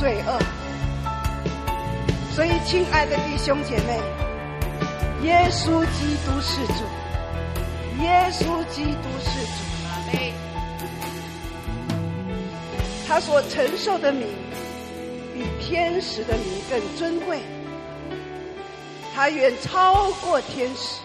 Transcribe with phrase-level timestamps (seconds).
[0.00, 0.38] 罪恶。
[2.34, 4.00] 所以，亲爱的弟兄姐妹，
[5.22, 6.84] 耶稣基督是主，
[8.02, 9.70] 耶稣基督是主。
[13.06, 14.28] 他所承受的名，
[15.34, 17.40] 比天使的名更尊贵。
[19.12, 21.00] 他远超过天使，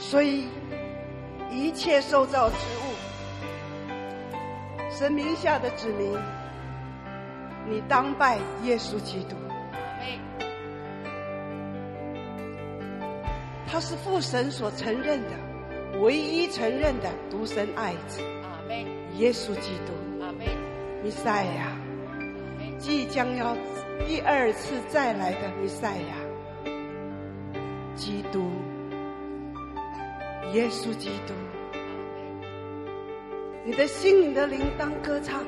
[0.00, 0.48] 所以
[1.48, 2.79] 一切受造之物，
[5.00, 6.12] 神名下的子民，
[7.66, 9.34] 你当拜耶稣基督。
[13.66, 15.30] 他是父神所承认的，
[16.02, 18.20] 唯一承认的独生爱子。
[19.16, 20.46] 耶稣基督，阿门。
[21.02, 21.72] 弥赛亚，
[22.76, 23.56] 即将要
[24.06, 26.70] 第二次再来的弥赛亚，
[27.96, 28.50] 基督，
[30.52, 31.32] 耶稣基督，
[33.70, 35.44] 你的心灵的铃铛歌唱，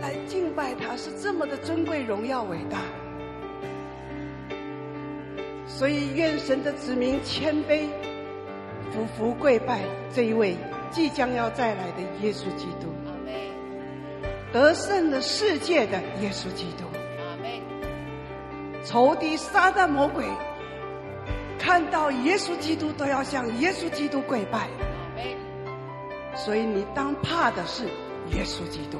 [0.00, 2.78] 来敬拜他，是这么的尊贵、荣耀、伟大。
[5.66, 7.88] 所以愿神的子民谦卑，
[8.92, 9.80] 俯伏跪拜
[10.14, 10.56] 这一位。
[10.92, 13.34] 即将要再来的耶稣基督，阿门。
[14.52, 16.84] 得胜了世界的耶稣基督，
[17.18, 17.50] 阿门。
[18.84, 20.24] 仇敌撒旦魔鬼
[21.58, 24.68] 看到耶稣基督都要向耶稣基督跪拜，
[26.34, 27.84] 所以你当怕的是
[28.30, 28.98] 耶稣基督，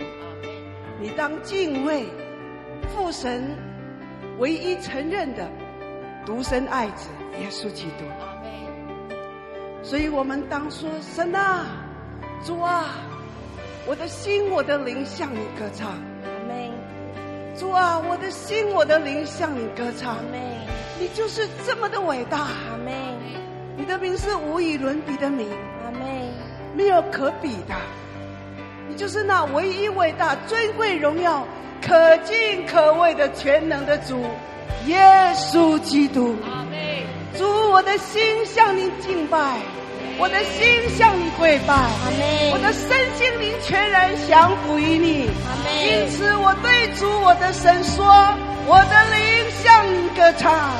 [1.01, 2.07] 你当敬畏
[2.95, 3.57] 父神
[4.39, 5.49] 唯一承认的
[6.25, 7.09] 独生爱子
[7.41, 8.05] 耶稣基督。
[9.83, 11.67] 所以我们当说神啊。
[12.43, 12.85] 主啊，
[13.87, 15.91] 我的心，我的灵向你歌唱。
[15.91, 16.71] 阿门。
[17.57, 20.17] 主啊，我的心，我的灵向你歌唱。
[20.17, 20.41] 阿门。
[21.01, 22.39] 你就是这么的伟大。
[22.39, 22.95] 阿门。
[23.77, 25.49] 你的名是无与伦比的名。
[26.75, 27.75] 没有可比的。
[28.88, 31.47] 你就是那唯一伟大、尊贵、荣耀、
[31.81, 34.23] 可敬可畏的全能的主，
[34.87, 35.00] 耶
[35.35, 36.37] 稣基督。
[37.37, 39.38] 主，我的心向你敬拜。
[40.17, 41.75] 我的心向你跪拜，
[42.53, 45.29] 我的身心灵全然降服于你。
[45.82, 48.06] 因此，我对主我的神说：
[48.69, 50.70] 我的灵向你歌唱。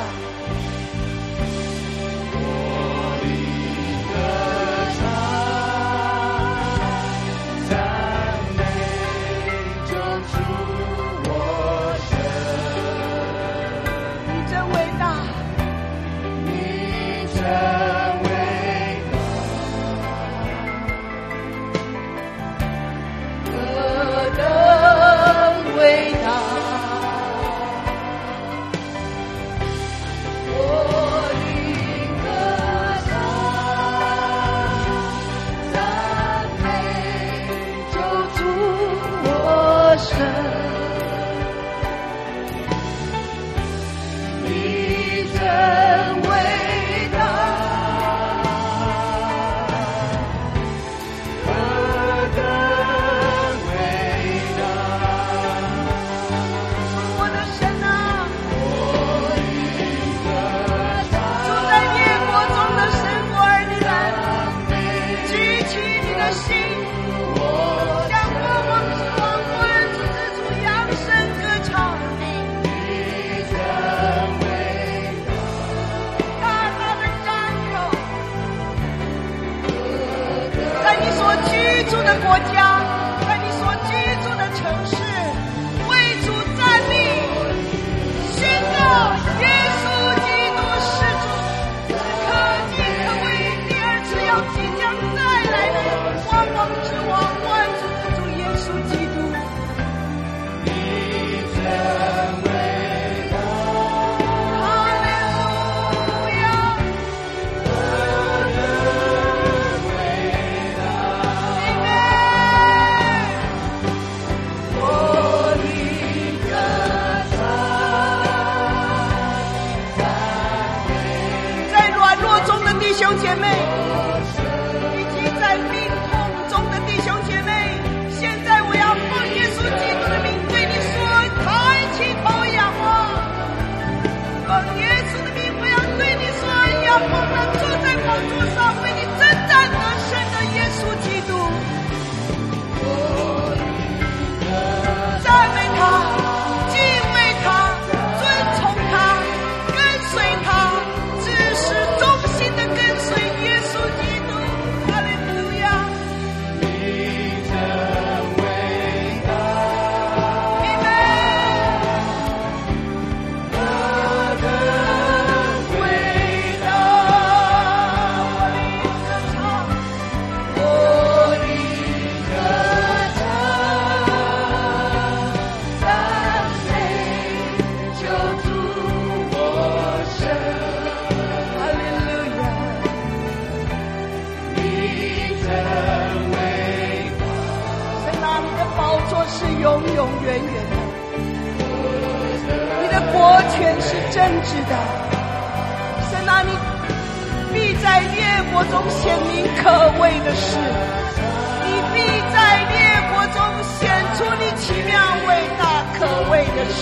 [200.25, 202.01] 的事，你必
[202.33, 202.73] 在列
[203.13, 203.37] 国中
[203.77, 203.77] 显
[204.15, 204.91] 出你奇妙
[205.27, 205.29] 伟
[205.59, 206.01] 大可
[206.31, 206.81] 畏的事。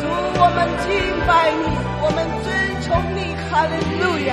[0.00, 0.06] 主，
[0.38, 0.86] 我们敬
[1.26, 1.66] 拜你，
[2.02, 2.48] 我们尊
[2.82, 3.18] 崇你，
[3.50, 4.30] 哈利路亚。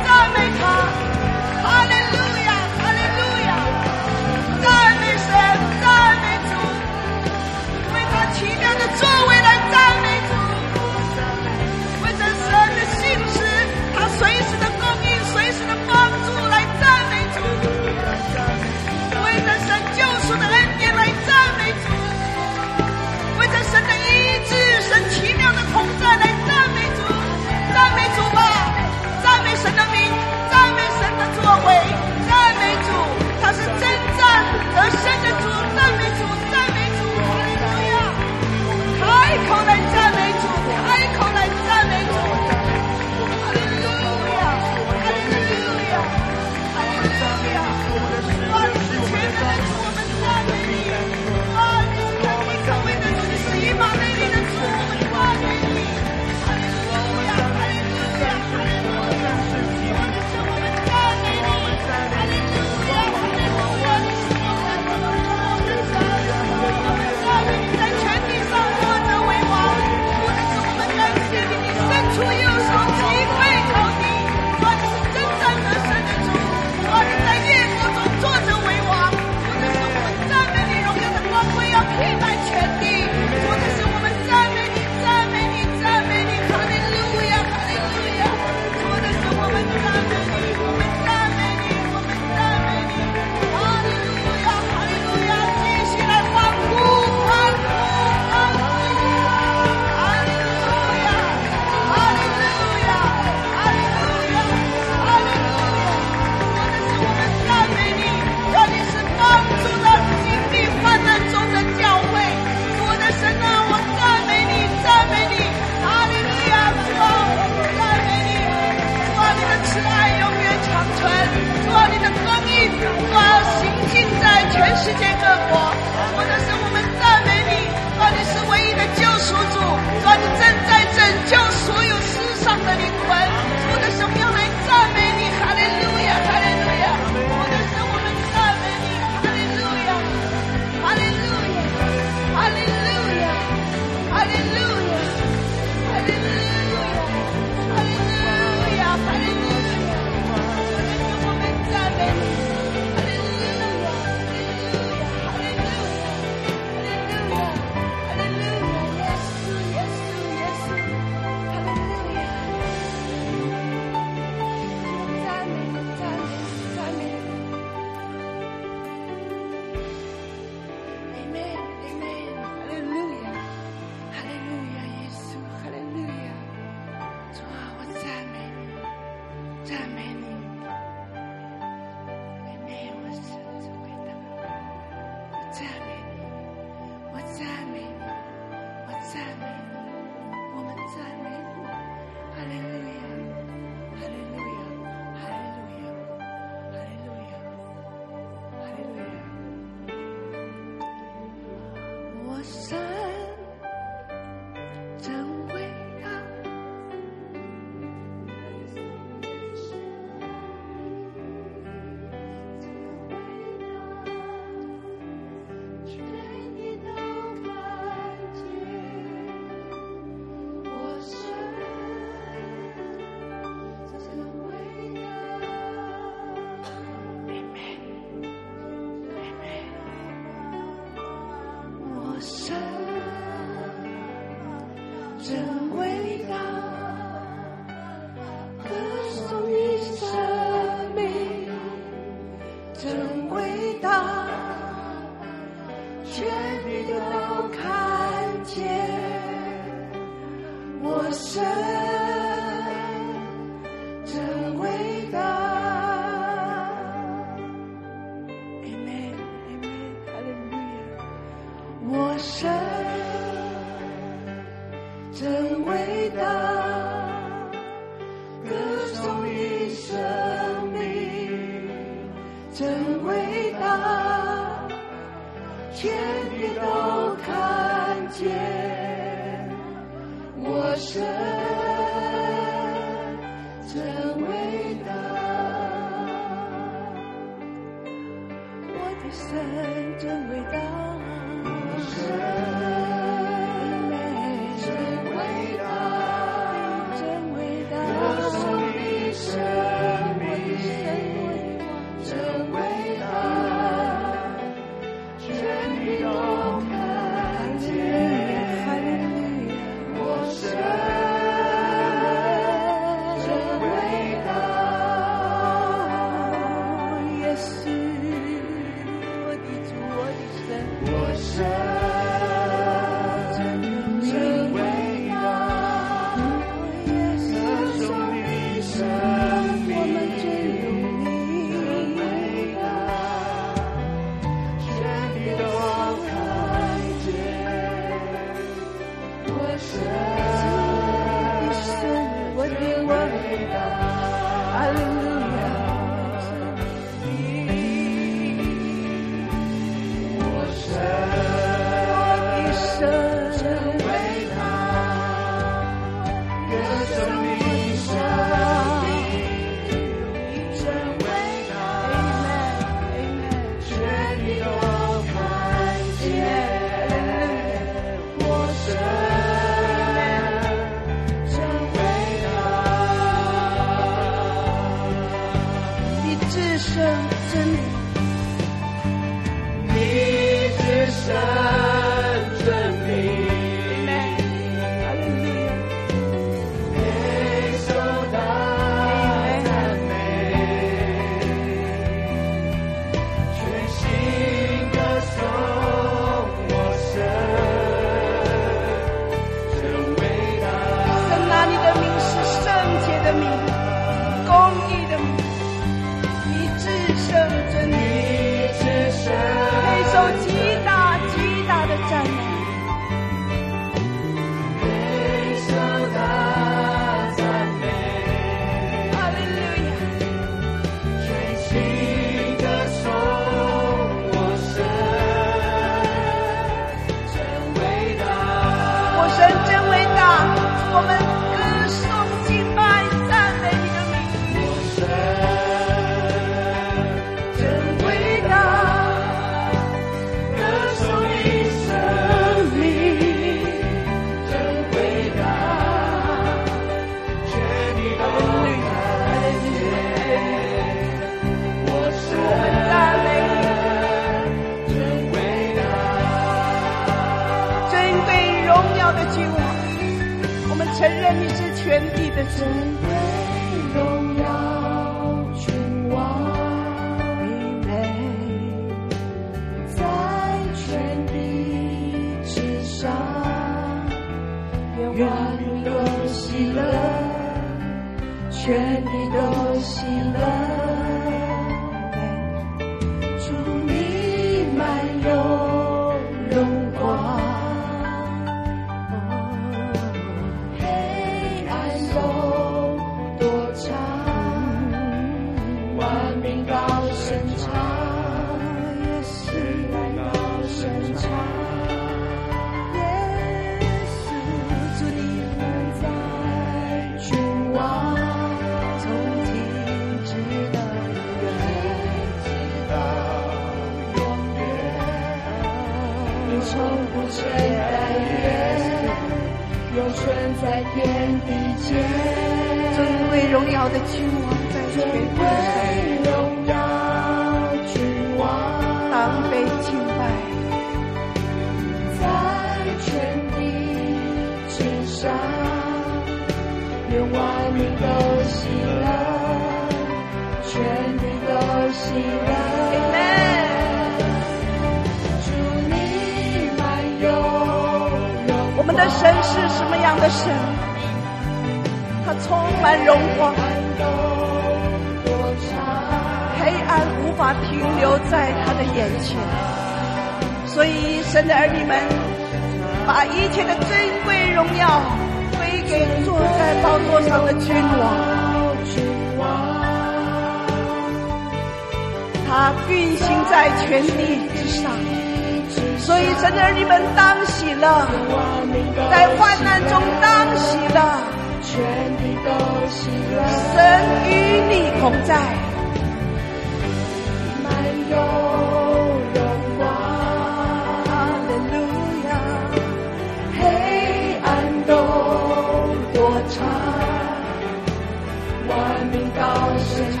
[599.10, 599.22] 高
[599.58, 600.00] 声唱，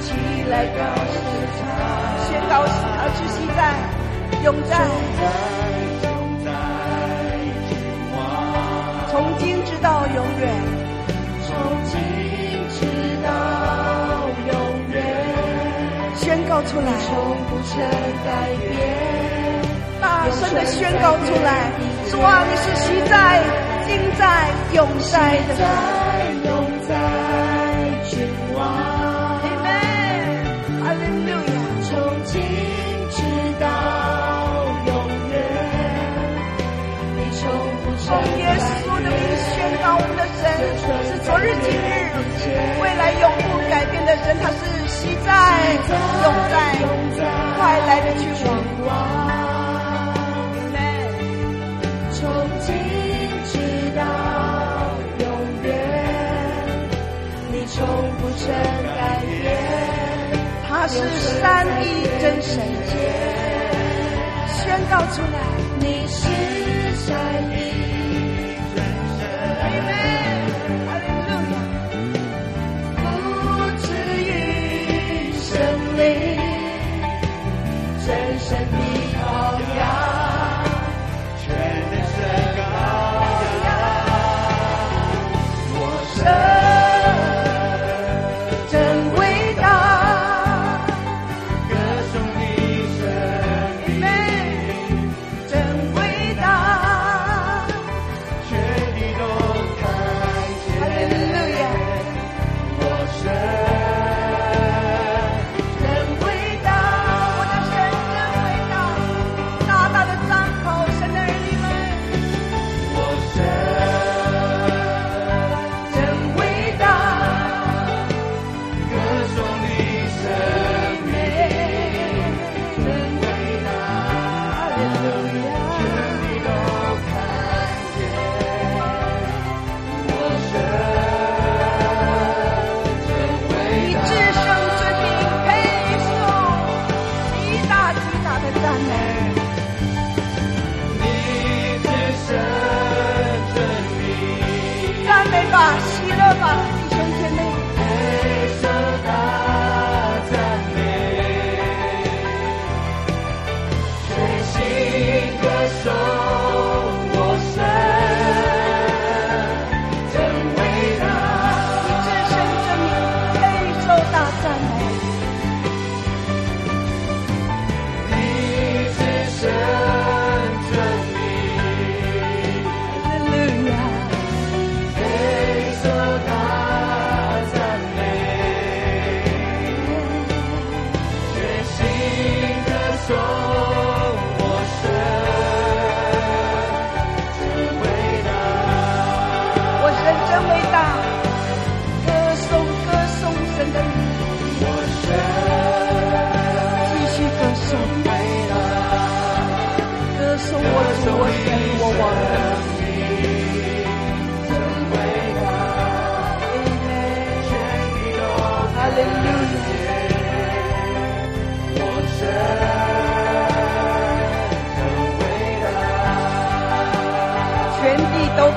[0.00, 0.06] 起
[0.50, 0.80] 来高
[1.12, 1.16] 声
[1.56, 1.62] 唱，
[2.28, 3.60] 宣告喜乐之喜在。
[4.42, 4.76] 永在，
[6.02, 6.08] 永
[6.44, 6.50] 在，
[9.10, 10.42] 从今直到永远，
[11.46, 11.56] 从
[11.86, 11.96] 今
[12.68, 12.84] 直
[13.24, 13.26] 到
[14.52, 14.54] 永
[14.90, 14.94] 远，
[16.16, 17.14] 宣告出来，从
[17.48, 17.72] 不曾
[18.26, 18.28] 改
[18.68, 18.70] 变，
[20.02, 21.72] 大声的宣告出来，
[22.10, 23.42] 主啊，你是昔在、
[23.86, 26.03] 今在、永在的。
[41.04, 41.78] 是昨日、今日、
[42.82, 45.28] 未来永不改变的人，他是昔在、
[45.88, 45.92] 永
[46.50, 47.22] 在、
[47.56, 48.22] 快来的君
[48.84, 48.88] 王。
[52.12, 52.20] 从
[52.60, 52.68] 今
[53.44, 53.52] 直
[53.96, 54.00] 到
[55.20, 55.24] 永
[55.62, 55.66] 远，
[57.50, 57.74] 你从
[58.18, 58.42] 不曾
[58.94, 59.32] 改变。
[60.68, 60.94] 他是
[61.40, 61.84] 三一
[62.20, 62.52] 真神，
[64.48, 65.36] 宣告出来，
[65.78, 66.22] 你是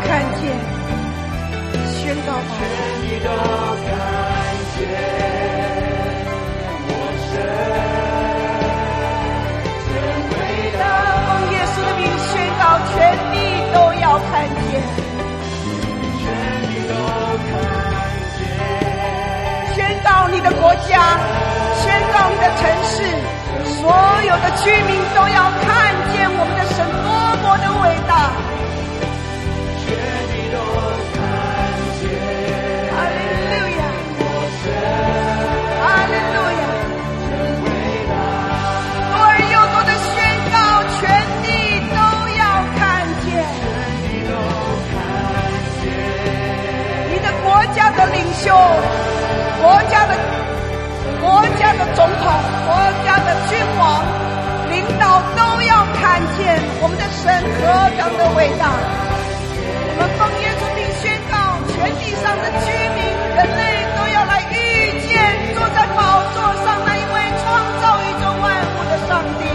[0.07, 0.47] 看见
[1.91, 2.59] 宣告吧，全
[3.01, 3.27] 地都
[3.83, 3.85] 看
[4.73, 4.79] 见，
[6.87, 6.91] 我
[7.27, 7.35] 神，
[9.83, 9.91] 圣
[10.31, 10.31] 归
[10.71, 10.79] 的
[11.27, 12.95] 王耶稣的名宣告，全
[13.33, 13.35] 地
[13.73, 14.31] 都要看
[14.63, 14.79] 见，
[16.23, 16.25] 全
[16.63, 16.91] 地都
[17.43, 17.51] 看
[18.37, 18.39] 见，
[19.75, 21.19] 宣告你的国家，
[21.83, 22.95] 宣告你的城市，
[23.75, 23.91] 所
[24.23, 25.67] 有的居民都要看
[26.13, 27.05] 见我们的神多
[27.43, 28.46] 么的伟大。
[48.43, 50.13] 就国家的
[51.21, 52.21] 国家的总统、
[52.67, 52.69] 国
[53.03, 54.05] 家的君王、
[54.69, 57.25] 领导都要看见我们的神
[57.57, 58.69] 何等的伟大。
[59.89, 63.01] 我们奉耶稣名宣告，全地上的居民、
[63.35, 63.61] 人类
[63.97, 64.55] 都要来遇
[65.09, 65.09] 见
[65.57, 65.97] 坐在宝
[66.33, 67.45] 座上那一位创
[67.81, 69.49] 造宇宙万物的上帝。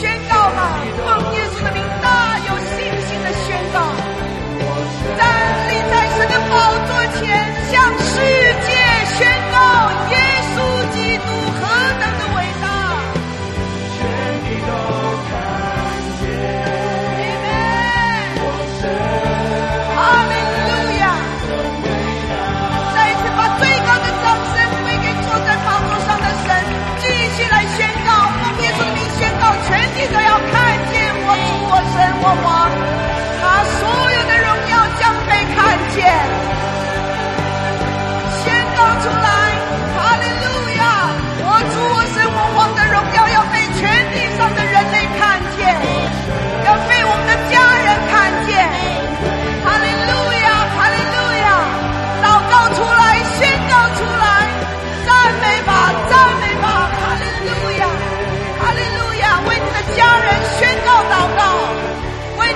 [0.00, 0.80] 宣告吧，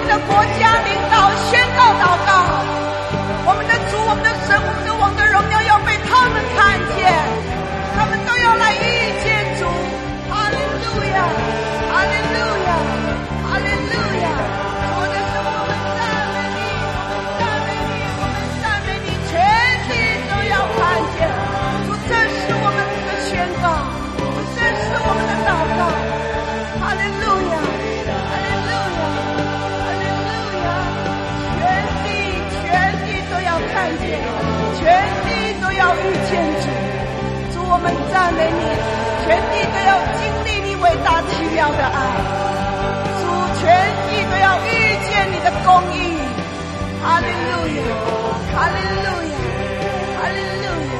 [0.07, 2.31] 的国家领导宣告祷告，
[3.45, 7.13] 我们的主，我们的神，我们的王的荣耀要被他们看见，
[7.97, 8.79] 他们都要来遇
[9.25, 9.67] 见主。
[10.31, 11.27] 哈利路亚，
[11.91, 12.71] 哈利路亚，
[13.51, 14.06] 哈利路。
[35.97, 36.65] 遇见主，
[37.53, 38.63] 主我们赞美你，
[39.25, 41.97] 全地都要经历你伟大奇妙的爱，
[43.21, 43.25] 主
[43.61, 43.65] 全
[44.09, 44.69] 地都要遇
[45.09, 45.97] 见你的公义。
[47.03, 47.79] 哈利路亚，
[48.53, 49.35] 哈利路亚，
[50.19, 50.95] 哈利路亚，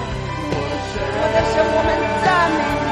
[1.19, 1.89] 我的神，我们
[2.25, 2.86] 赞美你。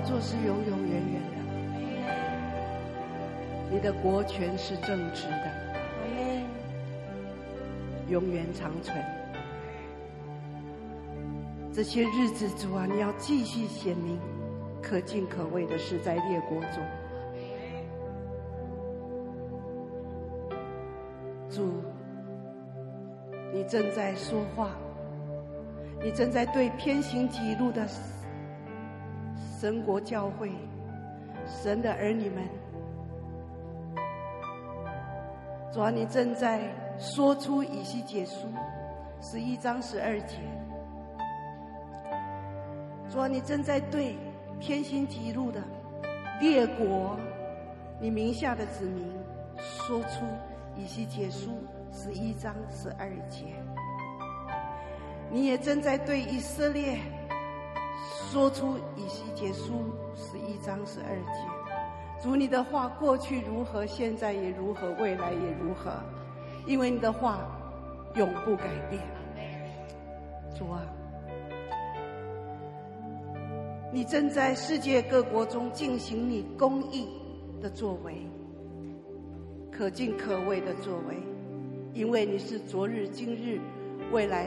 [0.00, 1.36] 宝座是永永远远的，
[3.70, 5.52] 你的国权是正直的，
[8.08, 8.96] 永远长存。
[11.70, 14.18] 这些日子，主啊，你要继续显明
[14.80, 16.82] 可敬可畏的事在列国中。
[21.50, 21.74] 主，
[23.52, 24.70] 你正在说话，
[26.02, 27.86] 你正在对偏行己路的
[29.60, 30.50] 神国教会、
[31.46, 32.48] 神的儿女们，
[35.70, 36.62] 主啊，你正在
[36.98, 38.48] 说出以西结书
[39.20, 40.36] 十一章十二节。
[43.10, 44.16] 主啊，你正在对
[44.58, 45.62] 偏行己路的
[46.40, 47.18] 列国，
[48.00, 49.12] 你名下的子民
[49.58, 50.24] 说出
[50.74, 51.50] 以西结书
[51.92, 53.44] 十一章十二节。
[55.30, 56.98] 你也正在对以色列
[58.30, 59.84] 说出以西结书
[60.14, 62.22] 十一章十二节。
[62.22, 65.92] 主，你的话过去如何，现在也如何，未来也如何，
[66.66, 67.40] 因为你的话
[68.14, 69.02] 永不改变。
[70.56, 70.82] 主啊。
[73.92, 77.08] 你正在世界各国中进行你公义
[77.60, 78.24] 的作为，
[79.68, 81.16] 可敬可畏的作为，
[81.92, 83.58] 因为你是昨日、今日、
[84.12, 84.46] 未来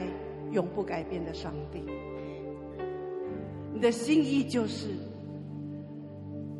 [0.52, 1.84] 永不改变的上帝。
[3.84, 4.88] 的心意就是，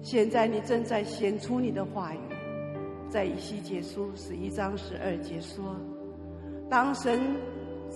[0.03, 2.19] 现在你正在显出你的话语，
[3.09, 5.75] 在以西结书十一章十二节说，
[6.69, 7.19] 当神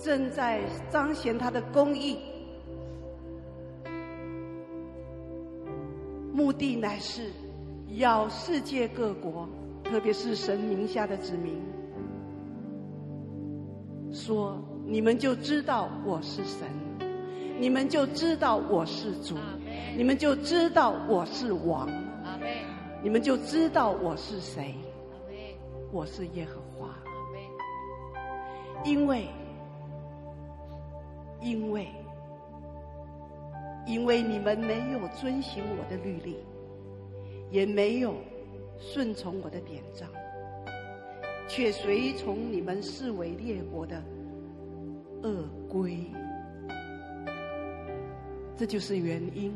[0.03, 2.17] 正在彰显他的公义。
[6.33, 7.29] 目的乃是
[7.97, 9.47] 要世界各国，
[9.83, 11.53] 特别是神名下的子民，
[14.11, 16.67] 说：你们就知道我是神，
[17.59, 19.35] 你们就知道我是主，
[19.97, 21.89] 你们就知道我是王，
[23.03, 24.73] 你们就知道我是谁，
[25.91, 26.95] 我是耶和华。
[28.85, 29.27] 因为，
[31.41, 31.87] 因为。
[33.85, 36.37] 因为你们没有遵行我的律例，
[37.49, 38.13] 也没有
[38.77, 40.07] 顺从我的典章，
[41.47, 43.99] 却随从你们视为列国的
[45.23, 46.05] 恶规，
[48.59, 49.53] 这就是原因，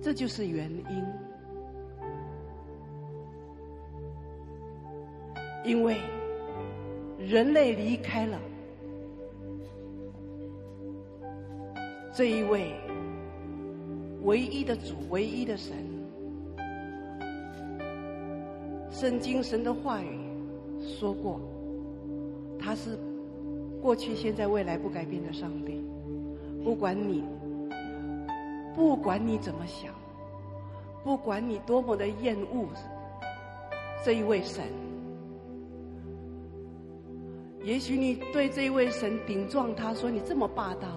[0.00, 1.04] 这就是原因。
[5.62, 6.00] 因为
[7.18, 8.40] 人类离开了
[12.14, 12.72] 这一位。
[14.22, 15.76] 唯一的主，唯一的神，
[18.88, 20.16] 圣经神的话语
[20.80, 21.40] 说过，
[22.56, 22.96] 他是
[23.82, 25.84] 过去、现在、未来不改变的上帝。
[26.62, 27.24] 不管你，
[28.74, 29.92] 不管你怎么想，
[31.04, 32.68] 不管你多么的厌恶
[34.04, 34.64] 这一位神，
[37.62, 40.88] 也许你对这一位神顶撞他，说你这么霸道。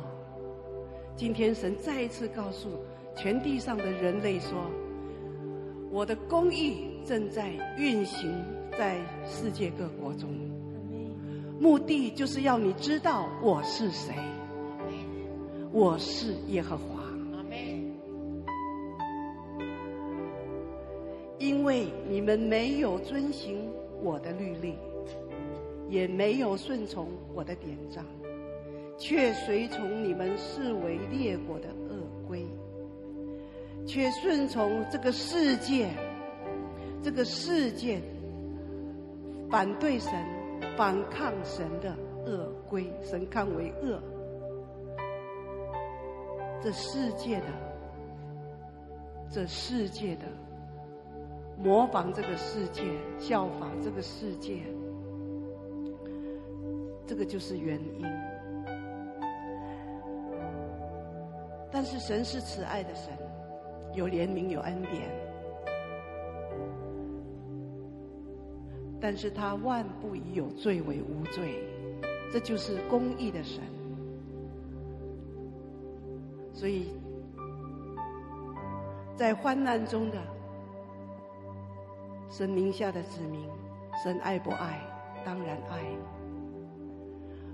[1.16, 2.70] 今天神再一次告诉。
[3.18, 4.70] 全地上的人类说
[5.90, 8.30] ：“我的公义正在运行
[8.78, 10.30] 在世界各国中，
[11.58, 14.14] 目的就是要你知道我是谁，
[15.72, 16.95] 我是耶和华。
[21.38, 23.70] 因为你们没有遵行
[24.02, 24.78] 我的律例，
[25.90, 28.06] 也没有顺从我的典章，
[28.98, 32.46] 却随从你们视为列国的恶规。”
[33.86, 35.88] 却顺从这个世界，
[37.04, 38.02] 这个世界
[39.48, 40.12] 反对神、
[40.76, 44.02] 反抗神的恶规，神看为恶。
[46.64, 47.46] 这世界的，
[49.30, 50.26] 这世界的，
[51.58, 52.84] 模仿这个世界，
[53.18, 54.62] 效法这个世界，
[57.08, 58.06] 这个就是原因。
[61.72, 63.14] 但是神是慈爱的神，
[63.94, 65.10] 有怜悯，有恩典，
[69.00, 71.64] 但是他万不以有罪为无罪，
[72.32, 73.62] 这就是公义的神。
[76.54, 76.88] 所以，
[79.18, 80.18] 在患难中的
[82.38, 83.50] 神名下的子民，
[84.04, 84.82] 神爱不爱？
[85.24, 85.80] 当然爱。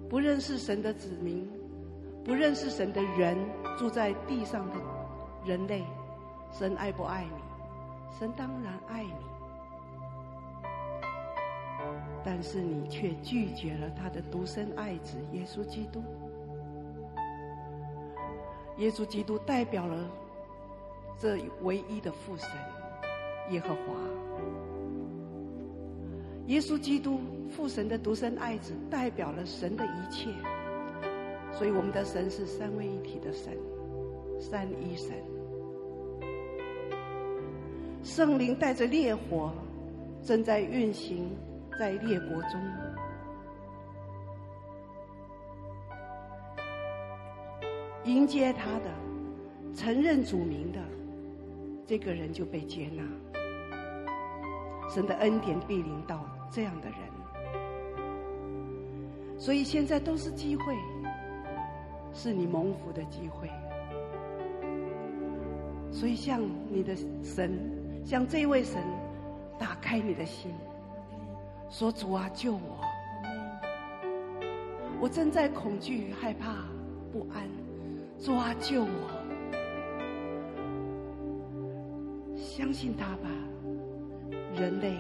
[0.10, 1.48] 不认识神的子民，
[2.26, 3.38] 不认识神的人，
[3.78, 4.78] 住在地上的
[5.46, 5.84] 人类，
[6.52, 8.18] 神爱不爱你？
[8.18, 9.14] 神当然爱你，
[12.26, 16.04] 但是你却拒绝了他的独生爱子耶稣基督。
[18.78, 20.10] 耶稣基督代表了
[21.20, 22.50] 这唯一的父神
[23.52, 23.94] 耶和华。
[26.52, 30.30] 耶稣基督父神的独生爱子，代表了神的一切。
[31.54, 33.58] 所以我们的神是三位一体的神，
[34.38, 35.16] 三一神。
[38.04, 39.54] 圣灵带着烈火，
[40.26, 41.32] 正在运行
[41.80, 42.62] 在列国中。
[48.04, 48.92] 迎接他的、
[49.74, 50.80] 承认主名的
[51.86, 53.04] 这个人就被接纳，
[54.94, 57.00] 神的恩典必临到这样的人。
[59.40, 60.76] 所以现在都是机会，
[62.14, 63.50] 是你蒙福的机会。
[65.92, 67.52] 所以向你的神，
[68.06, 68.82] 向这位神，
[69.58, 70.52] 打开你的心，
[71.70, 72.80] 说：“主啊，救我！
[75.00, 76.66] 我正在恐惧、害怕、
[77.12, 77.50] 不安。”
[78.20, 78.88] 主啊，救我！
[82.38, 83.30] 相信他吧，
[84.56, 84.96] 人类，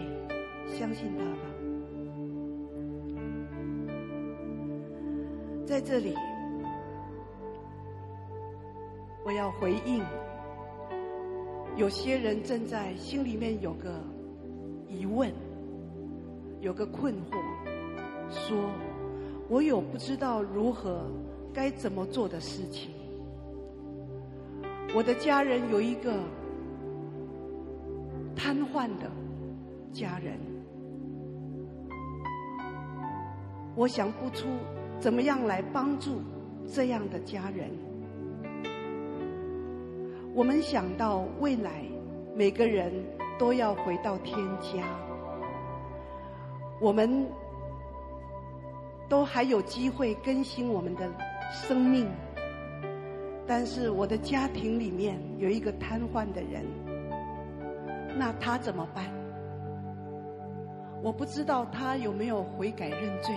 [0.78, 1.42] 相信他吧。
[5.66, 6.16] 在这里，
[9.24, 10.04] 我要回应，
[11.78, 14.02] 有些人正在心里面有个
[14.88, 15.32] 疑问，
[16.60, 17.38] 有个困惑，
[18.30, 18.58] 说
[19.48, 21.06] ：“我有不知道如何
[21.54, 22.92] 该怎么做的事情。”
[24.94, 26.20] 我的家人有一个
[28.36, 29.10] 瘫痪的
[29.94, 30.38] 家人，
[33.82, 34.46] 我想不出
[35.00, 36.22] 怎么样来帮助
[36.72, 37.68] 这样的家人。
[40.36, 41.84] 我们想到未来
[42.36, 42.94] 每个人
[43.40, 44.86] 都要回到天家，
[46.80, 47.26] 我们
[49.10, 51.12] 都还有机会更新我们的
[51.52, 52.08] 生命。
[53.48, 56.64] 但是我的家庭里面有一个瘫痪的人，
[58.16, 59.06] 那他怎么办？
[61.02, 63.36] 我不知道他有没有悔改认罪，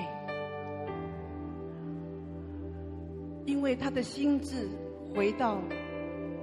[3.46, 4.68] 因为他的心智
[5.14, 5.60] 回到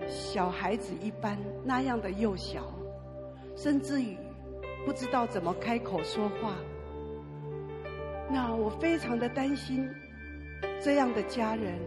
[0.08, 2.74] 小孩子一般那样的幼小，
[3.56, 4.18] 甚至于
[4.86, 6.56] 不知道怎么开口说话。
[8.30, 9.90] 那我非常的担心
[10.82, 11.80] 这样的家人。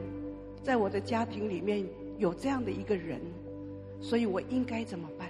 [0.63, 1.87] 在我的家庭里面
[2.17, 3.21] 有这样的一个人，
[4.01, 5.29] 所以我应该怎么办？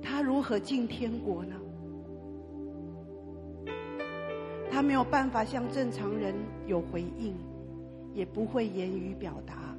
[0.00, 1.56] 他如何进天国呢？
[4.72, 6.34] 他没有办法像正常人
[6.66, 7.36] 有回应，
[8.14, 9.76] 也不会言语表达。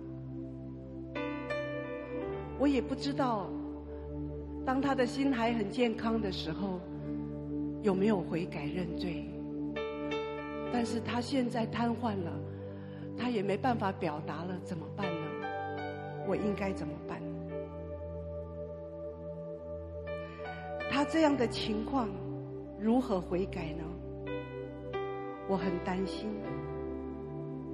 [2.59, 3.49] 我也不知道，
[4.63, 6.79] 当他的心还很健康的时候，
[7.81, 9.25] 有没有悔改认罪。
[10.71, 12.31] 但是他现在瘫痪了，
[13.17, 15.27] 他也没办法表达了，怎么办呢？
[16.27, 17.19] 我应该怎么办？
[20.91, 22.07] 他这样的情况
[22.79, 23.83] 如何悔改呢？
[25.47, 26.29] 我很担心，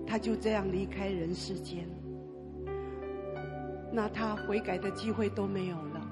[0.06, 1.88] 他就这样离开人世间，
[3.92, 6.08] 那他悔改的机会都没有了，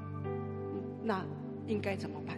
[1.03, 1.26] 那
[1.66, 2.38] 应该怎么办？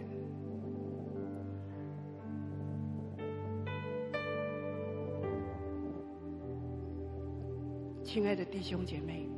[8.02, 9.28] 亲爱的弟兄姐妹，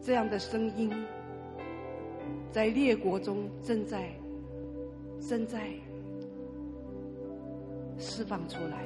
[0.00, 0.92] 这样的声音
[2.52, 4.12] 在列国中正在
[5.18, 5.70] 正在
[7.98, 8.84] 释放出来。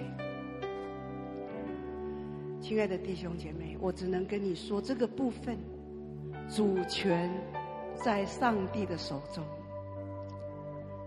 [2.61, 5.57] 亲爱的弟兄姐妹，我只能跟你说，这个部分
[6.49, 7.31] 主权
[7.95, 9.43] 在上帝的手中。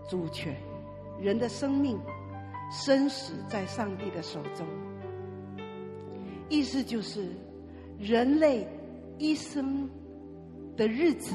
[0.08, 0.56] 主权，
[1.20, 1.98] 人的生命、
[2.70, 4.66] 生死在上帝的手中。
[6.48, 7.28] 意思就是
[7.98, 8.66] 人类
[9.18, 9.88] 一生
[10.76, 11.34] 的日子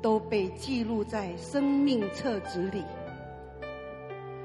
[0.00, 2.82] 都被记录在生命册子里。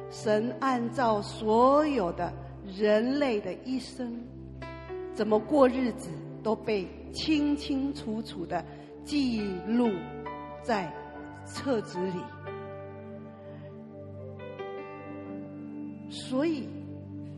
[0.10, 2.32] 神按照所有的
[2.78, 4.20] 人类的一生
[5.14, 6.10] 怎么过日子，
[6.41, 8.64] 都被清清楚楚的
[9.03, 9.89] 记录
[10.64, 10.91] 在
[11.45, 12.20] 册子里。
[16.10, 16.68] 所以，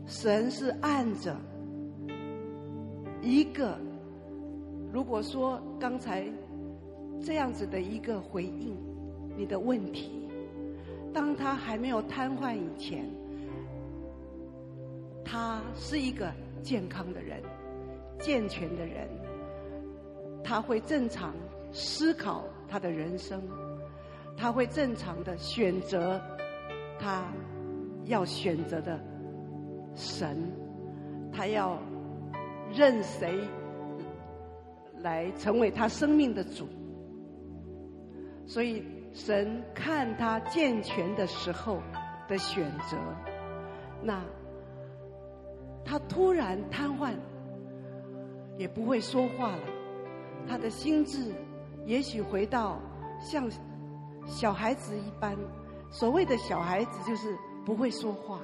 [0.06, 1.36] 神是按着
[3.20, 3.76] 一个，
[4.92, 6.24] 如果说刚才
[7.20, 8.76] 这样子的一个回应
[9.36, 10.19] 你的问题。
[11.12, 13.04] 当他还没有瘫痪以前，
[15.24, 16.32] 他是一个
[16.62, 17.42] 健康的人、
[18.20, 19.08] 健全的人，
[20.44, 21.34] 他会正常
[21.72, 23.42] 思考他的人生，
[24.36, 26.20] 他会正常的选择
[26.98, 27.24] 他
[28.04, 28.98] 要选择的
[29.96, 30.38] 神，
[31.32, 31.76] 他要
[32.72, 33.40] 认谁
[34.98, 36.68] 来成为他生命的主，
[38.46, 38.99] 所以。
[39.12, 41.82] 神看他健全的时候
[42.28, 42.96] 的选择，
[44.02, 44.22] 那
[45.84, 47.14] 他突然瘫痪，
[48.56, 49.62] 也不会说话了。
[50.48, 51.32] 他的心智
[51.84, 52.80] 也许回到
[53.20, 53.50] 像
[54.26, 55.36] 小孩子一般。
[55.90, 57.36] 所谓的小孩子，就是
[57.66, 58.40] 不会说话，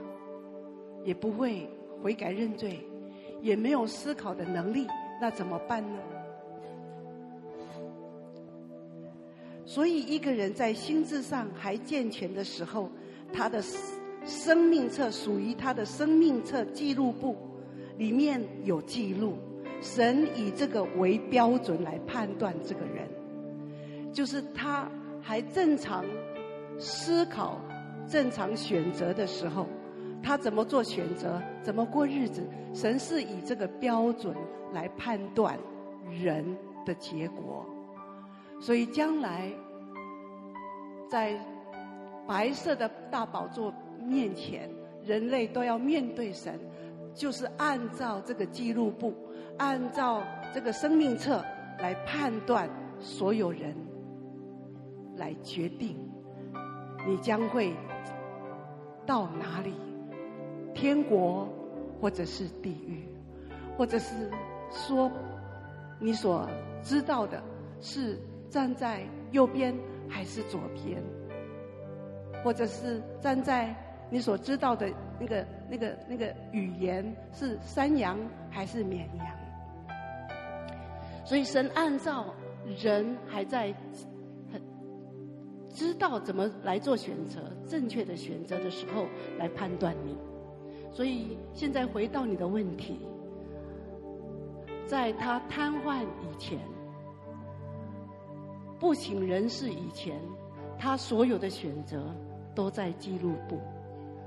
[1.04, 1.70] 也不会
[2.02, 2.84] 悔改认罪，
[3.40, 4.88] 也没有思考的能力。
[5.20, 6.00] 那怎么办呢？
[9.66, 12.88] 所以，一个人在心智上还健全的时候，
[13.32, 13.60] 他的
[14.24, 17.36] 生命册属于他的生命册记录簿，
[17.98, 19.36] 里面有记录。
[19.82, 23.08] 神以这个为标准来判断这个人，
[24.12, 24.88] 就是他
[25.20, 26.04] 还正常
[26.78, 27.60] 思考、
[28.08, 29.66] 正常选择的时候，
[30.22, 32.42] 他怎么做选择，怎么过日子，
[32.72, 34.34] 神是以这个标准
[34.72, 35.58] 来判断
[36.08, 36.56] 人
[36.86, 37.66] 的结果。
[38.58, 39.52] 所以将来，
[41.08, 41.38] 在
[42.26, 44.68] 白色的大宝座面前，
[45.04, 46.58] 人类都要面对神，
[47.14, 49.14] 就是按照这个记录簿，
[49.58, 51.44] 按照这个生命册
[51.78, 53.76] 来判断所有人，
[55.16, 55.96] 来决定
[57.06, 57.72] 你将会
[59.04, 59.74] 到哪里，
[60.74, 61.46] 天国
[62.00, 63.06] 或者是地狱，
[63.76, 64.30] 或者是
[64.70, 65.08] 说
[66.00, 66.48] 你所
[66.82, 67.40] 知道的
[67.80, 68.18] 是。
[68.56, 69.02] 站在
[69.32, 69.78] 右边
[70.08, 71.02] 还是左边，
[72.42, 73.76] 或者是站在
[74.08, 74.90] 你所知道的
[75.20, 77.04] 那个、那个、那个语言
[77.34, 79.26] 是山羊还是绵羊？
[81.22, 82.32] 所以神按照
[82.82, 83.74] 人还在
[84.50, 84.58] 很
[85.68, 89.04] 知道怎么来做选择、正确的选择的时候
[89.38, 90.16] 来判断你。
[90.90, 93.06] 所以现在回到你的问题，
[94.86, 96.58] 在他瘫痪以前。
[98.78, 100.20] 不省人事以前，
[100.78, 102.14] 他所有的选择
[102.54, 103.58] 都在记录簿、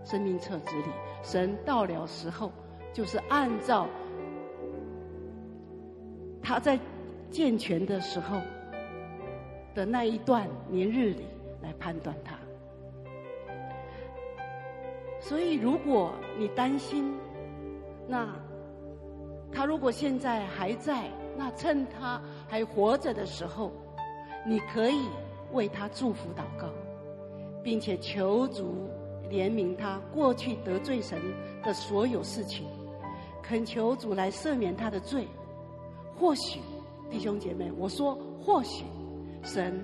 [0.04, 0.89] 生命册子里。
[1.22, 2.52] 神到了时候，
[2.91, 3.88] 就是按照
[6.41, 6.80] 他在
[7.30, 8.39] 健全的时候
[9.76, 11.28] 的那一段年日里
[11.62, 12.36] 来判断他。
[15.22, 17.14] 所以，如果你担心，
[18.08, 18.28] 那
[19.52, 23.72] 他如果现在还在，那趁他还活着的时候。
[24.46, 25.08] 你可以
[25.52, 26.68] 为他祝福祷告，
[27.62, 28.90] 并且求主
[29.30, 31.20] 怜悯他过去得罪神
[31.64, 32.66] 的所有事情，
[33.44, 35.28] 恳求主来赦免他的罪。
[36.16, 36.62] 或许
[37.12, 38.86] 弟兄姐妹，我说或许
[39.44, 39.84] 神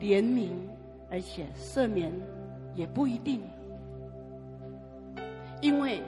[0.00, 0.50] 怜悯
[1.10, 2.12] 而且赦免
[2.74, 3.42] 也不一定，
[5.60, 6.02] 因为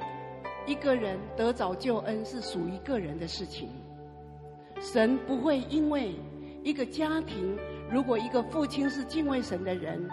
[0.67, 3.69] 一个人得早救恩是属于个人的事情，
[4.81, 6.15] 神不会因为。
[6.67, 7.57] 一个家庭，
[7.89, 10.05] 如果一个父亲是敬畏神的人，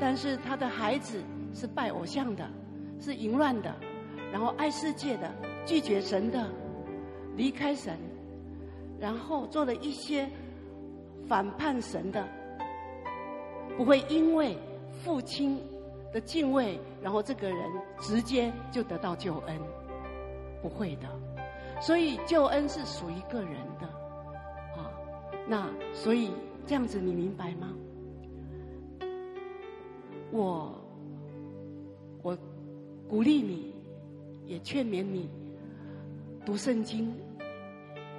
[0.00, 1.22] 但是他的孩子
[1.54, 2.44] 是拜偶像的，
[2.98, 3.72] 是淫乱的，
[4.32, 5.30] 然后爱世界的，
[5.64, 6.50] 拒绝神的，
[7.36, 7.96] 离开神，
[8.98, 10.28] 然后做了一些
[11.28, 12.26] 反叛神的，
[13.76, 14.58] 不会因为
[15.04, 15.62] 父亲
[16.12, 17.56] 的敬畏，然后这个人
[18.00, 19.56] 直接就得到救恩，
[20.60, 21.08] 不会的。
[21.80, 23.88] 所以救恩是属于个人的。
[25.48, 26.30] 那所以
[26.66, 27.74] 这样子，你明白吗？
[30.30, 30.78] 我
[32.22, 32.36] 我
[33.08, 33.74] 鼓励你，
[34.44, 35.30] 也劝勉你
[36.44, 37.12] 读圣经。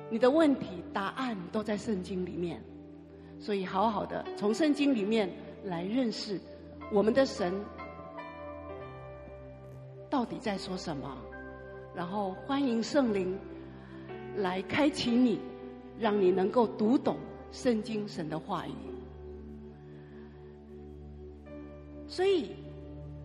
[0.10, 2.60] 你的问题答案都在圣经里面，
[3.38, 5.30] 所以好好的从圣经里面
[5.64, 6.40] 来认识
[6.92, 7.54] 我们的神
[10.10, 11.16] 到底在说什么，
[11.94, 13.38] 然后欢迎圣灵
[14.38, 15.40] 来开启你，
[16.00, 17.18] 让你能够读懂
[17.52, 18.72] 圣经神的话语。
[22.08, 22.52] 所以，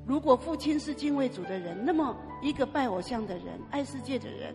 [0.07, 4.55] 如果父亲是敬畏主的人，那么一个拜偶像的人、爱世界的人、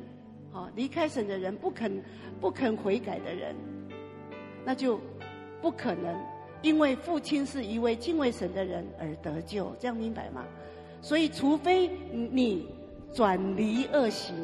[0.51, 2.03] 好离开神的人、不肯
[2.39, 3.55] 不肯悔改的人，
[4.63, 4.99] 那就
[5.61, 6.15] 不可能
[6.61, 9.76] 因为父亲是一位敬畏神的人而得救。
[9.80, 10.45] 这样明白吗？
[11.01, 12.67] 所以，除非你
[13.11, 14.36] 转离恶行，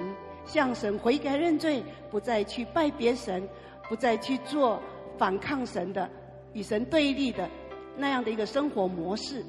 [0.46, 3.48] 向神悔改认罪，不再去拜别神，
[3.90, 4.82] 不再去做
[5.18, 6.10] 反抗神的、
[6.54, 7.50] 与神对立的
[7.98, 9.44] 那样的一个生活模式。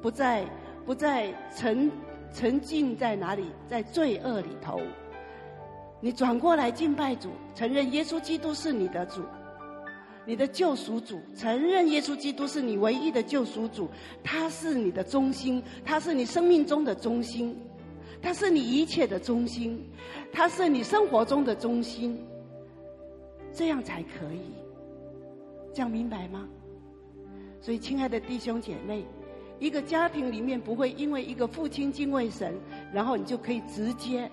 [0.00, 0.44] 不再
[0.84, 1.88] 不再沉
[2.32, 4.80] 沉浸在哪里，在罪恶里头。
[6.00, 9.22] 你转过来敬拜主，承认耶稣基督是你的主，
[10.26, 13.88] 你的救赎主，承认耶稣基督是你唯一的救赎主，
[14.24, 17.56] 他是你的中心，他是你生命中的中心，
[18.20, 19.80] 他是你一切的中心，
[20.32, 22.18] 他是你生活中的中心，
[23.52, 24.40] 这样才可以。
[25.74, 26.48] 这样明白吗？
[27.60, 29.04] 所以，亲爱的弟兄姐妹。
[29.58, 32.52] 一个家庭里面不会因为一个父亲敬畏神，
[32.92, 34.28] 然后你就可以直接、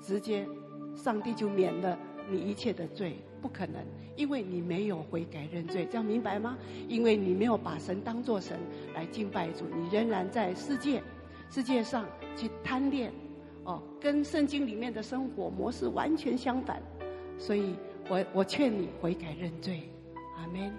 [0.00, 0.48] 直接，
[0.94, 1.98] 上帝就免了
[2.30, 3.84] 你一切的罪，不可能，
[4.16, 6.56] 因为你没有悔改认罪，这样明白吗？
[6.88, 8.58] 因为你没有把神当作神
[8.94, 11.02] 来敬拜主，你仍然在世界、
[11.50, 13.12] 世界上去贪恋，
[13.66, 16.80] 哦，跟圣经里面的生活模式完全相反，
[17.36, 17.74] 所以
[18.08, 19.82] 我我劝你悔改认罪，
[20.38, 20.72] 阿门，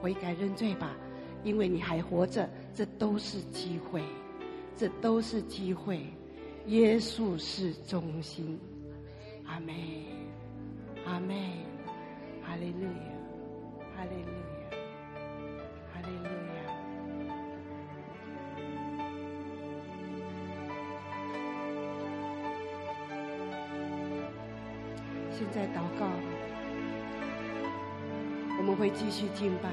[0.00, 0.96] 悔改认罪吧。
[1.42, 4.02] 因为你还活着，这都是机会，
[4.76, 6.00] 这都是机会。
[6.66, 8.60] 耶稣是中心，
[9.46, 9.74] 阿门，
[11.06, 11.34] 阿门，
[12.42, 14.39] 哈利路亚，哈利路亚，
[25.40, 26.06] 现在祷告，
[28.58, 29.70] 我们会继续敬拜。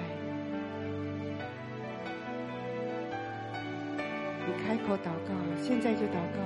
[4.47, 6.39] 你开口祷告，现在就祷告。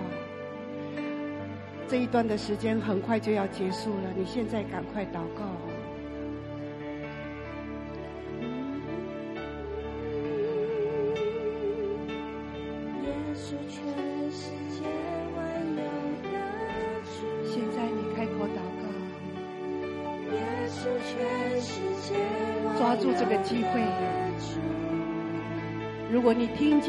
[1.87, 5.43] 这一段的时间很快就要结束了，你现在赶快祷告。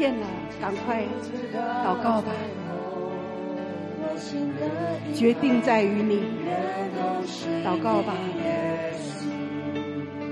[0.03, 0.27] 果你听见了，
[0.59, 1.03] 赶快
[1.85, 2.33] 祷告吧。
[5.13, 6.21] 决定在于你，
[7.63, 8.13] 祷告吧。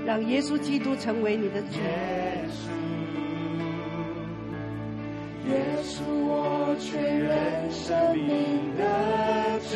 [0.04, 1.78] 让耶稣基督成为你的主。
[5.48, 6.76] 耶稣，我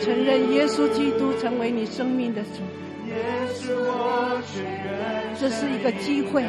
[0.02, 2.60] 承认耶稣基督成为你生命的主。
[5.38, 6.44] 这是一个机会。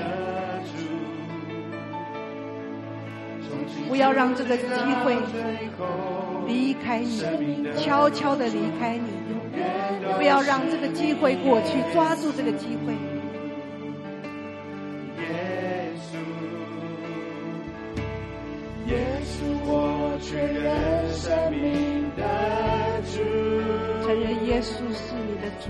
[3.88, 4.64] 不要让这个机
[5.04, 5.16] 会
[6.48, 7.24] 离开你，
[7.78, 9.10] 悄悄的离开你。
[10.18, 12.94] 不要让这个机会过去，抓住这个机会。
[15.20, 16.16] 耶稣，
[18.88, 22.22] 耶稣，我确认生命的
[23.12, 23.20] 主。
[24.06, 25.66] 承认耶稣是你的主。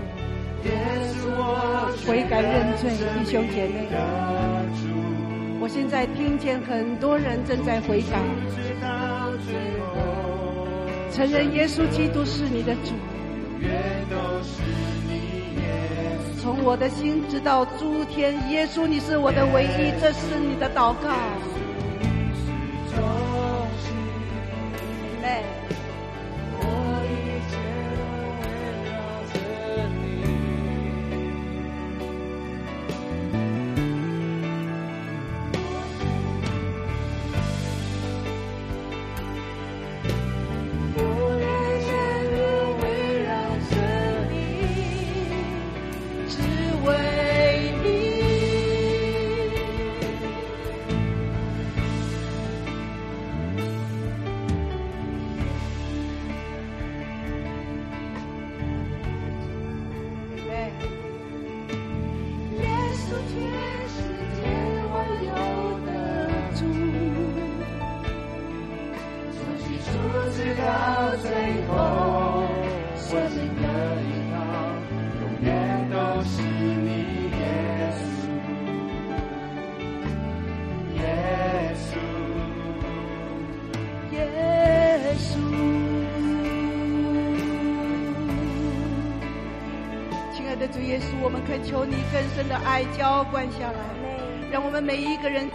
[0.64, 0.70] 耶
[1.14, 1.42] 稣，我
[2.06, 3.88] 悔改认罪，弟兄姐妹。
[5.68, 8.18] 现在听见很多人正在悔改，
[11.12, 12.94] 承认耶稣基督是你的主，
[16.40, 21.12] 从我的心直到诸天，耶稣你是我的唯一，这是你的祷告。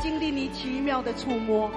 [0.04, 1.72] 经历你奇妙的触摸。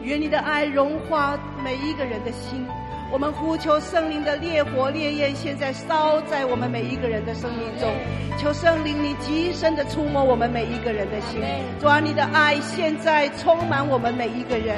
[0.00, 2.64] 愿你的爱融化每一个人的心。
[3.10, 7.90] 我们呼求圣灵的烈火烈焰，现在烧在我们每一个人的生命中。
[8.38, 11.40] 求圣灵你极深的触摸我们每一个人的心。
[11.80, 14.76] 主啊，你的爱现在充满我们每一个人。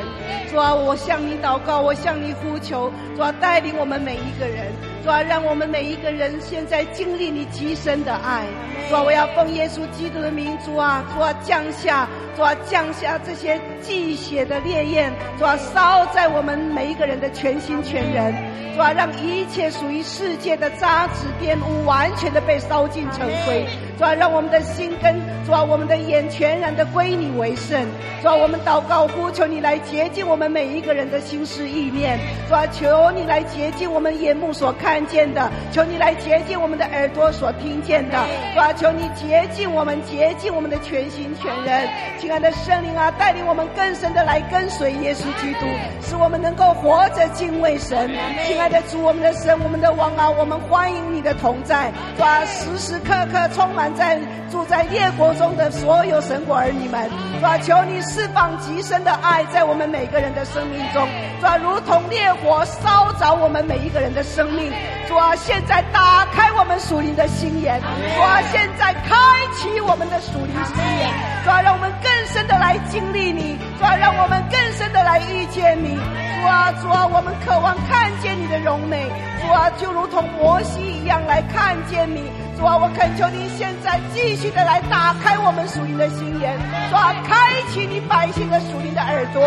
[0.51, 2.91] 主啊，我向你祷告，我向你呼求。
[3.15, 4.73] 主啊，带领我们每一个人。
[5.03, 8.45] 主啊，让我们每一个人现在经历你极深的爱。
[8.89, 18.35] 主啊，我要奉耶稣基督的名，主啊，主啊，降下，主啊，降下这些祭血的烈焰，主啊，烧在我们每一个人的全心全人。
[18.75, 23.67] 主啊，让一切属于世界的渣滓玷污完全的被烧尽成灰。
[23.99, 27.85] 主啊，让我们的心跟主啊，我们的眼全然的归你为圣。
[28.23, 32.17] 主啊，我们祷告呼求你来洁净我们每一个人的心思意念。
[32.49, 38.17] 主啊，求你来洁净我们眼目所看见的，求你来洁净我们的耳朵所听见的。
[38.55, 41.89] 主啊，求你洁净我们，洁净我们的全心全人。
[42.21, 45.67] 亲爱的圣灵啊，带领我们更深的来跟随耶稣基督，
[46.03, 48.09] 使我们能够活着敬畏神。
[48.47, 54.19] 亲爱的主，我们的神，我们的王啊，我们欢迎你的同在，主啊，时时刻刻充满在
[54.51, 57.09] 住在列国中的所有神国儿女们，
[57.41, 61.07] 主啊，求你释放极深的爱在我们每个人的生命中，
[61.41, 64.73] 主啊，如同烈火烧着我们每一个人的生命，
[65.07, 67.81] 主啊，现在打开我们属灵的心眼，
[68.17, 69.15] 主啊，现在开
[69.55, 71.11] 启我们的属灵心眼，
[71.45, 79.07] 主啊，让我们更深的来经历你，主啊，让我们更深的来遇见你，主啊，主啊，我们渴望看见你的荣美，
[79.41, 82.31] 主啊，就如同摩西一样来看见你。
[82.59, 86.59] 主啊，我恳求你现在继续的来打开我们属灵的心眼，
[86.91, 89.41] 主啊，开启你百姓的属灵的耳朵，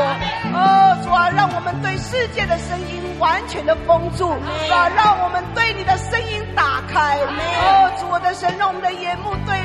[0.55, 9.59] 哦，主啊，让我们对世界的声音完全的封住，主啊，让我们对你的声音打开，哦，主我的神，让我们的眼目对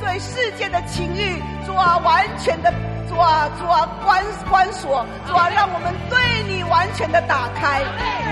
[0.00, 2.97] 对世界的情欲，主啊，完全的。
[3.08, 7.80] 主啊，主啊，关关锁，主啊，让我们对你完全的打开，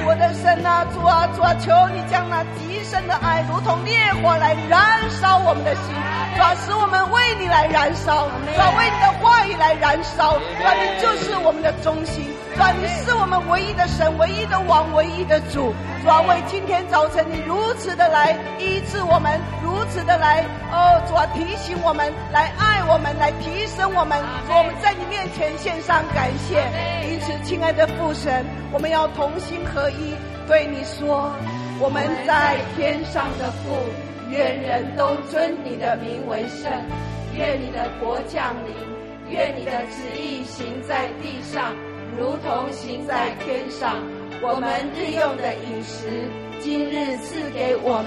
[0.07, 5.95] 我的神啊，主啊，主啊，求你将那极深的爱，如同烈火来燃烧我们的心，
[6.37, 12.36] 主啊，使我们为你来燃烧，主啊，为你的话语来燃烧，主啊，你就是我们的中心。
[12.57, 15.74] 主啊，你是我们唯一的神，唯一的王，唯一的主。
[16.02, 20.42] 主啊，为今天早晨你如此的来医治我们，如此的来
[20.72, 24.18] 哦，主啊，提醒我们，来爱我们，来提升我们。
[24.48, 26.64] 主，我们在你面前献上感谢。
[27.12, 28.42] 因此，亲爱的父神，
[28.72, 30.14] 我们要同心合一，
[30.48, 31.30] 对你说：
[31.78, 33.76] 我们在天上的父，
[34.30, 36.72] 愿人都尊你的名为圣，
[37.36, 38.72] 愿你的国降临，
[39.28, 41.76] 愿你的旨意行在地上。
[42.19, 43.97] 如同行在天上，
[44.41, 48.07] 我们日用的饮食，今日赐给我们，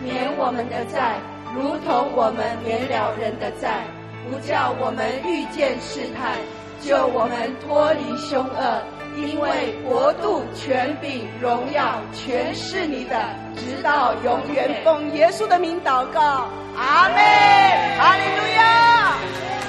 [0.00, 1.18] 免我们的债，
[1.52, 3.82] 如同我们免了人的债，
[4.30, 6.38] 不叫我们遇见试探，
[6.80, 8.82] 救我们脱离凶恶，
[9.16, 13.18] 因为国度、权柄、荣耀，全是你的，
[13.56, 14.80] 直到永远。
[14.84, 16.46] 奉耶稣的名祷告，
[16.76, 17.18] 阿门。
[17.98, 19.18] 哈利路亚，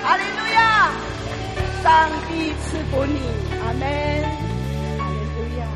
[0.04, 0.92] 哈利路亚，
[1.82, 3.41] 上帝赐福你。
[3.62, 3.82] 阿门，
[4.98, 5.68] 哈利路亚。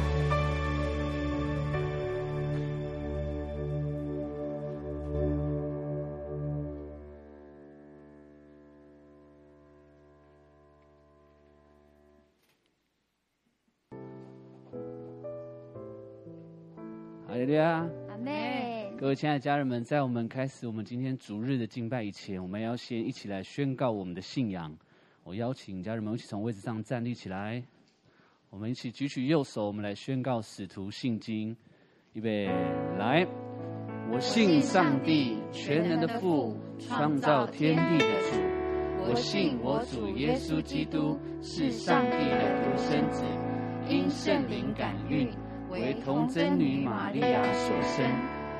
[17.27, 18.97] 哈利路亚，阿门。
[18.97, 24.75] 各位亲爱的家人们，在我们开始我们今天逐日的敬拜以前，我们要先一起来宣告我们的信仰。
[25.23, 27.63] 我邀请家人们一起从位置上站立起来。
[28.49, 31.55] 我们一起举起右手，我们来宣告使徒信经。
[32.13, 32.45] 预备，
[32.97, 33.27] 来！
[34.09, 38.37] 我信上帝全能的父，创造天地的主。
[39.07, 43.25] 我信我主耶稣基督是上帝的独生子，
[43.89, 45.29] 因圣灵感孕，
[45.69, 48.09] 为童贞女玛利亚所生，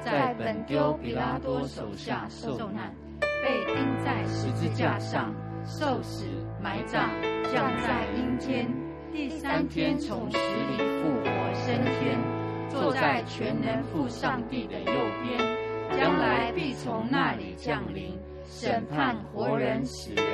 [0.01, 5.33] 在本丢彼拉多手下受难，被钉在十字架上，
[5.63, 6.27] 受死，
[6.61, 7.09] 埋葬，
[7.53, 8.84] 降在阴间。
[9.15, 12.19] 第三天从死里复活升天，
[12.67, 14.91] 坐在全能父上帝的右
[15.23, 20.25] 边，将来必从那里降临，审判活人死人。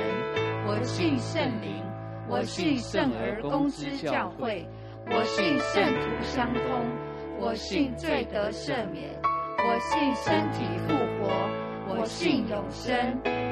[0.66, 1.80] 我信圣灵，
[2.28, 4.66] 我信圣而公之教会，
[5.06, 6.84] 我信圣徒相通，
[7.38, 9.16] 我信罪得赦免，
[9.58, 11.30] 我信身体复活，
[11.94, 12.92] 我信永生。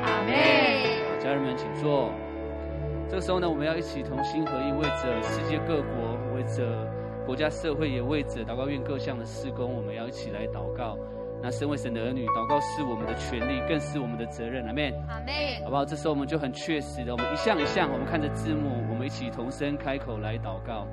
[0.03, 1.21] 阿门。
[1.21, 2.13] 家人们，请坐。
[3.11, 6.89] 这个时候呢，我们要一起同心合意，为着世界各国，为着
[7.27, 10.97] 国家社会，也为着祷告院各项的施工，我们要一起来祷告。
[11.43, 14.65] 那身为神的儿女，祷告是我们的权利，更是我们的责任。
[14.65, 14.95] 阿妹。
[15.09, 15.35] 阿门。
[15.65, 15.85] 好不好？
[15.85, 20.87] 这时候我们就很确实的，我们一项一项，我们看着字幕，我们一起同声开口来祷告。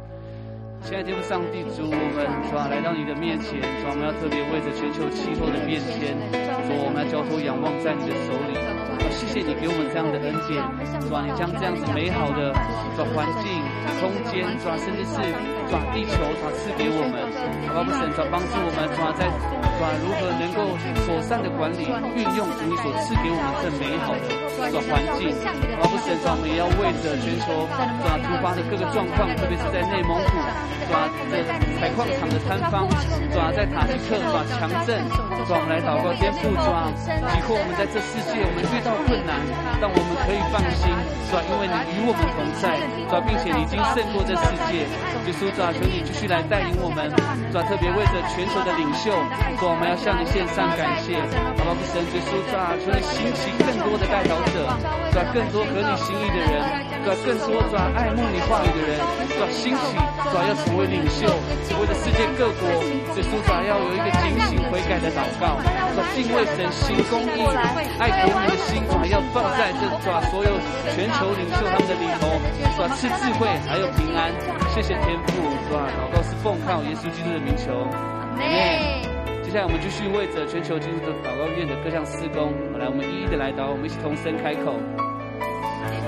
[0.84, 6.16] 亲爱的天父上帝，主我们主啊来到你的面前，主我们要特别为着全球气候的变迁，
[6.64, 8.56] 主我们要交托仰望在你的手里。
[9.12, 10.62] 谢谢你给我们这样的恩典，
[11.04, 12.54] 主啊，你将这样子美好的
[12.96, 13.50] 的环境、
[14.00, 15.16] 空间，主啊，甚至是
[15.70, 17.18] 主啊地球，主啊赐给我们，
[17.68, 17.98] 好吧不好？
[17.98, 24.26] 神主帮助我们，主啊在主啊如何能够妥善的管理、运用主你所赐给我们的美好的
[24.72, 25.34] 主环境，
[25.78, 26.04] 好吧不好？
[26.06, 30.38] 神主我们也要为着全球主啊突发的各个状况，特别是在内蒙古。
[30.88, 31.44] 抓在
[31.76, 32.88] 采矿场的摊方，
[33.36, 35.04] 抓在塔吉克，抓强震，
[35.44, 36.88] 抓我们来祷告，天不抓，
[37.36, 39.36] 以后我们在这世界，我们遇到困难，
[39.84, 40.88] 让我们可以放心，
[41.28, 42.80] 抓，因为你与我们同在，
[43.12, 44.88] 抓，并且你经胜过这世界，
[45.28, 47.12] 耶稣主啊，求你继续来带领我们，
[47.52, 49.12] 抓，特别为着全球的领袖，
[49.60, 51.20] 抓，我们要向你献上感谢，
[51.68, 54.72] 好吧，神，耶稣主啊，求你兴起更多的代祷者，
[55.12, 56.64] 抓，更多合你心意的人，
[57.04, 58.96] 抓，更多抓爱慕你话语的人，
[59.36, 60.00] 抓，兴起，
[60.32, 60.78] 抓，要成。
[60.78, 62.70] 为领袖，为了世界各国，
[63.18, 65.58] 耶稣主啊要有一个警醒悔改的祷告，
[65.98, 67.42] 说敬畏神、行公义、
[67.98, 70.54] 爱国民的心，还要放在这抓所有
[70.94, 72.30] 全球领袖他们的里头，
[72.78, 74.32] 说赐智慧还有平安。
[74.70, 77.86] 谢谢天父，说祷告是奉靠耶稣基督的名求。
[77.86, 79.02] 好嘞。
[79.44, 84.76] 接下来我们继续为着全球基督的祷告院的各项施工，来，我们一一的来祷，我们一起同声开口。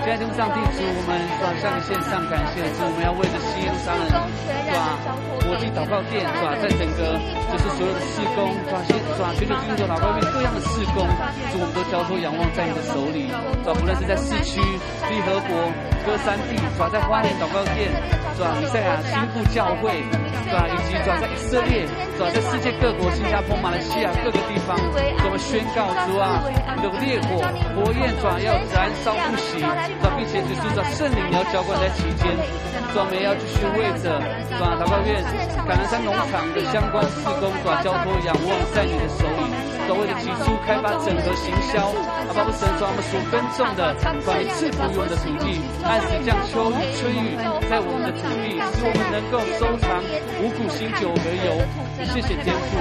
[0.05, 2.87] 现在天上帝主，我们转向线上感谢，主。
[2.87, 4.97] 我们要为着西耶路撒冷，是吧
[5.45, 7.19] 国际祷告殿，是吧在整个
[7.51, 11.05] 就是所有的事工，是吧先是吧全球基督的祷告院各样的事工，
[11.51, 11.61] 主。
[11.61, 13.29] 我们都交托仰望在你的手里，
[13.61, 14.57] 是吧不论是在市区、
[15.11, 15.53] 利和国、
[16.07, 17.91] 歌山地，是吧在花莲祷告殿，
[18.33, 20.01] 是吧以赛亚新妇教会，
[20.49, 21.85] 是吧以及是吧在以色列，
[22.17, 26.41] 转在世界各国、新加坡、马来西亚各个地方，我们宣告主啊，
[26.73, 27.37] 你的烈火
[27.77, 29.61] 火焰，是吧要燃烧不息。
[29.61, 32.33] 主，并且就是说，圣灵要浇灌在其间，
[32.89, 34.17] 主，我们要继续为着，
[34.57, 35.21] 主祷告院、
[35.69, 39.45] 橄榄山农场的相关事工，主交托仰望在你的手里，
[39.85, 41.93] 主为了提出开发、整合、行销，
[42.25, 43.93] 啊，包括神主我们所耕种的，
[44.25, 47.37] 主你赐福于我们的土地，按时降秋雨春雨
[47.69, 50.01] 在我们的土地，使我们能够收藏
[50.39, 51.59] 五谷新酒和油。
[52.13, 52.79] 谢谢天父，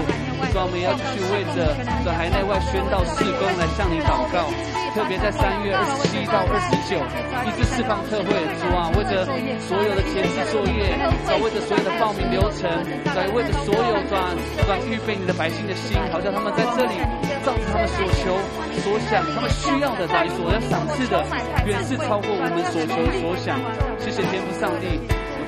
[0.54, 4.46] 我们要继续为着，主海内外宣道事工来向你祷告。
[4.94, 6.98] 特别在三月二十七到二十九，
[7.44, 9.22] 医治释放特会，主啊，为着
[9.62, 12.66] 所有的前置作业，啊，为着所有的报名流程，
[13.14, 14.34] 来为着所有转
[14.66, 16.98] 转预备你的百姓的心，好像他们在这里
[17.44, 18.34] 照着他们所求
[18.82, 21.22] 所想，他们需要的来所要赏赐的，
[21.66, 23.60] 远是超过我们所求所想。
[23.98, 24.98] 谢谢天父上帝，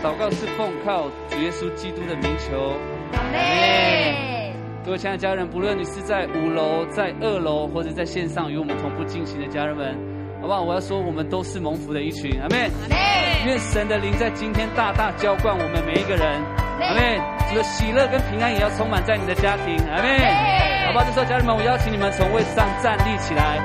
[0.03, 2.73] 祷告是奉靠主耶稣基督的名求，
[3.13, 3.39] 阿门。
[4.83, 9.95] 各位亲爱的家人，不论你是在五楼、在二楼，或者在线上与我们同步进行的家人们，
[10.41, 10.63] 好不好？
[10.63, 12.71] 我要说，我们都是蒙福的一群，阿门。
[13.45, 16.27] 愿神的灵在今天大大浇灌我们每一个人，
[16.81, 17.21] 阿门。
[17.51, 20.17] 主的喜乐跟平安也要充满在你的家庭，阿门。
[20.87, 21.05] 好不好？
[21.05, 23.61] 这时候，家人们，我邀请你们从位置上站立起来，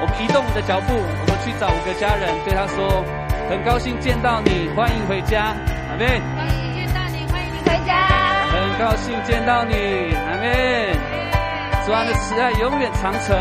[0.00, 3.02] 我们移动我们的脚步，我们去找五个家人，对他说
[3.50, 5.56] ：“很高兴见到你，欢迎回家，
[5.90, 6.22] 阿妹。
[6.38, 6.48] 很。”
[8.80, 9.74] 高兴见到你，
[10.14, 10.94] 阿妹。
[11.84, 13.38] 主啊的慈爱永远长存，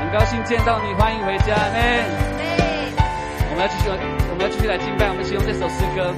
[0.00, 2.02] 很高兴见到你，欢迎回家，阿妹。
[3.48, 3.90] 我们要继续，
[4.30, 6.12] 我们要继续来敬拜，我们使用这首诗歌，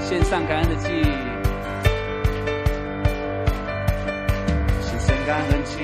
[0.00, 0.90] 献上感恩的祭，
[5.26, 5.78] 感恩祭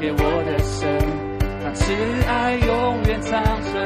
[0.00, 0.88] 给我的神。
[1.74, 1.92] 慈
[2.28, 3.84] 爱永远长存，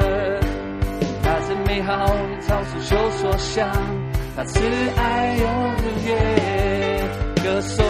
[1.23, 2.05] 他真美好，
[2.47, 3.67] 超出求所想。
[4.35, 4.59] 他慈
[4.95, 5.47] 爱永
[6.05, 7.09] 远
[7.43, 7.83] 歌颂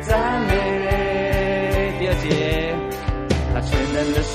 [0.00, 0.54] 赞美。
[2.00, 2.74] 第二节，
[3.54, 4.34] 他全能的手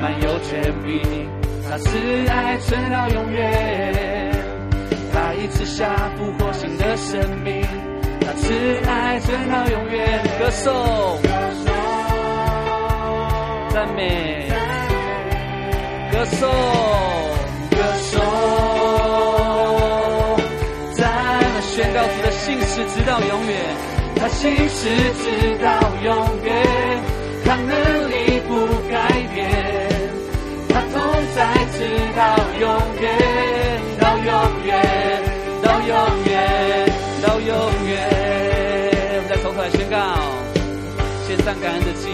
[0.00, 1.28] 满有权柄，
[1.68, 1.88] 他慈
[2.28, 4.34] 爱存到永远。
[5.12, 7.64] 他一次下复活新的生命，
[8.28, 8.52] 他慈
[8.86, 11.18] 爱存到永远歌颂。
[13.70, 14.46] 赞美，
[16.12, 16.46] 歌颂，
[17.70, 18.20] 歌颂，
[20.92, 21.08] 赞
[21.54, 23.56] 美，宣告主的信实直到永远，
[24.16, 24.88] 他信实
[25.22, 25.70] 直到
[26.04, 26.14] 永
[26.44, 26.52] 远，
[27.46, 28.14] 他能力
[28.46, 28.50] 不
[28.90, 28.94] 改
[29.32, 29.38] 变，
[30.68, 31.00] 他同
[31.34, 31.38] 在
[31.72, 31.78] 直
[32.14, 32.20] 到
[32.60, 32.68] 永
[33.00, 33.06] 远，
[33.98, 34.30] 到永
[34.66, 34.70] 远，
[35.62, 35.90] 到永
[36.26, 36.27] 远，
[41.48, 42.10] 伤感恩的祭。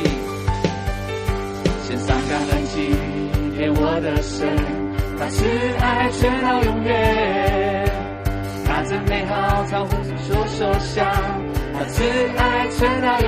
[1.82, 2.94] 献上感恩祭
[3.58, 4.46] 给我的神，
[5.18, 5.44] 他慈
[5.80, 7.84] 爱存到永远。
[8.64, 11.04] 他真美好，超乎所想象。
[11.76, 12.04] 他慈
[12.36, 13.20] 爱存到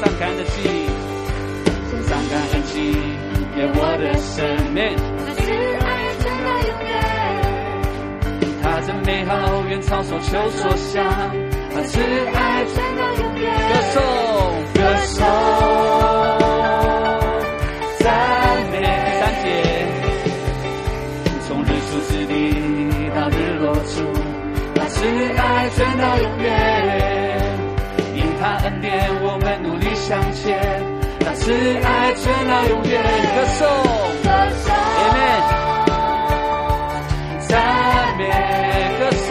[0.00, 0.62] 上感恩的祭，
[1.90, 2.96] 献上感恩祭
[3.54, 4.32] 给我的生
[4.72, 4.96] 命。
[5.26, 5.44] 他慈
[5.76, 5.84] 爱
[6.16, 6.90] 存到永远，
[8.62, 11.04] 他真美好，远超所求所想。
[11.74, 14.00] 他慈爱传到永远，歌颂
[14.72, 15.20] 歌颂
[17.98, 18.08] 赞
[18.72, 18.80] 美。
[18.80, 19.46] 第三节，
[21.46, 22.32] 从日出之地
[23.14, 24.00] 到日落处，
[24.74, 26.79] 他慈爱传到永远。
[30.10, 30.58] 向前。
[31.20, 33.00] 他慈爱存到永远。
[33.36, 33.68] 歌颂，
[34.24, 34.28] 歌
[34.64, 34.74] 颂
[35.06, 35.40] ，Amen。
[37.46, 37.50] 赞
[38.18, 38.22] 美，
[38.98, 39.30] 歌颂，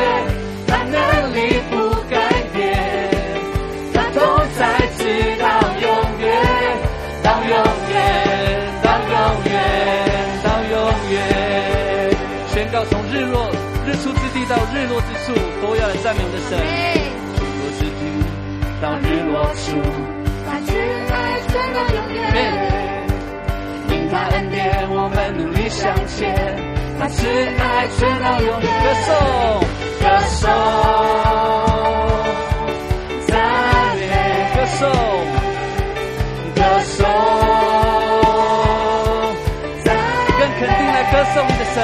[14.41, 16.57] 地到日落之处，都要来赞美我们的神。
[16.57, 18.01] 日落之地
[18.81, 19.77] 到日落处，
[20.47, 20.69] 他慈
[21.11, 21.13] 爱
[21.47, 22.17] 存到永远。
[23.89, 26.17] 因他恩典，我们努力向前。
[26.99, 29.09] 他慈爱存到永远，歌颂，
[30.01, 30.05] 歌
[30.41, 30.49] 颂，
[33.27, 33.29] 赞
[33.95, 34.01] 美，
[34.55, 34.89] 歌颂，
[36.55, 37.05] 歌颂，
[39.83, 39.87] 赞，
[40.39, 41.77] 更肯定来歌颂你的神，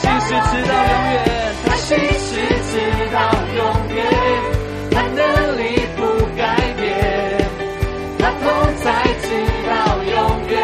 [0.00, 1.18] 心事直到永远，
[1.66, 2.30] 他心事
[2.70, 2.72] 直
[3.12, 3.16] 到
[3.56, 3.58] 永
[3.94, 3.98] 远，
[4.90, 5.20] 他能
[5.58, 5.60] 力
[5.96, 6.00] 不
[6.36, 6.40] 改
[6.76, 6.84] 变，
[8.18, 8.44] 他痛
[8.82, 8.84] 才
[9.22, 9.24] 知
[9.68, 9.70] 道
[10.04, 10.14] 永
[10.48, 10.54] 远，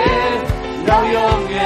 [0.86, 1.16] 到永
[1.50, 1.56] 远，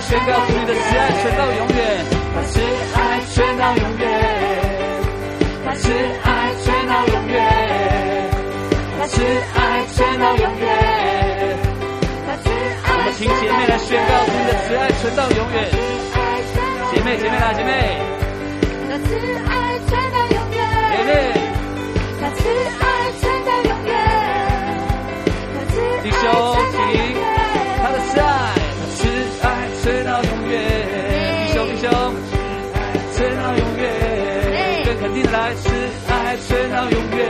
[0.00, 1.78] 的宣告，主你的慈爱存到永远，
[2.34, 2.58] 他慈
[2.96, 4.08] 爱存到永远，
[5.62, 5.92] 他慈
[6.24, 6.28] 爱
[6.62, 7.36] 存到永远，
[8.98, 10.64] 他慈爱存到永远，
[12.26, 12.88] 他慈爱。
[12.88, 15.68] 我们请姐妹来宣告，主你的慈爱存到永远。
[16.94, 17.70] 姐妹，姐妹来，姐妹。
[18.88, 19.08] 他慈
[32.00, 32.16] 永远，
[33.36, 33.82] 到永远。
[34.86, 35.68] 更肯定来是
[36.08, 37.20] 爱，直到永远。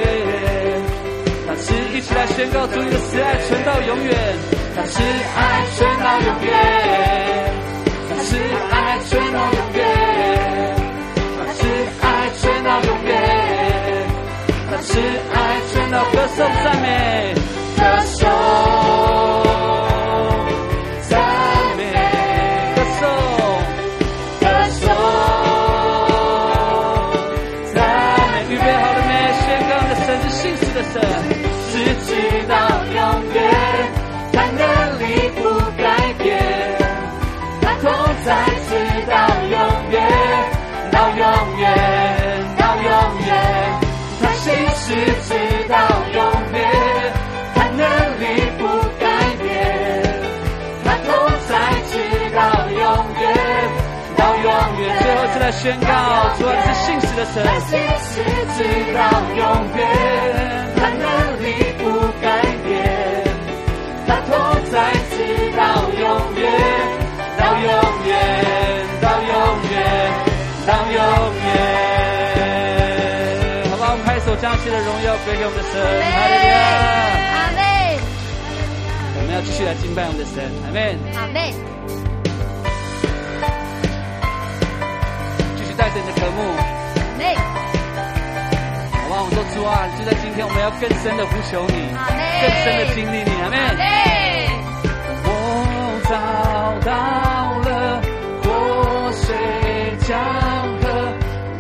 [1.47, 4.15] 那是一起来宣告主你的慈爱，传到永远。
[4.77, 5.03] 那是
[5.37, 6.51] 爱，直到永远。
[8.09, 8.37] 那是
[8.71, 9.61] 爱，直到永
[13.05, 13.11] 远。
[14.83, 17.35] 是爱，全到歌颂赞美。
[55.53, 55.87] 宣告，
[56.39, 58.23] 主啊，是信实的神，信实
[58.57, 58.59] 直
[58.95, 59.01] 到
[59.37, 59.43] 永
[59.77, 59.79] 远，
[60.77, 61.05] 他能
[61.43, 61.47] 力
[61.79, 61.83] 不
[62.23, 62.27] 改
[62.65, 62.71] 变，
[64.07, 64.31] 他同
[64.71, 64.75] 在
[65.11, 65.15] 直
[65.57, 65.61] 到
[65.99, 66.03] 永
[66.37, 66.43] 远，
[67.37, 67.67] 到永
[68.07, 68.11] 远，
[69.01, 69.31] 到永
[69.71, 69.75] 远，
[70.67, 70.99] 到永
[71.45, 71.49] 远。
[73.71, 76.55] 好吧，我们拍手，将一切的荣耀归给我们的神，哈利路亚，
[77.35, 77.61] 阿门。
[79.17, 81.80] 我们要继续来敬拜我们的神，阿门，阿门。
[85.81, 86.39] 带着你的渴慕，
[87.17, 87.35] 妹，
[88.93, 93.57] 好吧，我说主啊，就在今天，我们要更深的呼求你，更深的经历你，阿妹。
[95.25, 95.29] 我
[96.05, 96.13] 找
[96.85, 96.93] 到
[97.65, 97.97] 了
[98.43, 98.47] 活
[99.11, 99.25] 水
[100.05, 100.21] 江
[100.83, 100.85] 河，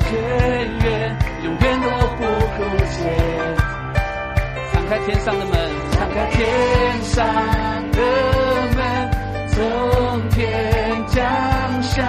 [0.04, 0.12] 泉
[0.84, 2.20] 源永远都不
[2.58, 2.60] 枯
[2.92, 3.08] 竭。
[4.70, 5.56] 敞开天上的门，
[5.92, 6.44] 敞开天
[7.04, 7.16] 上
[7.90, 7.98] 的
[8.76, 8.84] 门，
[9.48, 9.58] 从
[10.28, 10.38] 天
[11.08, 11.24] 降
[11.82, 12.04] 下。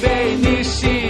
[0.00, 1.07] também me.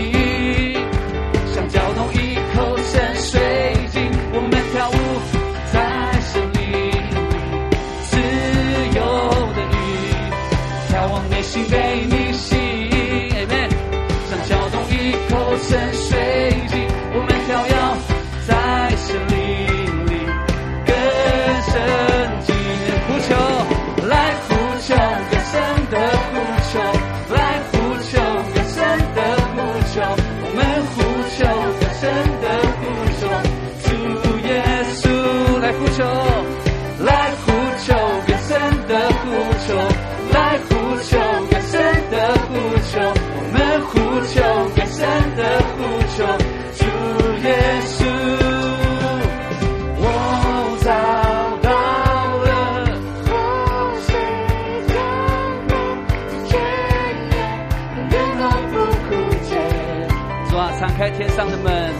[61.39, 61.95] 上的门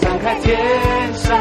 [0.00, 0.56] 敞开天
[1.14, 1.36] 上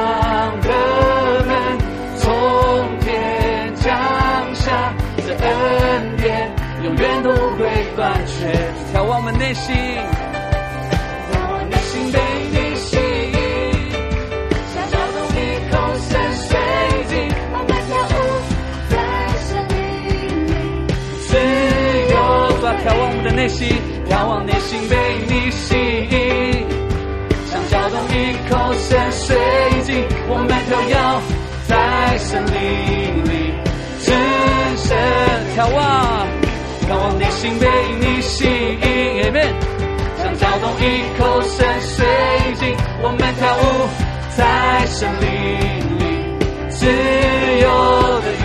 [0.62, 1.78] 的门
[2.18, 6.52] 从天降下这恩典
[6.84, 8.52] 永远都不会断缺
[8.92, 9.76] 眺望我们内心
[11.32, 12.20] 让我内心被
[12.50, 13.38] 你吸引
[14.74, 15.38] 像小努力
[15.70, 15.78] 口
[16.10, 16.58] 生水
[17.08, 17.14] 晶
[17.54, 18.20] 我慢跳舞
[18.90, 18.94] 在
[19.44, 19.78] 森林
[20.48, 20.52] 里
[21.22, 21.38] 自
[22.10, 22.18] 由
[22.64, 23.78] 吧眺望我们的内心
[24.10, 24.96] 眺望内心被
[25.28, 25.76] 你吸
[26.18, 26.23] 引。
[28.50, 29.36] 口先水
[29.84, 31.22] 晶，我们都要
[31.68, 32.52] 在森林
[33.24, 33.54] 里
[34.00, 34.12] 只
[34.78, 34.88] 身
[35.56, 36.28] 眺望，
[36.88, 37.68] 渴望内心被
[38.00, 39.24] 你吸引。
[39.24, 39.54] Amen。
[40.18, 40.82] 想跳动一
[41.18, 42.06] 口深水
[42.60, 43.60] 晶，我们跳舞
[44.36, 45.28] 在森林
[46.00, 46.02] 里
[46.70, 46.86] 自
[47.62, 47.66] 由
[48.22, 48.43] 的。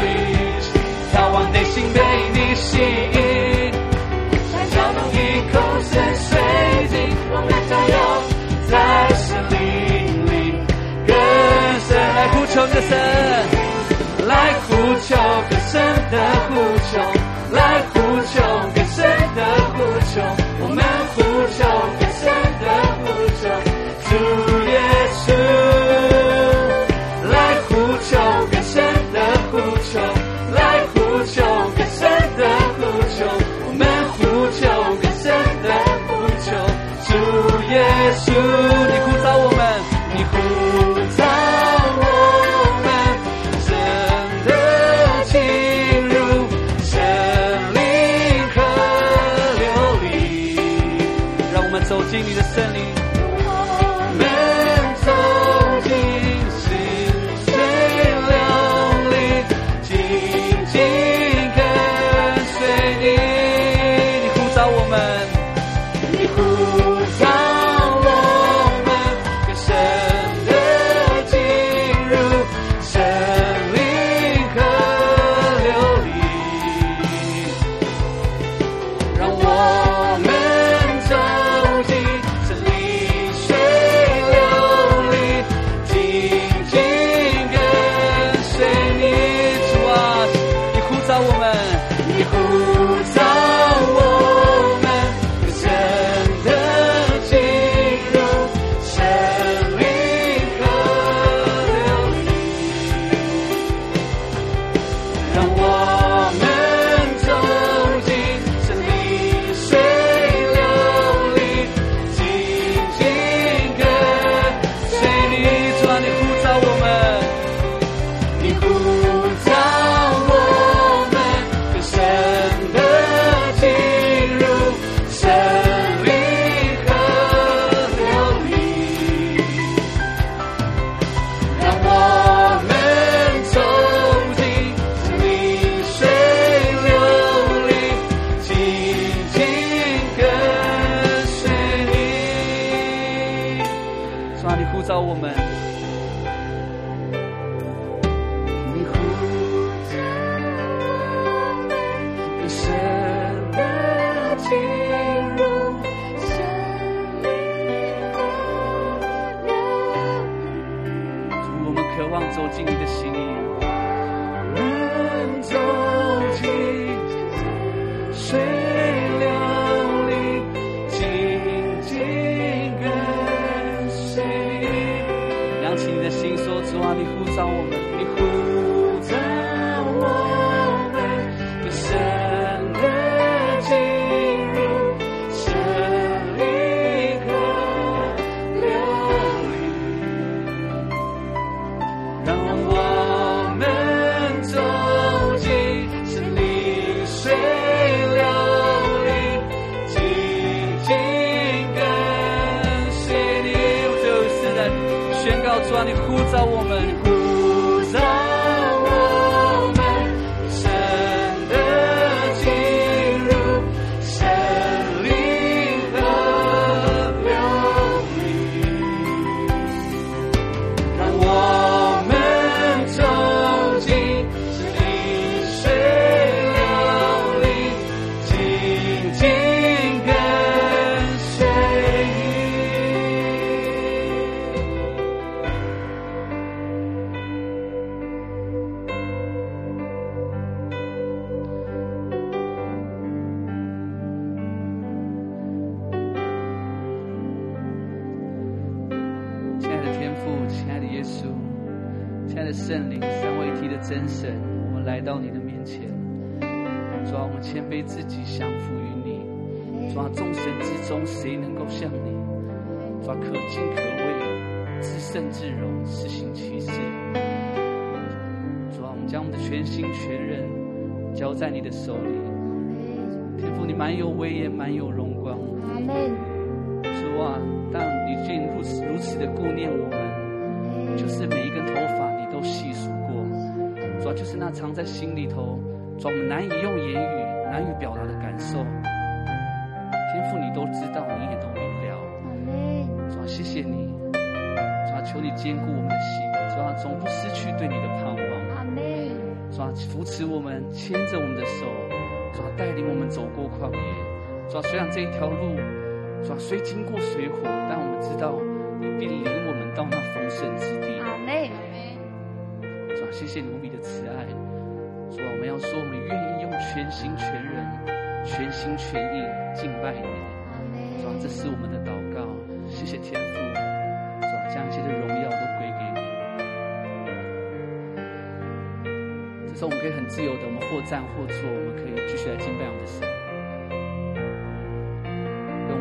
[14.26, 14.74] 来呼
[15.06, 15.16] 求
[15.48, 15.80] 更深
[16.10, 16.16] 的
[16.48, 16.55] 呼
[16.90, 16.98] 求
[17.52, 18.35] 来呼求
[18.74, 19.06] 更深
[19.36, 19.40] 的
[19.74, 19.78] 呼
[20.10, 20.20] 求
[20.60, 21.22] 我们呼
[21.56, 22.07] 求
[52.18, 52.67] 进你的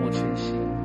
[0.07, 0.76] 不前行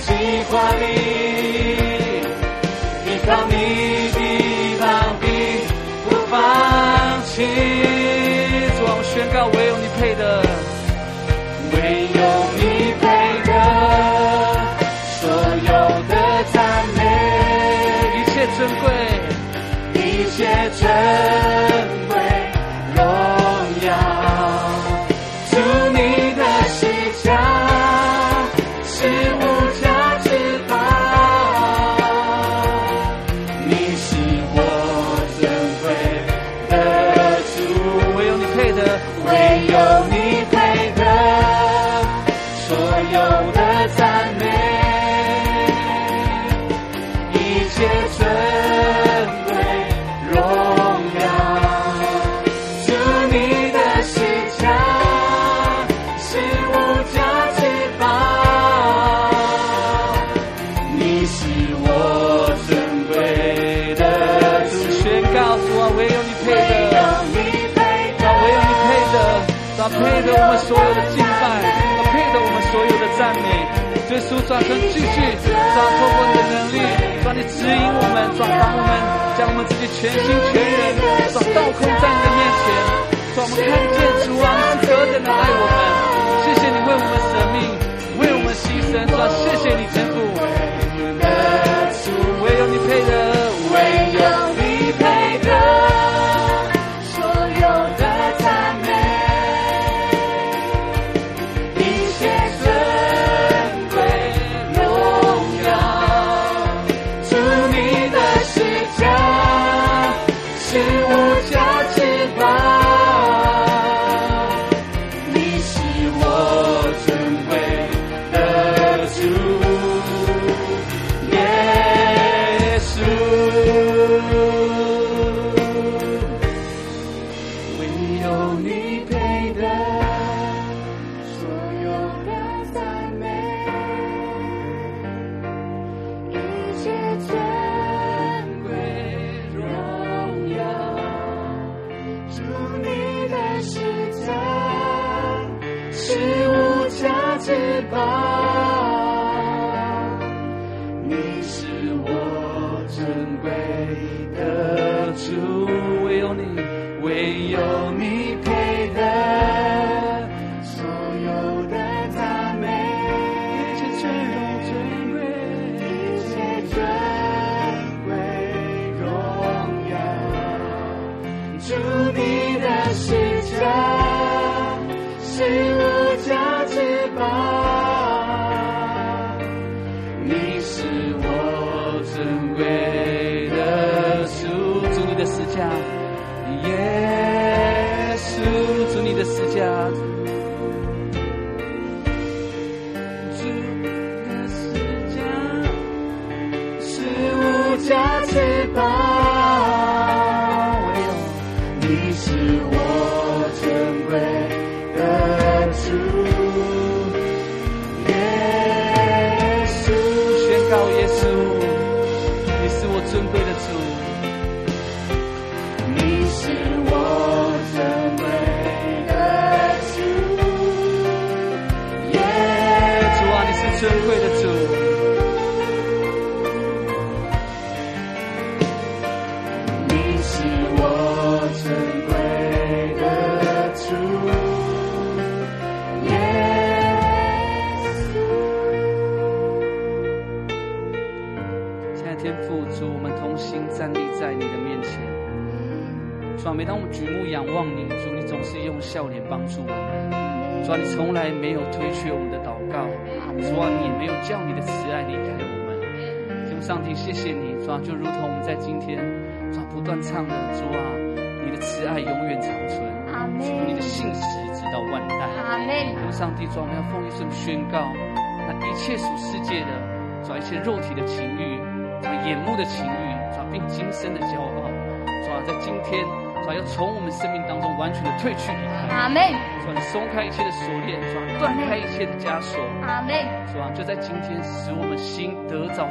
[0.00, 0.12] 计
[0.50, 0.84] 划里，
[3.06, 3.52] 依靠你
[4.12, 4.18] 的
[4.80, 5.26] 膀臂
[6.08, 6.34] 不放
[7.24, 8.03] 弃。
[70.64, 71.44] 所有的敬拜，
[71.96, 73.48] 主配得我们所有的赞美。
[74.14, 76.78] 耶稣，转身继续，主透过你的能力，
[77.20, 78.90] 主你指引我们，主当我们
[79.34, 80.94] 将我们自己全心全人，
[81.34, 82.64] 主倒空在你的面前，
[83.34, 84.46] 转我们看见主啊，
[84.78, 85.82] 你是何等的爱我们，
[86.46, 87.58] 谢谢你为我们舍命，
[88.20, 89.82] 为我们牺牲，转谢谢你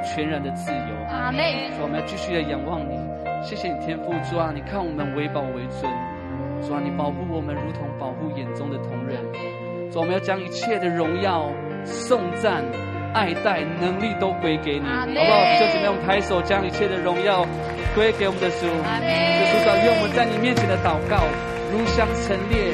[0.03, 0.93] 全然的自由。
[1.09, 1.41] 阿门。
[1.71, 2.99] 抓我们要继续的仰望你，
[3.41, 5.91] 谢谢你天父，主啊，你看我们为宝为尊，
[6.61, 9.17] 主啊，你保护我们如同保护眼中的瞳人。
[9.95, 11.49] 我们要将一切的荣耀、
[11.85, 12.63] 颂赞、
[13.13, 15.59] 爱戴、能力都归给你，好不好？
[15.59, 17.45] 就这样拍手，将一切的荣耀
[17.93, 18.65] 归给我们的主。
[18.65, 21.21] 耶稣说：“愿我们在你面前的祷告
[21.71, 22.73] 如香陈列。”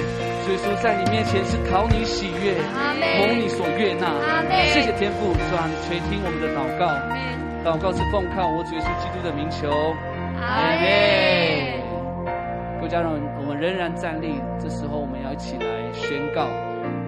[0.50, 2.58] 耶稣在你面前是讨你喜悦，
[3.20, 4.10] 蒙你所悦纳。
[4.74, 6.88] 谢谢天父，主啊，垂听我们的祷告。
[7.70, 9.70] 祷告是奉靠我主耶稣基督的名求。
[10.42, 11.80] 阿门。
[12.78, 16.48] 各位家人，我们仍然站立，这时候我们要一起来宣告。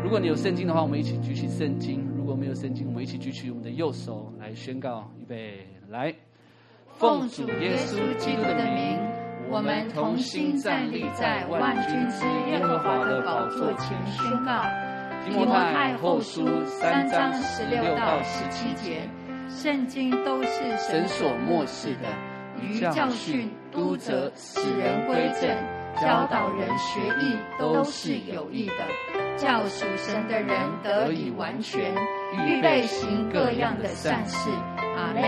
[0.03, 5.09] 如果你有圣经的话，我们一起举起圣经；如果没有圣经，我们一起举起我们的右手来宣告。
[5.19, 6.13] 预备，来，
[6.85, 8.99] 奉主耶稣基督的名。
[9.49, 14.61] 我们同心站立在万军之耶和华的宝座前宣告。
[15.25, 19.07] 提摩太后书三章十六到十七节，
[19.53, 22.07] 圣经都是神所漠视的，
[22.61, 25.49] 于教训、督责、使人归正、
[26.01, 31.93] 教导人学义，都是有益的，叫属神的人得以完全，
[32.47, 34.49] 预备行各样的善事。
[34.95, 35.21] 阿门。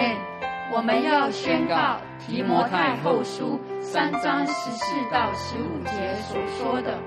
[0.76, 6.98] 我们要宣告提摩太后书三章十四到十五节所说的，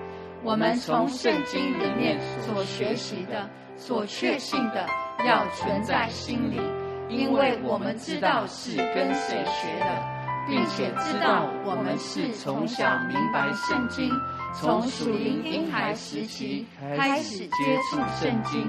[0.45, 4.87] 我们从圣经里面所学习的、所确信的，
[5.27, 6.61] 要存在心里，
[7.09, 10.17] 因为我们知道是跟谁学的。
[10.49, 14.09] 并且知道我们是从小明白圣经，
[14.55, 16.65] 从属灵婴孩时期
[16.97, 18.65] 开始接触圣经。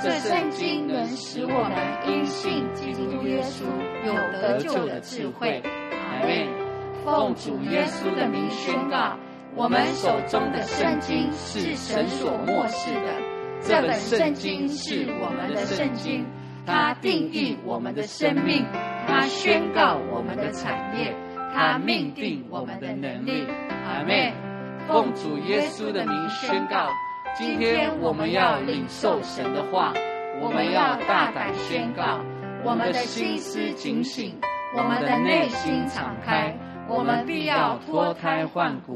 [0.00, 3.64] 这圣经能使我们因信基督耶稣
[4.06, 5.60] 有得救的智慧。
[5.90, 6.46] 阿门。
[7.04, 9.16] 奉主耶稣的名宣告，
[9.56, 13.12] 我们手中的圣经是神所默示的。
[13.62, 16.24] 这本圣经是我们的圣经，
[16.66, 18.66] 他定义我们的生命。
[19.06, 21.14] 他宣告我们的产业，
[21.54, 23.46] 他命定我们的能力。
[23.86, 24.32] 阿门。
[24.88, 26.88] 奉主耶稣的名宣告，
[27.36, 29.92] 今天我们要领受神的话，
[30.40, 32.20] 我们要大胆宣告，
[32.64, 34.34] 我们的心思警醒，
[34.76, 36.56] 我们的内心敞开，
[36.88, 38.94] 我们必要脱胎换骨。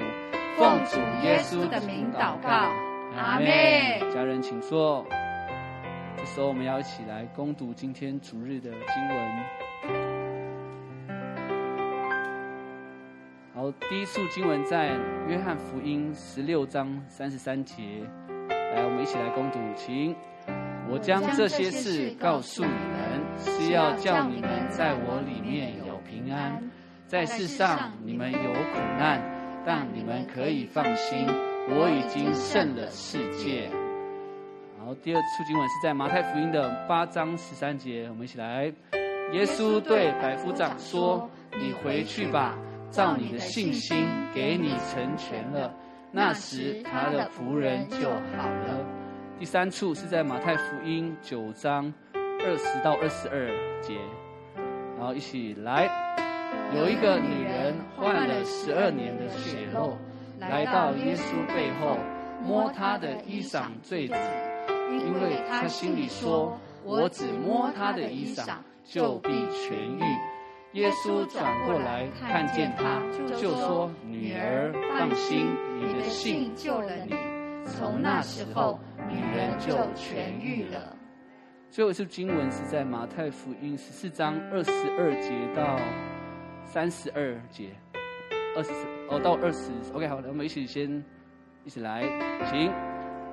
[0.57, 2.71] 奉主耶稣的名祷告，
[3.17, 3.49] 阿门。
[4.15, 5.05] 家人请坐。
[6.17, 9.45] 这时候我们要一起来攻读今天主日的经文。
[13.55, 14.97] 好，第一处经文在
[15.29, 17.83] 约翰福音十六章三十三节，
[18.75, 20.15] 来，我们一起来攻读，请。
[20.89, 26.63] 我将这些事告诉你们，是要叫你们在我里面有平安。
[27.07, 29.21] 在世上你们有苦难，
[29.65, 31.27] 但你们可以放心，
[31.69, 33.71] 我已经胜了世界。
[34.97, 38.65] 第二处经文是在马太福音的八章十三节，我们一起来。
[39.33, 42.59] 耶稣对百夫长说：“你回去吧，
[42.91, 44.05] 照你的信心
[44.35, 45.73] 给你成全了。”
[46.11, 48.85] 那时他的仆人就好了。
[49.39, 53.49] 第三处是在马太福音九章二十到二十二
[53.81, 53.95] 节，
[54.99, 55.89] 然后一起来。
[56.75, 59.97] 有一个女人患了十二年的血漏，
[60.41, 61.97] 来到耶稣背后，
[62.43, 64.15] 摸他的衣裳坠子，
[64.91, 70.03] 因为他心里说：“我只摸他的衣裳。”就必痊愈。
[70.73, 73.01] 耶稣转过来看见他，
[73.37, 75.47] 就说：“女儿，放心，
[75.79, 77.15] 你的信救了你。”
[77.67, 80.97] 从那时候，女人就痊愈了。
[81.71, 85.79] 最后一次经文是在马太福音十四章二十二节到
[86.65, 87.69] 三十二节，
[88.57, 88.73] 二十
[89.09, 89.71] 哦到二十。
[89.95, 91.05] OK，好，我们一起先
[91.65, 92.03] 一起来，
[92.51, 92.90] 请。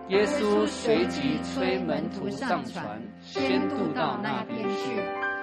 [0.10, 5.02] 耶稣随即催门徒上船，先渡到那边去。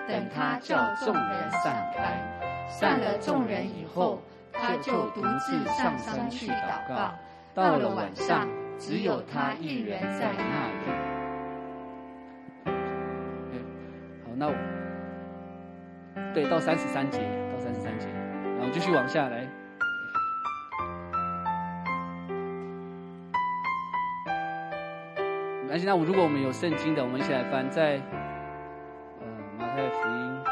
[0.09, 4.23] 等他叫众人散开，散了众人以后，
[4.53, 7.13] 他就独自上山去祷告。
[7.55, 10.85] 到了晚上，只有他一人在那里。
[14.25, 14.55] 好，那我
[16.33, 17.19] 对，到三十三节，
[17.53, 18.09] 到三十三节，
[18.59, 19.44] 然后继续往下来。
[25.75, 28.01] 那现在，我如果我们有圣经的，我们一起来翻在。
[29.59, 30.45] 马太福音，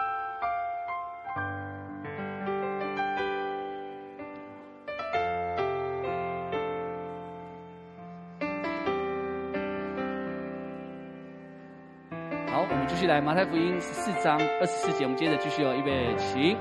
[12.50, 16.56] 好，我们继续来马太福音十四章二十四节，我们接着继续哦，预备起。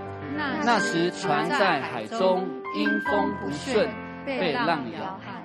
[0.64, 2.48] 那时船在海中，
[2.78, 3.90] 因风不顺，
[4.24, 5.41] 被浪摇撼。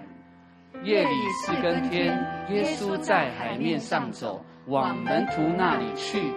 [0.87, 2.17] 夜里四更天，
[2.49, 6.33] 耶稣在海面上走，往门徒那里去。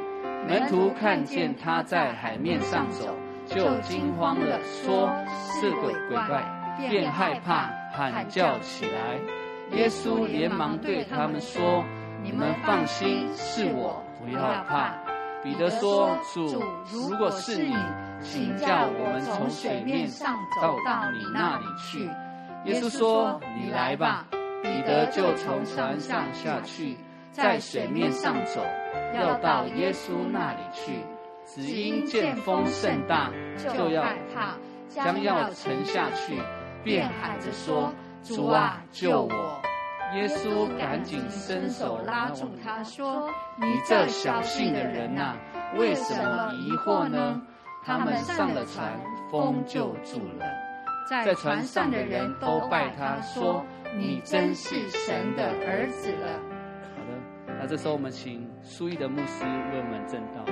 [0.47, 3.15] 门徒看见他在海面上走，
[3.45, 6.43] 就惊慌了，说是个鬼怪，
[6.79, 9.19] 便害怕，喊叫起来。
[9.77, 11.85] 耶稣连忙对他们说
[12.23, 14.95] ：“你们放心，是我，不要怕。”
[15.43, 17.75] 彼得说：“主，如果是你，
[18.19, 22.09] 请叫我们从水面上走到你那里去。”
[22.65, 24.25] 耶稣说：“你来吧。”
[24.61, 26.97] 彼得就从船上下去。
[27.31, 28.59] 在水面上走，
[29.13, 31.05] 要到耶稣那里去，
[31.45, 34.01] 只因见风甚大，就要
[34.33, 34.57] 怕，
[34.89, 36.41] 将要沉下去，
[36.83, 39.61] 便喊着说：“主啊，救我！”
[40.15, 43.29] 耶稣赶紧伸手拉住他，说
[43.61, 45.35] ：“你这小信的人呐，
[45.77, 47.39] 为什么疑惑呢？”
[47.85, 48.99] 他们上了船，
[49.31, 50.45] 风就住了。
[51.07, 53.63] 在船上的人都拜他，说
[53.97, 56.39] ：“你真是神的儿子了。”
[56.95, 60.43] 好的，那这时候我们请苏义的牧师为我们证道。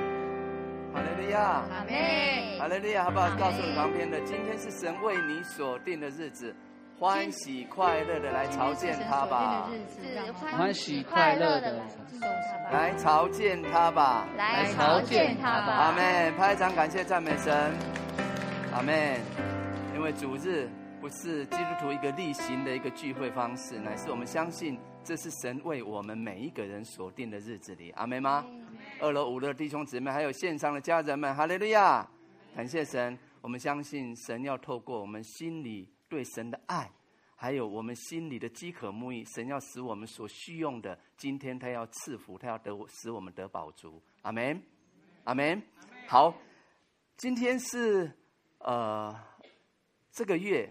[0.94, 2.60] 哈利路亚，阿门。
[2.60, 3.30] 哈利路亚，好不好？
[3.38, 6.56] 告诉你旁边的，今天是神为你所定的日子。
[7.00, 9.70] 欢喜快乐的来朝见他吧，
[10.58, 11.80] 欢喜快乐的
[12.72, 15.74] 来朝见他吧，来朝见他吧。
[15.74, 16.36] 阿门！
[16.36, 17.54] 拍掌感谢赞美神，
[18.74, 19.22] 阿门。
[19.94, 20.68] 因为主日
[21.08, 28.46] 不是基督徒一个例行的一个聚会方式，乃是我们相信这是神为我们每一个人所定的日子里，阿门吗？
[29.00, 32.06] 二楼五楼弟兄姊妹，还有线上的家人们，哈利路亚！
[32.54, 35.90] 感谢神，我们相信神要透过我们心里。
[36.10, 36.92] 对神的爱，
[37.38, 44.04] 还有我们心里的饥渴慕义，神要使我们所需用的，今天他要赐福，他要得使我们得饱足。
[44.24, 44.62] 阿门，
[45.24, 45.64] 阿门。
[46.06, 46.36] 好，
[47.16, 48.12] 今天是
[48.60, 49.18] 呃
[50.12, 50.70] 这个月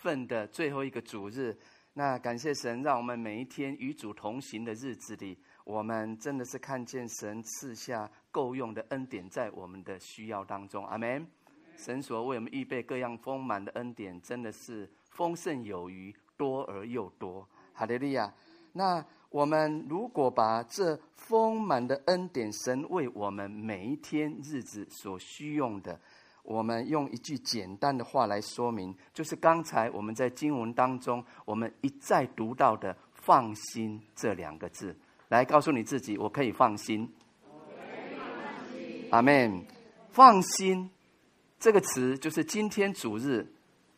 [0.00, 1.54] 份的最后一个主日，
[1.92, 10.86] 那感谢神，让我们每一天与主同行的日子里，我们真的是看见神赐下够用的恩典在我们的需要当中。
[10.86, 11.26] 阿门。
[11.76, 17.46] 神所为我们预备各样丰满的恩典，真的是丰盛有余，多而又多。
[17.72, 18.32] 哈利利亚！
[18.72, 25.98] 那我们如果把这丰满的恩典，神为我们每一天日子所需用的，
[26.42, 34.96] 我们用一句简单的话来说明，就是刚才我们在经文当中，我们一再读到的“放心”这两个字，
[35.28, 37.12] 来告诉你自己，我可以放心。
[39.10, 39.64] 阿门。
[40.10, 40.90] 放心。
[41.60, 43.46] 这个词就是今天主日，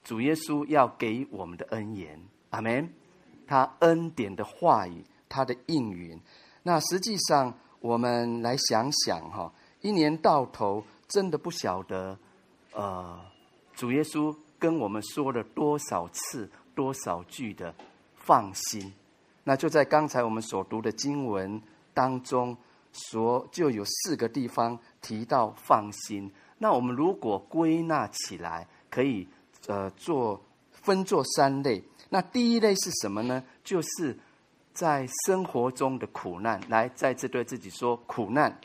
[0.04, 2.20] 主耶稣要给我们的恩言，
[2.50, 2.92] 阿门。
[3.46, 6.20] 他恩典的话语，他的应允。
[6.62, 12.18] 那实际上，我们来想想哈，一年到头，真的不晓得，
[12.72, 13.20] 呃，
[13.74, 17.74] 主耶稣跟我们说了多少次、多少句的
[18.14, 18.92] 放心。
[19.44, 21.60] 那就在刚才我们所读的经文
[21.92, 22.56] 当中，
[22.92, 26.30] 所就有四个地方提到放心。
[26.58, 29.26] 那我们如果归纳起来，可以
[29.66, 30.40] 呃做
[30.70, 31.82] 分作三类。
[32.08, 33.42] 那第一类是什么呢？
[33.64, 34.16] 就是
[34.72, 36.60] 在生活中的苦难。
[36.68, 38.60] 来，再次对自己说苦难。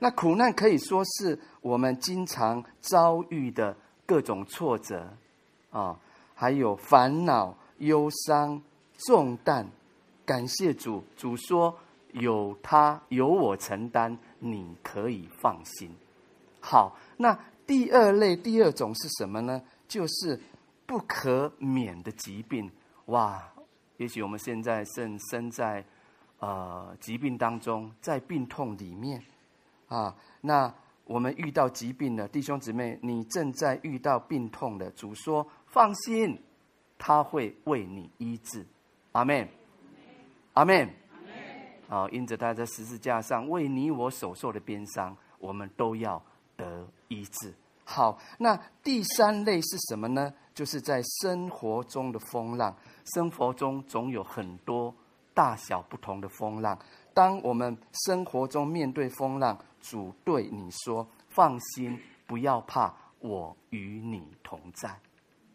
[0.00, 5.08] 那苦难可以说是我们经常遭遇的各种挫折
[5.70, 5.96] 啊，
[6.34, 8.60] 还有烦恼、忧伤、
[8.96, 9.64] 重担。
[10.24, 11.76] 感谢主，主说
[12.12, 15.90] 有他有我承担，你可以放心。
[16.60, 19.60] 好，那第二类、第二种是什么呢？
[19.86, 20.40] 就是
[20.86, 22.70] 不可免的疾病。
[23.06, 23.42] 哇，
[23.96, 25.84] 也许我们现在正身在
[26.38, 29.20] 呃疾病当中，在病痛里面
[29.90, 30.16] 啊。
[30.40, 36.42] 那我们遇到疾病了，弟兄姊妹，你正在遇到病痛的，主说放心，
[36.96, 38.66] 他会为你医治。
[39.12, 39.46] 阿门，
[40.54, 40.88] 阿门，
[41.90, 46.22] 啊，因着他在十字架上为你我所受的鞭伤，我们都要。
[46.60, 47.54] 得医治。
[47.84, 50.30] 好，那第三类是什么呢？
[50.52, 52.76] 就是在生活中的风浪，
[53.14, 54.94] 生活中总有很多
[55.32, 56.78] 大小不同的风浪。
[57.14, 64.98] 当我们生活中面对风浪，主对你说：“放心，不要怕，我与你同在。”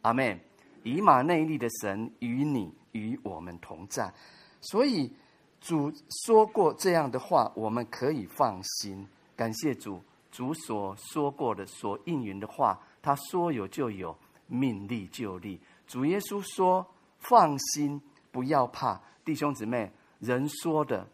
[0.01, 0.39] 阿门。
[0.83, 4.13] 以马内利的神与你与我们同在，
[4.61, 5.11] 所以
[5.59, 5.91] 主
[6.25, 9.07] 说过这样的话，我们可以放心。
[9.35, 9.99] 感谢主。
[10.31, 14.15] 主所说过的、所应允的话，他说有就有，
[14.47, 15.59] 命立就立。
[15.87, 16.85] 主耶稣说
[17.17, 17.99] ：“放心，
[18.31, 19.89] 不要怕，弟兄姊妹，
[20.19, 21.07] 人说的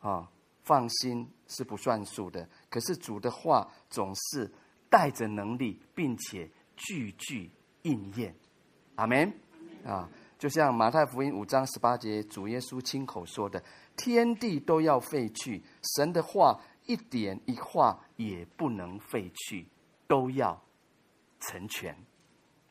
[0.00, 0.30] 啊，
[0.68, 2.48] 放心是不算数的。
[2.68, 4.52] 可是主的话总是
[4.88, 7.50] 带着能力，并且句句
[7.82, 8.32] 应验。
[8.94, 9.32] 阿门
[9.84, 10.08] 啊！
[10.38, 13.60] 就像马太福音五章十八节，主耶稣亲口说的：
[13.96, 15.62] 天地都要废去，
[15.96, 19.68] 神的话。”一点一画也不能废去，
[20.06, 20.58] 都要
[21.38, 21.94] 成全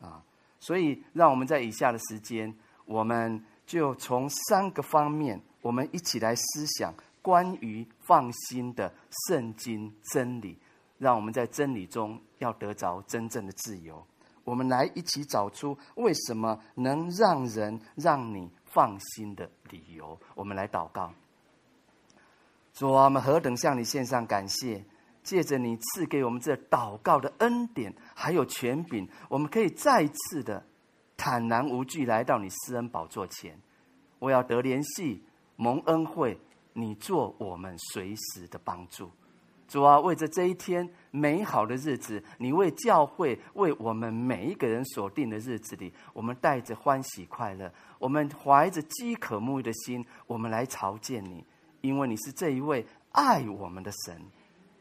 [0.02, 0.26] 啊！
[0.60, 2.52] 所以，让我们在以下的时间，
[2.86, 6.92] 我们就从三个方面，我们一起来思想
[7.28, 8.90] 关于放心的
[9.28, 10.58] 圣经真理，
[10.98, 14.02] 让我们在真理中要得着真正的自由。
[14.46, 20.18] 我们来一起找出为什么能让人让你放心的理由。
[20.36, 21.12] 我们来祷告。
[22.72, 24.86] 主啊，我们何等向你献上感谢！
[25.22, 30.66] 借着你赐给我们这祷告的恩典，还有权柄，我们可以再次的
[31.18, 33.60] 坦然无惧来到你施恩宝座前。
[34.20, 35.22] 我要得联系，
[35.58, 36.40] 蒙恩惠，
[36.80, 39.10] 你做我们随时的帮助。
[39.68, 51.44] 主啊，为着这一天美好的日子，你为教会为我们每一个人所定的日子里，我们带着欢喜快乐，我们怀着饥渴沐浴的心，我们来朝见你，
[51.82, 54.22] 因为你是这一位爱我们的神，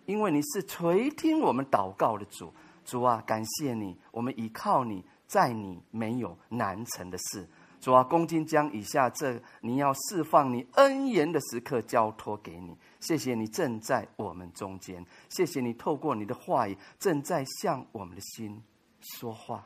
[0.05, 2.53] 因为你是垂听我们祷告的主。
[2.85, 7.49] 主啊，感谢你，我们依靠你，在你没有难成的事。
[7.87, 12.77] 主啊，恭敬将以下这你要释放你恩言的时刻交托给你。
[12.99, 18.61] 谢谢你正在我们中间，谢谢你透过你的话语正在向我们的心
[18.99, 19.65] 说话。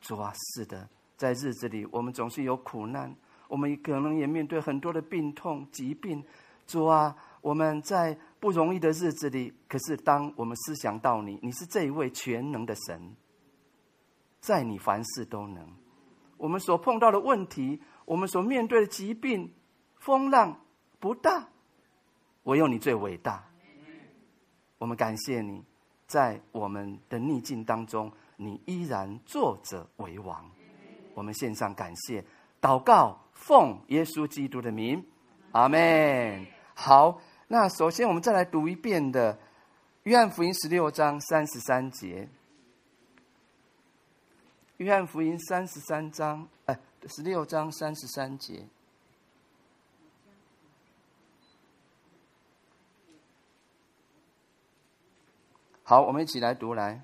[0.00, 0.88] 主啊，是的，
[1.18, 3.14] 在日子里我们总是有苦难，
[3.48, 6.24] 我们可能也面对很多的病痛、疾病。
[6.66, 8.18] 主啊，我们在。
[8.40, 13.16] 不容易的日子里，可是当我们思想到你，你是这一位全能的神，
[14.40, 15.68] 在你凡事都能。
[16.38, 19.52] 我们所碰到的问题，我们所面对的疾病、
[19.96, 20.58] 风浪
[20.98, 21.48] 不大，
[22.44, 23.44] 唯有你最伟大。
[24.78, 25.62] 我们感谢你，
[26.06, 30.50] 在我们的逆境当中，你依然坐着为王。
[31.14, 32.24] 我们献上感谢，
[32.60, 35.04] 祷告，奉耶稣基督的名，
[35.52, 36.46] 阿门。
[36.74, 37.20] 好。
[37.50, 39.32] 那首先，我们再来读一遍的
[40.02, 42.24] 《约翰福音》十六章三十三节，
[44.78, 46.78] 《约翰福音》三十三章，哎，
[47.08, 48.64] 十六章三十三节。
[55.82, 57.02] 好，我们一起来读来。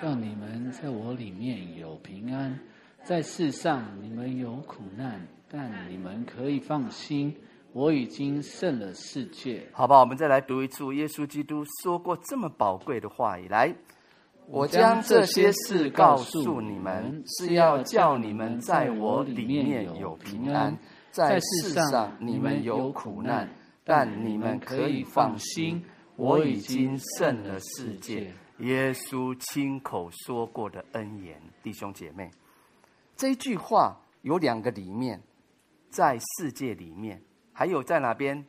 [0.00, 2.60] 叫你们在我里面有平安，
[3.02, 5.26] 在世上你们有苦难。
[5.48, 7.36] 但你们可以放心，
[7.72, 9.66] 我已经胜了世界。
[9.72, 13.46] 好吧，我们再来读一次耶稣基督说过这么宝贵的话语。
[13.48, 13.74] 来，
[14.46, 20.76] 我将这些事告诉你们，是要叫你们在我里面有平安。
[21.12, 23.48] 在世上你们有苦难，
[23.84, 25.84] 但你们可以放心，
[26.16, 28.32] 我已经胜了世界。
[28.58, 32.30] 耶稣亲口说过的恩言，弟兄姐妹，
[33.16, 35.20] 这句话有两个里面。
[35.92, 37.20] 在世界里面，
[37.60, 38.42] 还有在哪边？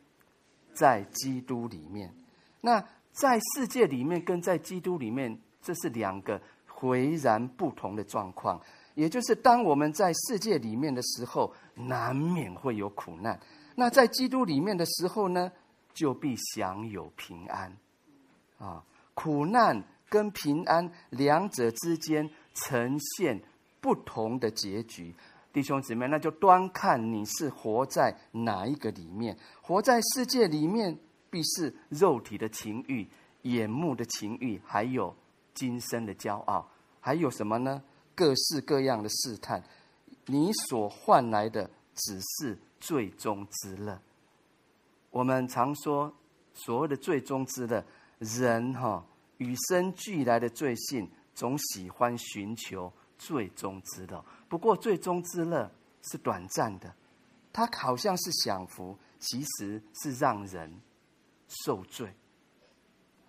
[0.73, 2.13] 在基督里面。
[2.61, 2.81] 那
[3.11, 8.61] 在世界里面跟在基督里面，这是两个浑然不同的状况。
[8.95, 13.35] 也就是当我们在世界里面的时候，难免会有苦难；
[13.75, 15.51] 那在基督里面的时候呢，
[15.93, 17.75] 就必享有平安。
[18.59, 18.81] 啊，
[19.13, 23.41] 苦难跟平安两者之间呈现
[23.81, 25.13] 不同的结局。
[25.53, 29.37] 弟兄姊妹，那就端看你是活在哪一个里面。
[29.61, 30.97] 活在世界里面，
[31.29, 33.07] 必是肉体的情欲、
[33.41, 35.13] 眼目的情欲，还有
[35.53, 36.69] 今生的骄傲，
[36.99, 37.83] 还有什么呢？
[38.15, 39.61] 各式各样的试探。
[40.27, 43.99] 你所换来的只是最终之乐。
[45.09, 46.13] 我们常说，
[46.53, 47.83] 所谓的最终之乐，
[48.19, 49.05] 人哈
[49.37, 54.25] 与生俱来的罪性，总喜欢寻求最终之乐。
[54.49, 55.69] 不过，最终之乐
[56.01, 56.91] 是短暂的，
[57.53, 60.81] 它好像是享福，其实是让人
[61.47, 62.11] 受罪。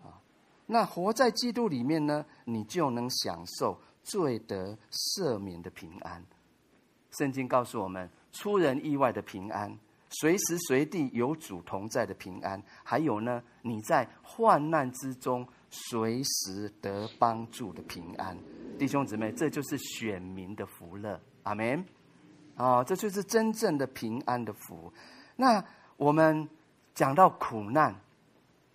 [0.02, 0.16] 啊，
[0.64, 6.24] 那活在基督里面呢，你就能享受罪得赦免的平安。
[7.18, 9.78] 圣经告诉我们，出人意外的平安，
[10.08, 18.34] 随时随地有主同在的平安，还有呢，你在患难之中随时得帮助的平安。
[18.82, 21.86] 弟兄姊妹，这就是选民的福乐，阿门。
[22.56, 24.92] 啊，这就是真正的平安的福。
[25.36, 25.64] 那
[25.96, 26.48] 我们
[26.92, 27.94] 讲到苦难，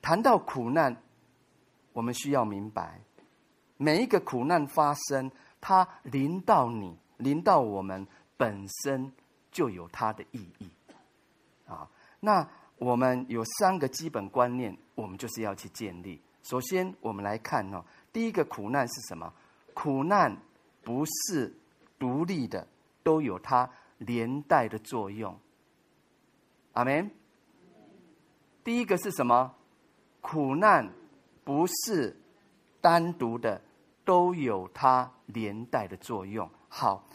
[0.02, 0.96] 谈到苦难，
[1.92, 3.02] 我们需要明白，
[3.76, 5.30] 每一个苦难发生，
[5.60, 8.08] 它临到你，临到我们
[8.38, 9.12] 本身
[9.52, 10.70] 就有它的意义。
[11.66, 11.86] 啊，
[12.22, 12.48] 那
[12.78, 16.22] 我们有三个基本观念，我们就是要去建立。
[16.44, 19.34] 首先，我们来看哦，第一个苦难是什么？
[19.78, 20.36] 苦难
[20.84, 21.54] 不是
[21.99, 22.68] 独立的，
[23.04, 25.40] 都有它连带的作用。
[26.74, 27.12] 阿门。
[28.64, 29.54] 第一个是什么？
[30.20, 30.91] 苦难
[31.44, 32.20] 不是
[32.82, 33.62] 单独的，
[34.04, 36.49] 都有它连带的作用。
[36.68, 37.08] 好，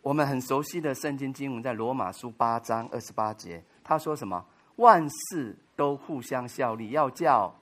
[0.00, 4.42] 我们很熟悉的圣经经文在罗马书八章二十八节，他说什么？
[4.76, 7.54] 万事都互相效力，要叫。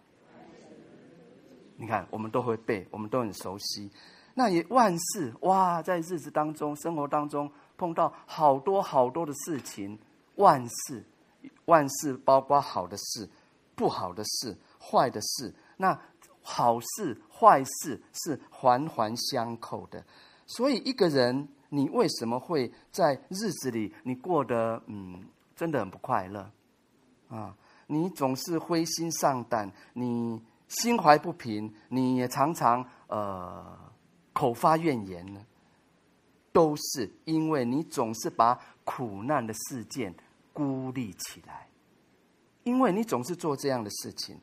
[1.76, 3.90] 你看，我们都会背，我们都很熟悉。
[4.34, 9.98] 那也万事哇，在日子当中、生活当中碰到好多好多的事情，
[10.36, 11.04] 万事
[11.66, 13.28] 万事包括好的事、
[13.74, 15.54] 不好的事、坏的事。
[15.76, 15.98] 那
[16.42, 20.04] 好事、坏事是环环相扣的。
[20.46, 25.24] 所以一个人，你为什么会在日子里你过得嗯
[25.56, 26.50] 真的很不快乐
[27.28, 27.56] 啊！
[27.86, 33.78] 你总是灰心丧胆，你心怀不平，你也常常呃
[34.34, 35.40] 口发怨言呢，
[36.52, 40.14] 都是因为你总是把苦难的事件
[40.52, 41.66] 孤立起来，
[42.64, 44.38] 因为你总是做这样的事情。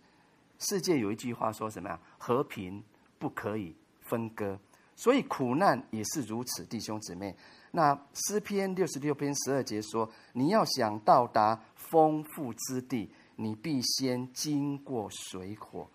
[0.58, 2.00] 世界有一句话说什么呀？
[2.18, 2.84] 和平
[3.20, 4.58] 不可以分割，
[4.96, 7.36] 所以苦难也是如此，弟兄姊妹。
[7.72, 15.90] 那诗篇六十六篇十二节说：“你要想到达丰富之地，你必先经过水火，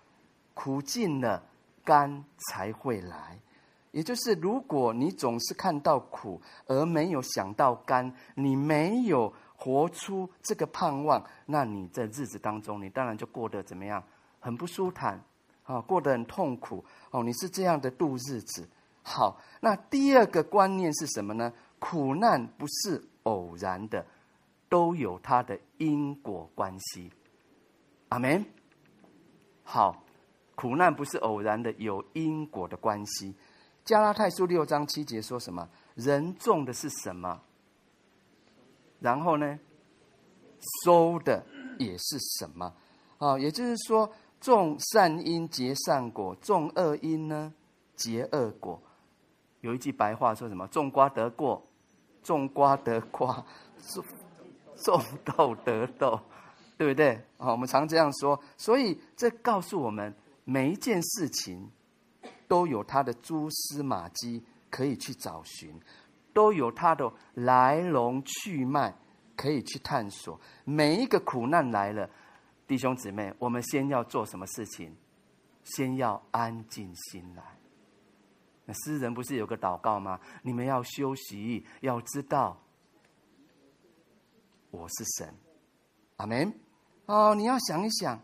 [0.55, 1.43] 苦尽了，
[1.85, 3.41] 甘才会来。”
[3.97, 14.05] 也就是，如果你总是看到苦而没有想到甘，你没有活出这个盼望，那你在日子当中，你当然就过得怎么样？
[14.39, 15.19] 很不舒坦
[15.63, 17.23] 啊，过得很痛苦哦。
[17.23, 18.69] 你是这样的度日子。
[19.03, 21.51] 好，那第二个观念是什么呢？
[21.79, 24.05] 苦难不是偶然的，
[24.69, 27.11] 都有它的因果关系。
[28.11, 28.45] 阿门。
[29.63, 30.05] 好，
[30.55, 33.35] 苦难不是偶然的，有因果的关系。
[33.87, 35.69] 加拉太书六章七节说什么？
[35.95, 37.41] 人种的是什么？
[38.99, 39.61] 然后呢，
[40.85, 41.47] 收的
[41.79, 42.75] 也是什么？
[43.19, 44.11] 啊，也就是说，
[44.41, 47.55] 种善因结善果，种恶因呢
[47.95, 48.83] 结恶果。
[49.61, 50.67] 有一句白话说什么？
[50.67, 51.63] 种瓜得过，
[52.25, 53.35] 种瓜得瓜，
[53.79, 54.05] 种
[54.75, 56.21] 种豆得豆，
[56.77, 57.15] 对不对？
[57.39, 58.37] 啊，我们常这样说。
[58.57, 61.71] 所以这告诉我们，每一件事情
[62.49, 65.81] 都有它的蛛丝马迹可以去找寻，
[66.33, 68.95] 都有它的来龙去脉
[69.37, 70.41] 可以去探索。
[70.65, 72.09] 每一个苦难来了，
[72.67, 74.95] 弟兄姊妹，我们先要做什么事情？
[75.65, 77.43] 先要安静心来。
[78.65, 80.21] 那诗人不是有个祷告吗？
[80.43, 82.61] 你们要休息，要知道
[84.71, 85.35] 我是神，
[86.17, 86.53] 阿门。
[87.07, 88.21] 哦，你要想一想，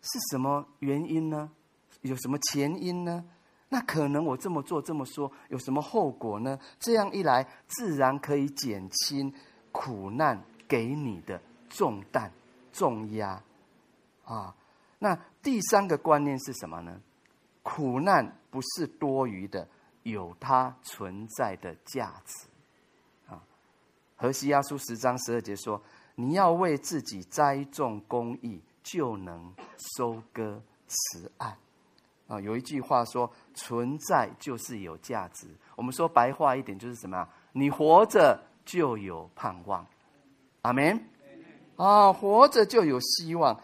[0.00, 1.50] 是什么原因呢？
[2.04, 3.24] 有什么前因呢？
[3.70, 6.58] 那可能我这么做这么说，有什么后果呢？
[6.78, 9.32] 这样一来，自然可以减轻
[9.72, 11.40] 苦难给你的
[11.70, 12.30] 重担、
[12.72, 13.42] 重压
[14.24, 14.54] 啊。
[14.98, 17.00] 那第三个观念是什么呢？
[17.62, 19.66] 苦难不是多余的，
[20.02, 22.46] 有它存在的价值。
[23.32, 23.42] 啊，
[24.14, 25.82] 何西阿书十章十二节说
[26.14, 29.52] ：“你要为自己栽种公义，就能
[29.96, 31.56] 收割慈爱。”
[32.26, 35.46] 啊，有一句话说：“存在就是有价值。”
[35.76, 37.28] 我们说白话一点就是什么啊？
[37.52, 39.86] 你活着就有盼望。
[40.62, 40.98] 阿门。
[41.76, 43.60] 啊，活着就有希望。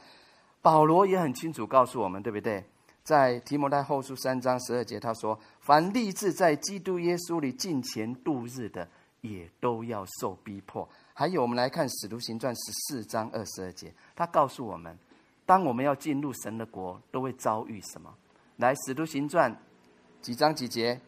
[0.61, 2.63] 保罗也很清楚告诉我们，对不对？
[3.03, 8.87] 在提摩太后书三章十二节，他说：“凡立志在基督耶稣里敬虔度日的，
[9.23, 14.97] 也都要受逼迫。”还有，我们来看使徒行传十四章二十二节，他告诉我们，
[15.47, 18.15] 当我们要进入神的国，都会遭遇什么？
[18.61, 19.57] 来，使徒行传
[20.21, 21.01] 几章几节？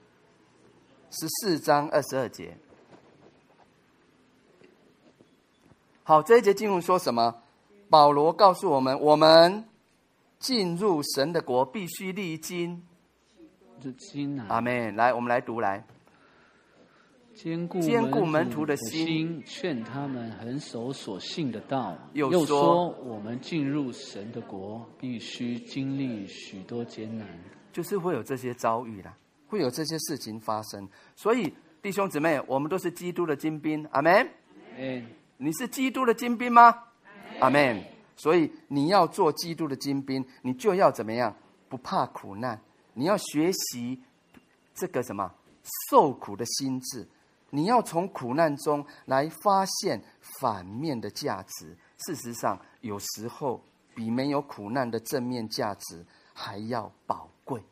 [1.11, 2.57] 十四章二十二节。
[6.03, 7.43] 好，这一节经文说什么？
[7.91, 9.65] 保罗告诉我们，我们。
[10.39, 12.83] 进入神的国，必须历经。
[14.49, 14.97] 阿门。
[14.97, 15.85] 来，我们来读来。
[17.43, 21.99] 坚固坚固门徒的心，劝他们恒守所信的道。
[22.13, 27.27] 又说，又说我们进入神的国，必须经历许多艰难，
[27.73, 29.13] 就是会有这些遭遇啦，
[29.49, 30.89] 会有这些事情发生。
[31.17, 31.53] 所以，
[31.83, 33.85] 弟兄姊妹，我们都是基督的精兵。
[33.91, 34.29] 阿门。
[35.37, 36.73] 你是基督的精兵吗？
[37.41, 37.83] 阿门。
[38.15, 41.35] 所以你要做基督的精兵，你就要怎么样？
[41.69, 42.61] 不怕苦难，
[42.95, 44.01] 你要学习
[44.77, 45.29] 这个什么
[45.91, 47.05] 受苦的心智。
[47.55, 50.03] 你要从苦难中来发现
[50.41, 51.77] 反面的价值。
[51.99, 53.63] 事实上，有时候
[53.95, 57.63] 比没有苦难的正面价值还要宝贵。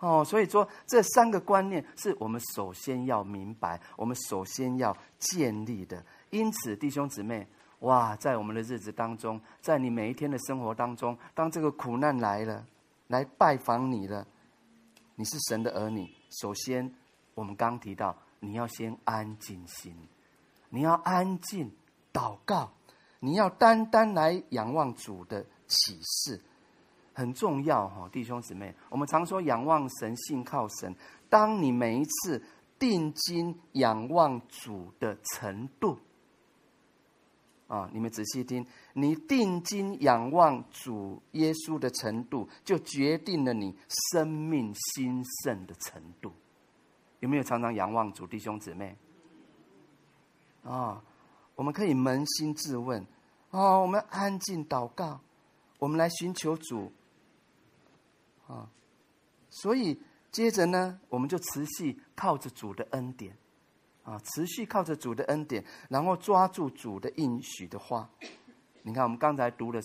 [0.00, 6.04] 哦，所以说这三个观念是我们首先要明白，我们首先要建立的。
[6.28, 7.48] 因此，弟兄姊妹。
[7.80, 12.66] 哇，在我们的日子当中，在你每一天的生活当中，当这个苦难来了，
[13.08, 14.26] 来拜访你了，
[15.14, 16.10] 你是神的儿女。
[16.40, 16.90] 首先，
[17.34, 19.94] 我们刚提到，你要先安静心，
[20.68, 21.70] 你要安静
[22.12, 22.72] 祷告，
[23.20, 26.40] 你要单单来仰望主的启示，
[27.12, 28.74] 很重要哈，弟兄姊妹。
[28.88, 30.94] 我们常说仰望神，信靠神。
[31.28, 32.42] 当你每一次
[32.78, 35.98] 定睛仰望主的程度。
[37.68, 37.90] 啊！
[37.92, 43.76] 你们仔细听，你定睛仰望主耶稣的程度，就决定了你
[44.12, 46.32] 生命兴盛的程度。
[47.20, 48.96] 有没有常常仰望主弟兄姊妹？
[50.64, 51.02] 啊！
[51.54, 53.06] 我们可以扪心自问，
[53.50, 55.18] 哦，我们安静祷告，
[55.78, 56.92] 我们来寻求主，
[58.46, 58.68] 啊，
[59.48, 59.98] 所以
[60.30, 63.34] 接着呢，我们就持续靠着主的恩典，
[64.02, 68.10] 啊，持续靠着主的恩典，然后抓住主的应许的话。
[68.82, 69.80] 你看，我们刚才读了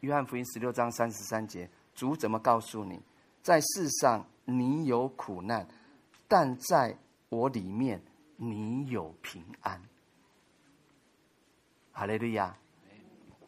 [0.00, 2.98] 约翰福音十六章三十三节，主怎么告诉你，
[3.42, 5.68] 在世上你有苦难，
[6.30, 6.96] 但在
[7.28, 8.00] 我里面
[8.36, 9.82] 你有平安。
[11.90, 12.56] 哈利路亚！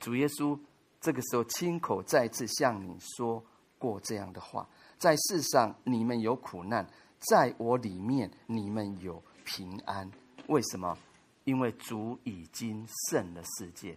[0.00, 0.58] 主耶稣
[1.00, 3.40] 这个时候亲口再次向你说
[3.78, 4.68] 过这样的话：
[4.98, 6.84] 在世上你们有苦难，
[7.18, 10.10] 在我里面你们有平安。
[10.48, 10.98] 为什么？
[11.44, 13.96] 因为主已经胜了世界。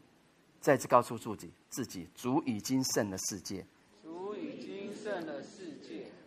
[0.62, 3.66] 再次告诉自己：自己主已经胜了世界。
[4.04, 5.75] 主已经胜了世界。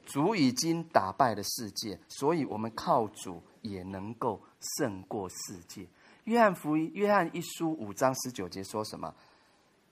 [0.09, 4.41] 主已经打败了世界，所以我们靠主也能够
[4.79, 5.87] 胜过世界。
[6.25, 9.15] 约翰福音，约翰一书五章十九节说什么？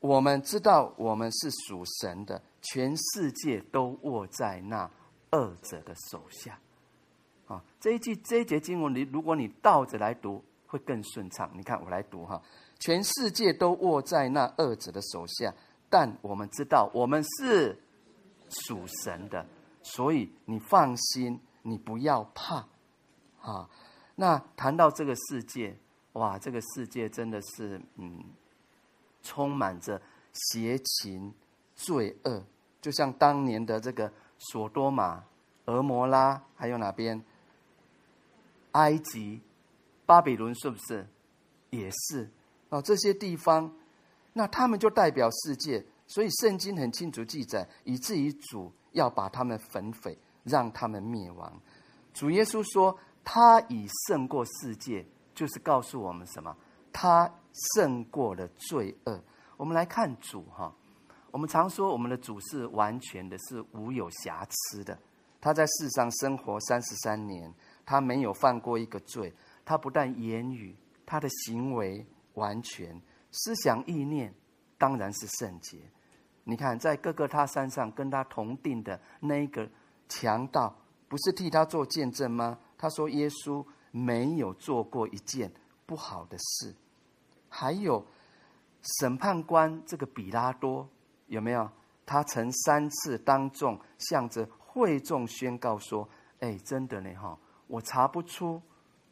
[0.00, 4.90] 我们知道我们是属神的，全世界都握在那
[5.32, 6.58] 恶者的手下。
[7.46, 11.50] 啊，这一句这一节经文，你如果你倒着来读，会更顺畅。
[11.54, 12.40] 你看，我来读哈，
[12.78, 15.54] 全世界都握在那恶者的手下，
[15.90, 17.78] 但我们知道我们是
[18.48, 19.46] 属神的，
[19.86, 22.66] 所以你放心，你不要怕。
[23.40, 23.70] 啊，
[24.16, 25.76] 那谈到这个世界。
[26.14, 28.24] 哇，这个世界真的是，嗯，
[29.22, 30.00] 充满着
[30.32, 31.32] 邪情、
[31.74, 32.42] 罪恶，
[32.80, 35.22] 就像当年的这个索多玛、
[35.66, 37.22] 俄摩拉，还有哪边？
[38.72, 39.40] 埃及、
[40.04, 41.06] 巴比伦，是不是？
[41.70, 42.28] 也是
[42.70, 43.72] 哦，这些地方，
[44.32, 51.52] 那他们就代表世界，所以圣经很清楚记载，以至于主要把他们焚毁，让他们灭亡。
[52.12, 55.06] 主耶稣说，他已胜过世界。
[55.36, 56.56] 就是告诉我们什么？
[56.90, 57.30] 他
[57.74, 59.22] 胜过了罪恶。
[59.58, 60.74] 我们来看主哈，
[61.30, 64.98] 我们常说我们的主是完全的，是无有瑕疵的。
[65.38, 67.52] 他在世上生活三十三年，
[67.84, 69.30] 他没有犯过一个罪。
[69.62, 70.74] 他不但言语，
[71.04, 72.98] 他的行为完全，
[73.30, 74.32] 思想意念
[74.78, 75.78] 当然是圣洁。
[76.48, 79.68] 你看，在各个他山上跟他同定的那个
[80.08, 80.74] 强盗，
[81.08, 82.58] 不是替他做见证吗？
[82.78, 83.64] 他说耶稣。
[83.92, 85.50] 没有做过一件
[85.86, 86.74] 不好的事，
[87.48, 88.04] 还有
[89.00, 90.86] 审判官这个比拉多
[91.28, 91.70] 有没有？
[92.04, 96.06] 他曾三次当众向着会众宣告说
[96.40, 98.60] ：“哎，真的呢，哈，我查不出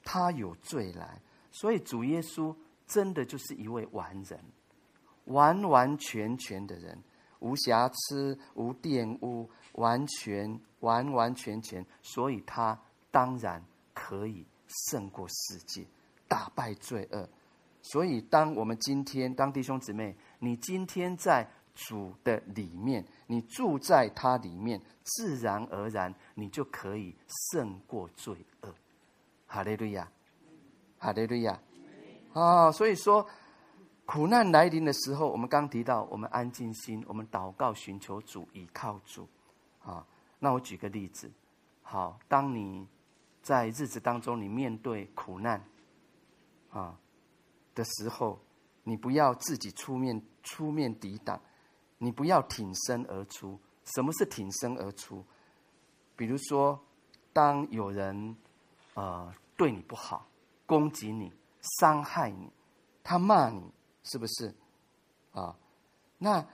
[0.03, 1.19] 他有罪来。”
[1.51, 2.55] 所以主耶稣
[2.87, 4.39] 真的就是一位完人，
[5.27, 7.03] 完完全全的人，
[7.45, 12.77] 无瑕疵、无玷污，完全完完全全，所以他
[13.13, 13.63] 当然
[13.93, 14.45] 可以。
[14.91, 15.87] 胜过世界，
[16.27, 17.29] 打败罪恶。
[17.83, 27.15] 所以，当我们今天，当弟兄姊妹，你今天在主的里面，你住在他里面，自然而然，你就可以
[27.53, 28.75] 胜过罪恶。
[29.47, 30.11] 哈利路亚，
[30.99, 31.61] 哈利路亚。
[32.33, 33.25] 啊、所以说，
[34.07, 39.29] 苦难来临的时候，我们刚提到，我们安静心，我们祷告，寻求主，倚靠主。
[39.83, 40.07] 啊、
[40.39, 41.31] 那我举个例子，
[41.83, 42.87] 好，当你。
[43.43, 45.63] 在日子当中，你面对苦难，
[46.71, 46.99] 啊
[47.75, 48.41] 的时候，
[48.85, 51.39] 你不要自己出面出面抵挡，
[51.99, 53.61] 你不要挺身而出。
[53.95, 55.23] 什么是挺身而出？
[56.17, 56.83] 比如说，
[57.35, 58.35] 当有人
[58.95, 60.27] 呃对你不好，
[60.65, 62.51] 攻击你、伤害你，
[63.03, 63.71] 他骂你，
[64.05, 64.55] 是不是？
[65.33, 65.57] 啊，
[66.19, 66.47] 那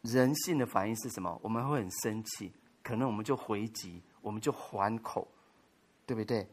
[0.00, 1.38] 人性的反应是什么？
[1.42, 2.50] 我们会很生气，
[2.82, 5.28] 可能我们就回击，我们就还口。
[6.04, 6.46] 对不对？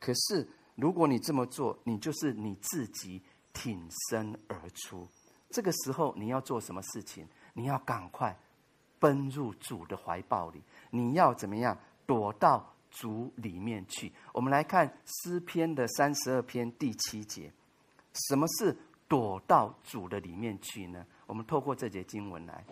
[0.00, 3.22] 可是如果你这么做，你就是你自己
[3.52, 5.06] 挺身而出。
[5.50, 7.28] 这个时候你要做什么事情？
[7.52, 8.36] 你要赶快
[8.98, 10.62] 奔入主的怀抱里。
[10.90, 11.78] 你要怎么样？
[12.06, 14.10] 躲到主里面去。
[14.32, 17.52] 我们来看诗篇的三十二篇第七节。
[18.28, 18.76] 什么是
[19.14, 21.06] 躲到主的里面去呢？
[21.24, 22.64] 我们透过这节经文来。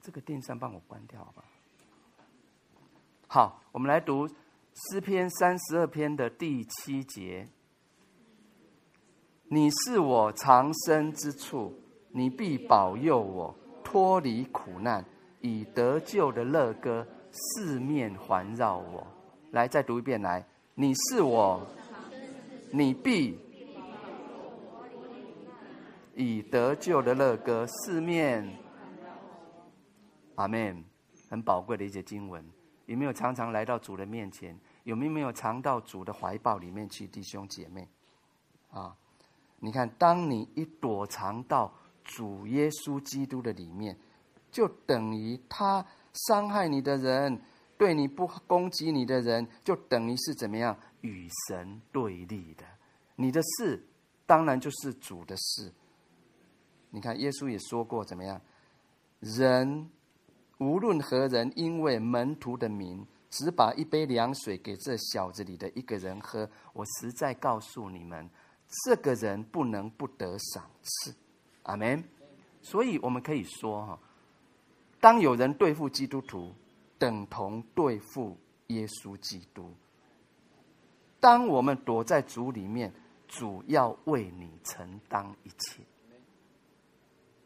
[0.00, 1.44] 这个电扇帮我关掉吧。
[3.28, 4.26] 好，我们来读
[4.74, 7.46] 诗篇三十二篇的第七节。
[9.44, 11.72] 你是我藏身之处，
[12.10, 13.54] 你必保佑我
[13.84, 15.04] 脱离苦难，
[15.40, 19.06] 以得救的乐歌四面环绕我。
[19.52, 20.44] 来，再读一遍来。
[20.82, 21.64] 你是我，
[22.72, 23.38] 你必
[26.16, 28.52] 以得救的乐歌四面。
[30.34, 30.84] 阿门，
[31.30, 32.44] 很宝贵的一些经文。
[32.86, 37.88] 有没有常常来到主的面前，有没有藏到主的怀抱里面去，弟兄姐妹？
[38.72, 38.92] 啊，
[39.60, 41.72] 你看，当你一躲藏到
[42.02, 43.96] 主耶稣基督的里面，
[44.50, 47.40] 就等于他伤害你的人，
[47.82, 52.64] 对你不攻击你的人，就等于是怎么样与神对立的。
[53.16, 53.84] 你的事，
[54.24, 55.72] 当然就是主的事。
[56.90, 58.40] 你看，耶稣也说过怎么样？
[59.18, 59.90] 人
[60.58, 68.30] 无论何人，因为门徒的名，只把一杯凉水给这小子里的一个人喝，我实在告诉你们，
[68.84, 71.12] 这个人不能不得赏赐。
[71.64, 72.04] 阿门。
[72.60, 73.98] 所以我们可以说哈，
[75.00, 76.54] 当有人对付基督徒，
[77.02, 78.38] 等同对付
[78.68, 79.74] 耶稣基督。
[81.18, 82.92] 当我们躲在主里面，
[83.26, 85.82] 主要为你承担一切。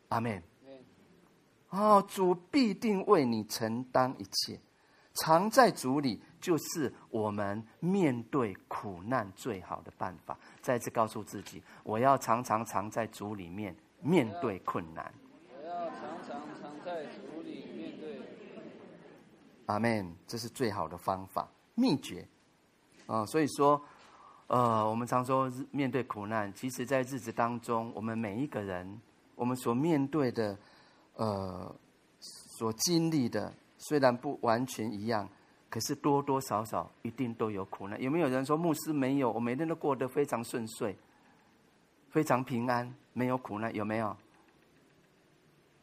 [0.08, 0.42] 阿门。
[1.70, 4.60] 哦，主必定为你承担一切。
[5.14, 10.38] 藏在主里，就是我们面对苦难最好的办法。
[10.60, 15.10] 再次告诉自己，我要常常藏在主里面，面对困难。
[15.48, 18.20] 我要常常藏在主里面对。
[19.66, 22.26] 阿门，这是最好的方法，秘诀。
[23.06, 23.80] 啊、所以说，
[24.46, 29.00] 呃，我们常说面对苦难，其实在日子当中，我们每一个人，
[29.34, 30.58] 我们所面对的。
[31.18, 31.74] 呃，
[32.20, 35.26] 所经历的虽然不完全一样，
[35.70, 37.98] 可是多多少少一定都有苦难。
[38.02, 39.32] 有没有人说牧师没有？
[39.32, 40.94] 我每天都过得非常顺遂，
[42.10, 44.14] 非常平安，没有苦难，有没有？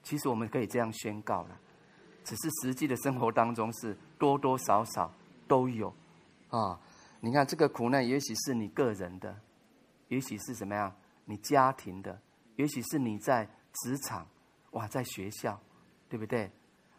[0.04, 1.60] 其实我们可以这样宣告了，
[2.24, 5.12] 只是实际的生活当中是多多少少
[5.48, 5.94] 都有
[6.50, 6.80] 啊。
[7.20, 9.36] 你看这个苦难，也许是你个人的，
[10.10, 10.94] 也许是什么样？
[11.26, 12.20] 你家庭的，
[12.58, 14.28] 也许是你在职场。
[14.72, 15.60] 哇，在学校，
[16.10, 16.52] 对不对？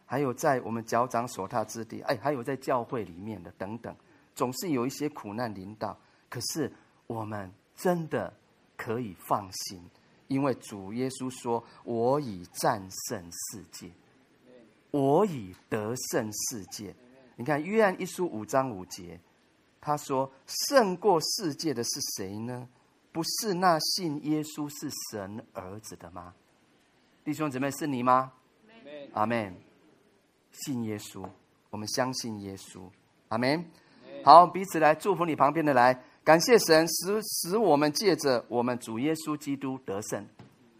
[0.06, 3.94] 还有在我们脚掌所踏之地，哎，还有在教会里面的等等，
[4.34, 5.98] 总是有一些苦难临到。
[6.28, 6.72] 可是
[7.06, 8.32] 我们真的
[8.76, 9.82] 可以放心，
[10.28, 13.90] 因为主耶稣说：“我已战胜世界，
[14.94, 16.94] 我已得胜世界。”
[17.34, 19.18] 你看约翰一书五章五节，
[19.80, 22.68] 他说：“胜过世界的是谁呢？
[23.10, 26.32] 不是那信耶稣是神儿子的吗？”
[27.24, 28.32] 弟兄姊妹，是你吗？
[29.14, 29.56] 阿门。
[30.52, 31.28] 信耶稣，
[31.70, 32.82] 我们相信耶稣。
[33.30, 33.64] 阿门。
[34.22, 40.24] 好，彼此来祝福你旁边的来，感谢神使使我们借着我们主耶稣基督得胜。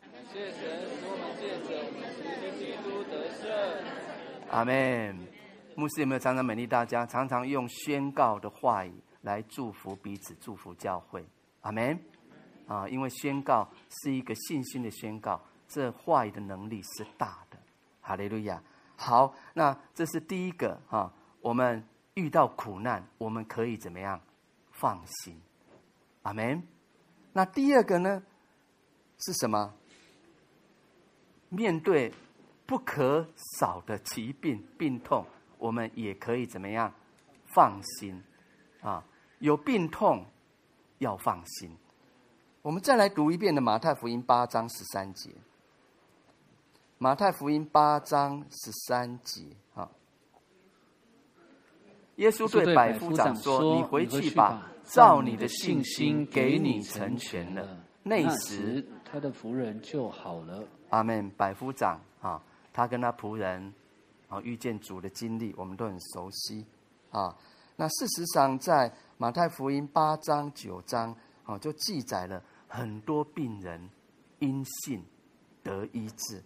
[0.01, 3.13] 感谢神使我们借着我们主耶稣基督得
[3.43, 3.45] 胜。
[4.55, 5.19] 阿门。
[5.75, 11.27] 牧师有没有常常勉励大家，常常用宣告的话语来祝福彼此，祝福教会？
[11.63, 11.99] 阿门。
[12.69, 15.43] 啊，因为宣告是一个信心的宣告。
[15.67, 17.59] 这话语的能力是大的，
[18.01, 18.63] 哈利路亚。
[18.97, 21.13] 好，那这是第一个哈。
[21.41, 24.21] 我们遇到苦难，我们可以怎么样？
[24.71, 25.37] 放心，
[26.23, 26.63] 阿门。
[27.33, 28.23] 那第二个呢？
[29.19, 29.75] 是什么？
[31.49, 32.13] 面对
[32.67, 33.27] 不可
[33.59, 35.25] 少的疾病、病痛，
[35.59, 36.93] 我们也可以怎么样？
[37.47, 38.23] 放心
[38.81, 39.05] 啊！
[39.39, 40.25] 有病痛
[40.99, 41.71] 要放心。
[42.63, 45.31] 我们再来读一遍的马太福音八章十三节。
[46.97, 49.43] 马太福音八章十三节，
[49.75, 49.91] 哈，
[52.17, 60.65] 耶稣对百夫长说：“你回去吧，照你的信心给你成全了。”那时，他的仆人就好了。
[60.91, 61.29] 阿门。
[61.31, 62.41] 百夫长啊，
[62.75, 63.73] 他跟他仆人
[64.29, 66.67] 啊遇见主的经历，我们都很熟悉
[67.11, 67.35] 啊。
[67.77, 73.89] 那事实上，在马太福音八章九章啊，就记载了很多病人
[74.41, 75.03] 因信
[75.63, 76.43] 得医治。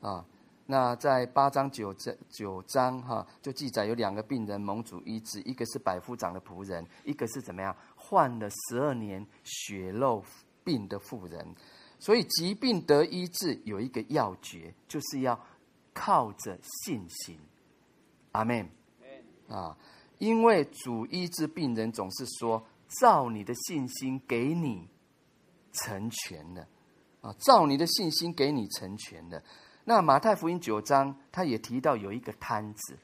[0.00, 0.24] 啊，
[0.66, 10.22] 那在八章九章九章哈，就记载有两个病人蒙主医治，一个是百夫长的仆人，一个是怎么样患了十二年血肉
[10.62, 11.54] 病的妇人。
[11.98, 15.38] 所以疾病得医治有一个要诀，就是要
[15.94, 17.38] 靠着信心。
[18.32, 18.68] 阿门。
[19.48, 19.76] 啊，
[20.18, 22.66] 因为主医治病人总是说，
[23.00, 24.88] 照你的信心给你
[25.72, 26.66] 成全了。
[27.20, 29.42] 啊，照你的信心给你成全了。
[29.84, 32.98] 那马太福音九章，他也提到有一个摊子，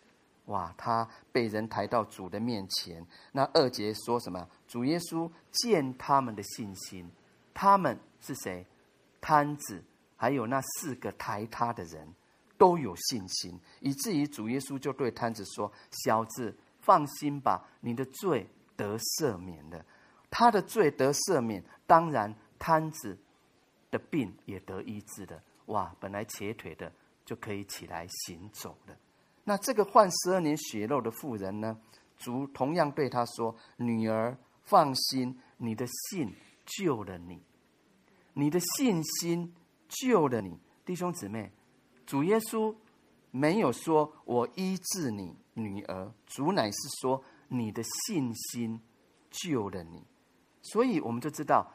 [0.47, 3.07] 哇，他被人抬到主的面前。
[3.33, 4.49] 那二节说什么？
[4.67, 7.11] 主耶稣见他们的信心，
[7.53, 8.67] 他们是谁？
[9.21, 9.85] 摊子，
[10.17, 12.15] 还有那四个抬他的人，
[12.61, 15.73] 都有信心，以至于主耶稣就对瘫子说
[16.05, 18.47] ：“小子，放心吧，你的罪
[18.77, 19.82] 得赦免了。”
[20.31, 23.19] 他的罪得赦免，当然瘫子
[23.91, 25.43] 的病也得医治的。
[25.69, 26.93] 哇，本来瘸腿的
[27.24, 28.95] 就可以起来行走了。
[29.45, 31.81] 那这个患十二年血肉的妇人呢？
[32.19, 36.31] 主同样对他说：“女儿，放心，你的信
[36.66, 37.43] 救了你，
[38.35, 39.55] 你的信心
[39.89, 41.51] 救了你。”弟兄姊妹，
[42.11, 42.74] 主耶稣
[43.31, 48.81] 没有说“我医治你，女儿”，主乃是说：“你的信心
[49.31, 50.03] 救了你。”
[50.61, 51.73] 所以我们就知道，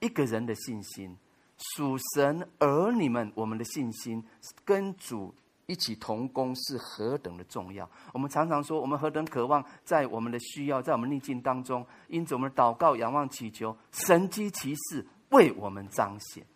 [0.00, 1.16] 一个人的信心，
[1.56, 4.22] 属神儿女们，我们的信心
[4.62, 5.34] 跟主。
[5.64, 7.86] 一起同工是何等的重要！
[8.14, 16.46] 我们常常说，我们何等渴望在我们的需要，在我们逆境当中，因着我们祷告、仰望、祈求，神迹奇事为我们彰显。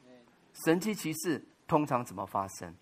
[0.65, 2.75] 神迹奇事通常怎么发生？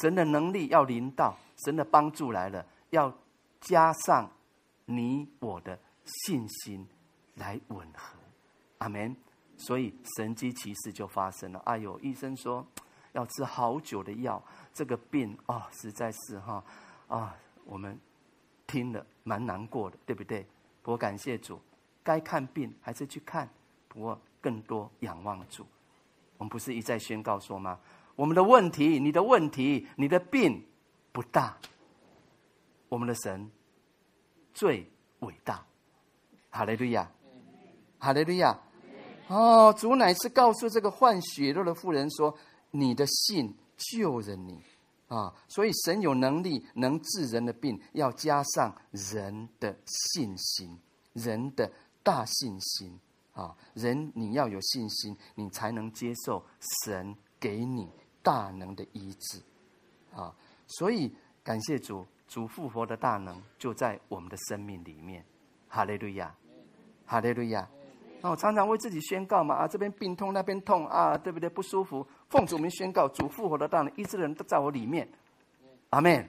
[0.00, 3.12] 神的能力要临到，神的帮助来了，要
[3.60, 4.30] 加上
[4.86, 6.86] 你我的信心
[7.34, 8.16] 来吻合。
[8.78, 9.14] 阿门。
[9.58, 11.62] 所以神迹奇事就发生了。
[11.66, 12.66] 哎呦，医生说
[13.12, 14.42] 要吃好久的药。
[14.72, 16.64] 这个病啊、哦，实在是哈
[17.06, 17.96] 啊，我们
[18.66, 20.44] 听了蛮难过的，对不对？
[20.82, 21.60] 不过感谢主，
[22.02, 23.48] 该看病还是去看。
[23.86, 25.64] 不过更多仰望主，
[26.38, 27.78] 我们不是一再宣告说吗？
[28.16, 30.64] 我们的问题、你的问题、你的病
[31.12, 31.56] 不大，
[32.88, 33.50] 我们的神
[34.54, 34.90] 最
[35.20, 35.64] 伟大。
[36.50, 37.10] 哈利路亚，
[37.98, 38.58] 哈利路亚。
[39.28, 42.36] 哦，主乃是告诉这个患血肉的妇人说
[42.70, 43.54] ：“你的信。”
[43.90, 44.62] 救了你
[45.08, 45.34] 啊！
[45.48, 50.78] 所以神有能力能治人的病，要加上人的信心，
[51.14, 51.68] 人的
[52.00, 52.96] 大信心
[53.32, 53.56] 啊！
[53.74, 56.44] 人你要有信心，你才能接受
[56.84, 57.90] 神给你
[58.22, 59.40] 大能的医治
[60.14, 60.34] 啊！
[60.66, 61.12] 所以
[61.42, 65.24] 感谢主，主复活的大能就在我们的生命里面。
[65.68, 66.34] 哈利路亚，
[67.06, 67.68] 哈利路亚。
[68.20, 71.48] 那我常常为自己宣告嘛啊，这边病痛，那边痛啊，对不对？
[71.48, 75.08] 不舒服，奉主名宣告，主复活的大能，医治的人都在我里面。
[75.90, 76.28] 阿门。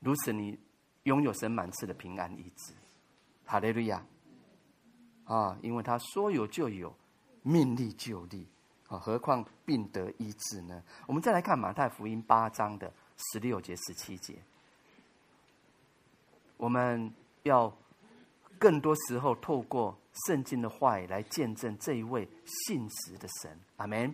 [0.00, 0.58] 如此，你
[1.02, 2.72] 拥有神满赐的平安医治。
[3.44, 4.04] 哈利路亚。
[5.24, 6.94] 啊，因为他说有就有，
[7.42, 8.46] 命立就立
[8.92, 10.82] 啊，何况病得医治呢？
[11.06, 14.34] 我们再来看马太福音八章的十六节、十七节，
[16.58, 17.10] 我们
[17.44, 17.74] 要
[18.58, 19.96] 更多时候透过。
[20.26, 24.12] 圣经的话语来见证这一位信实的神，阿门。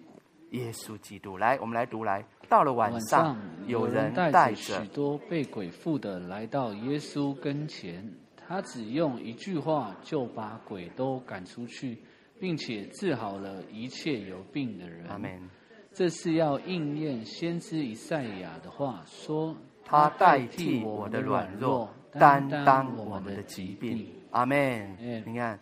[0.50, 2.24] 耶稣基督，来，我们来读来。
[2.48, 11.98] 到了晚上，晚上有人带着许多被鬼附的来到耶稣跟前，他只用一句话就把鬼都赶出去，
[12.40, 15.06] 并且治好了一切有病的人。
[15.08, 15.48] 阿门。
[15.92, 24.06] 这是要应验先知以赛亚的话，说他代替我的软弱，担当我们的疾病。
[24.30, 24.96] 阿门。
[25.26, 25.58] 你看。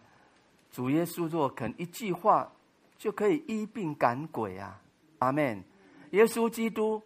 [0.73, 2.53] 主耶稣若肯一句话，
[2.99, 4.79] 就可以医病赶鬼啊！
[5.21, 5.65] 阿门。
[6.11, 7.03] 耶稣基督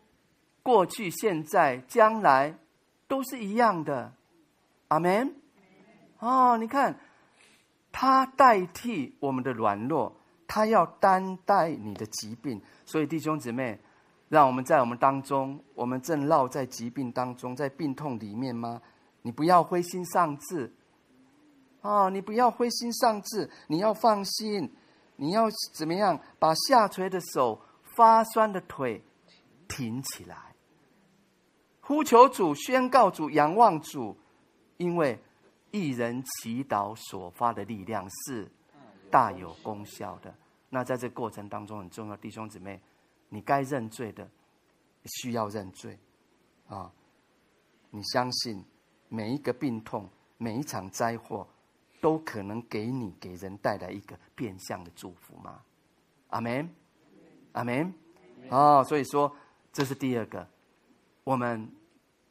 [0.60, 2.52] 过去、现在、将来
[3.06, 4.12] 都是一样的。
[4.88, 5.32] 阿门。
[6.18, 6.98] 哦，你看，
[7.92, 10.14] 他代替我们的软弱，
[10.46, 12.60] 他要担待你的疾病。
[12.84, 13.78] 所以弟兄姊妹，
[14.28, 18.80] 让我们在我们当中，我们正落在疾病当中，在病痛里面吗？
[19.22, 20.72] 你不要灰心丧志。
[21.82, 24.70] 哦，你不要灰心丧志，你要放心，
[25.16, 26.20] 你要怎么样？
[26.38, 27.58] 把下垂的手、
[27.96, 29.02] 发酸的腿
[29.66, 30.36] 挺起来，
[31.80, 34.14] 呼求主，宣告主，仰望主，
[34.76, 35.18] 因为
[35.70, 38.50] 义人祈祷所发的力量是
[39.10, 40.34] 大有功效的。
[40.68, 42.80] 那在这过程当中很重要，弟兄姊妹，
[43.28, 44.28] 你该认罪的
[45.04, 45.98] 需要认罪
[46.68, 46.92] 啊！
[47.90, 48.64] 你相信
[49.08, 51.46] 每一个病痛，每一场灾祸。
[52.02, 55.60] 都可能给你给人带来一个变相的祝福吗？
[56.28, 56.66] 阿门，
[57.52, 57.92] 阿门。
[58.48, 59.30] 哦，所以说
[59.70, 60.48] 这是第二个，
[61.24, 61.70] 我们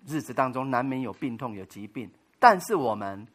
[0.08, 2.10] 日子当中难免有病痛有疾病，
[2.40, 3.28] 但是我们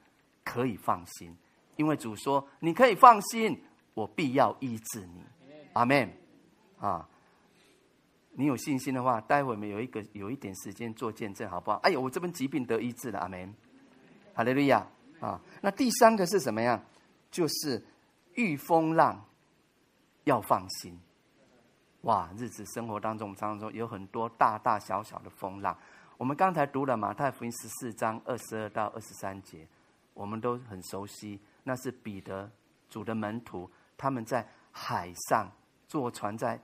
[0.43, 1.37] 可以放心，
[1.77, 3.63] 因为主说你可以放心，
[3.93, 5.23] 我必要医治你。
[5.75, 6.11] 阿门。
[6.79, 7.09] 啊，
[8.33, 11.79] 你有信心的话，待会我们有一个有一点时间做见证，好不好？
[11.79, 13.55] 哎呦，我这边疾病得医治了，阿门。
[14.35, 14.87] 哈利路亚。
[15.21, 16.83] 啊，那第三个是什么呀？
[17.31, 17.83] 就是
[18.35, 19.25] 遇风浪
[20.25, 20.99] 要放心。
[22.03, 25.75] 哇，日子生活当中，我们常常说有很多大大小小的风浪。
[26.17, 29.67] 我们刚才读了马太福音十四章二十二到二十三节，
[30.13, 31.41] 我们都很熟悉。
[31.63, 32.51] 那是彼得
[32.89, 35.51] 主的门徒，他们在海上
[35.89, 36.61] 坐船，在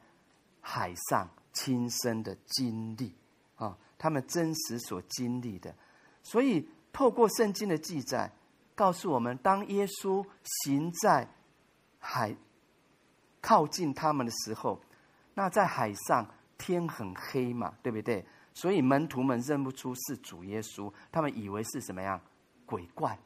[0.61, 3.15] 海上亲身的经历
[3.57, 5.75] 啊，他们真实所经历的。
[6.23, 8.31] 所以透过圣经的记载。
[8.73, 11.29] 告诉我们，当耶稣行在
[11.99, 12.35] 海
[13.43, 14.81] 靠近他们的时候，
[15.35, 18.25] 那在海上天很黑嘛，对不对？
[18.53, 22.21] 所以门徒们认不出是主耶稣，他们以为是什么样
[22.67, 23.19] 鬼怪，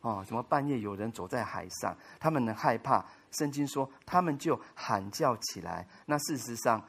[0.00, 3.04] 哦，什么半夜有人走在海上，他们很害怕。
[3.32, 5.86] 圣经说，他们就喊叫起来。
[6.06, 6.82] 那事实上，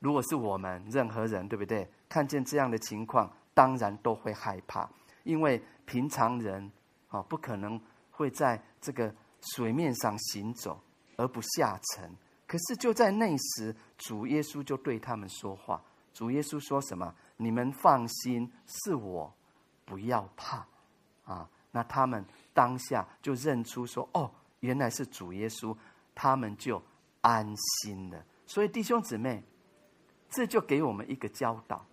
[0.00, 1.88] 如果是我们任何人，对不对？
[2.08, 4.88] 看见这样的情况，当然都会害怕，
[5.24, 6.70] 因为平常人
[7.08, 9.14] 啊，不可能会在这个
[9.54, 10.80] 水面上行走
[11.16, 12.10] 而不下沉。
[12.46, 15.82] 可是就在那时，主耶稣就对他们说话。
[16.16, 17.14] 主耶稣说什么？
[17.36, 19.30] 你们放心，是我，
[19.84, 20.66] 不要怕
[21.26, 21.46] 啊！
[21.70, 22.24] 那他们
[22.54, 24.30] 当下就认出说：“哦，
[24.60, 25.76] 原来是主耶稣。”
[26.16, 26.82] 他们就
[27.20, 28.24] 安心了。
[28.46, 29.44] 所以弟兄姊妹，
[30.30, 31.84] 这就给我们一个教导，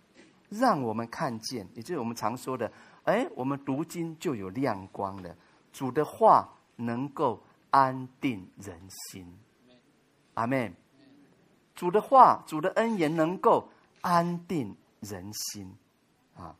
[0.48, 2.72] 让我们看见，也就是我们常说的
[3.04, 5.36] ：“哎，我们读经就有亮光了。”
[5.70, 9.38] 主的话能够安定人心。
[10.32, 10.74] 阿门。
[11.74, 13.68] 主的话，主的恩言能够
[14.04, 15.74] 安定人心，
[16.34, 16.54] 啊！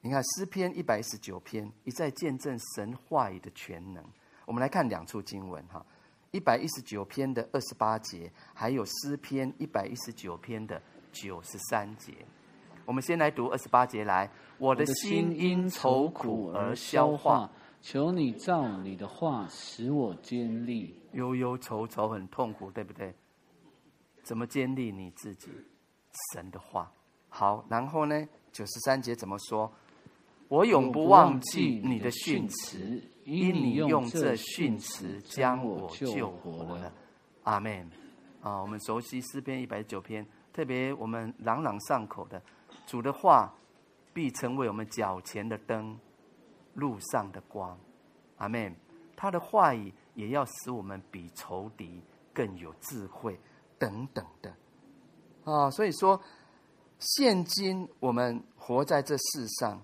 [0.00, 4.02] 你看诗篇一百一十九篇一再见证神话语的全能。
[4.46, 5.84] 我们来看两处经文哈，
[6.30, 10.80] 一百一十九篇的二十八节，还有诗篇一百一十九篇的
[11.12, 12.14] 九十三节。
[12.86, 17.50] 我们先来读二十八节来，我的心因愁苦而消化，
[17.82, 20.98] 求你照你的话使我坚立。
[21.12, 23.14] 忧忧愁愁很痛苦，对不对？
[24.22, 25.50] 怎么坚立你自己？
[26.32, 26.90] 神的话。
[27.28, 28.28] 好，然后呢？
[28.52, 29.72] 九十三节怎么说？
[30.48, 36.92] 我永不忘记你的训词，因你用这训词将我救活了。
[37.42, 37.90] 阿门。
[38.40, 42.40] 啊，我们熟悉诗篇一百九篇，特别我们朗朗上口的，
[42.86, 43.52] 主的话
[44.12, 45.98] 必成为我们脚前的灯，
[46.74, 47.76] 路上的光。
[48.36, 48.74] 阿门。
[49.16, 53.38] 他的话语也要使我们比仇敌更有智慧，
[53.78, 54.52] 等等的。
[55.44, 56.20] 啊，所以说。
[57.00, 59.82] 现今我们活在这世上，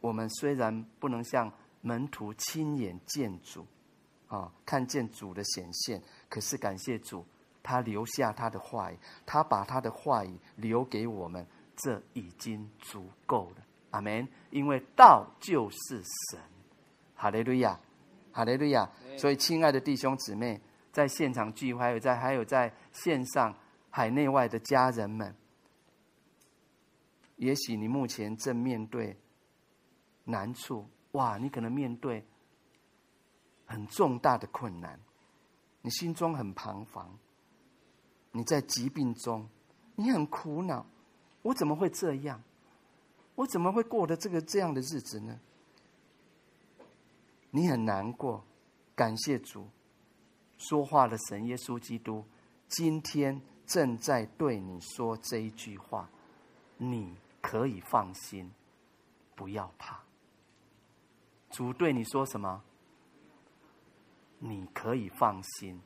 [0.00, 1.52] 我们虽然不能像
[1.82, 3.64] 门徒亲眼见主，
[4.26, 7.24] 啊，看见主的显现，可是感谢主，
[7.62, 11.46] 他留下他的话语，他把他的话语留给我们，
[11.76, 13.56] 这已经足够了。
[13.90, 14.26] 阿门。
[14.50, 16.40] 因为道就是神。
[17.14, 17.78] 哈利路亚，
[18.32, 18.90] 哈利路亚。
[19.16, 20.60] 所以，亲爱的弟兄姊妹，
[20.90, 23.54] 在现场聚会，还有在还有在线上
[23.96, 25.34] 海内外的家人们。
[27.36, 29.18] 也许你目前正面对
[30.24, 31.38] 难处，哇！
[31.38, 32.22] 你可能面对
[33.64, 35.00] 很重大的困难，
[35.80, 37.08] 你心中很彷徨，
[38.32, 39.48] 你在疾病中，
[39.94, 40.84] 你很苦恼，
[41.40, 42.42] 我怎么会这样？
[43.34, 45.40] 我怎么会过的这个这样的日子呢？
[47.50, 48.44] 你很难过，
[48.94, 49.66] 感谢主，
[50.58, 52.26] 说话的神耶稣基督，
[52.68, 56.08] 今天正在对你说这一句话，
[56.78, 57.14] 你。
[57.42, 58.50] 可以放心，
[59.36, 60.00] 不要怕。
[61.48, 62.60] 主对你说什么？
[64.40, 65.80] 你可以放心，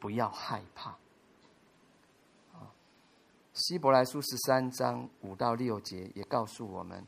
[0.00, 0.90] 不要害怕。
[2.54, 2.74] 啊
[3.52, 7.06] 希伯来书十三章五到六节也告诉我们，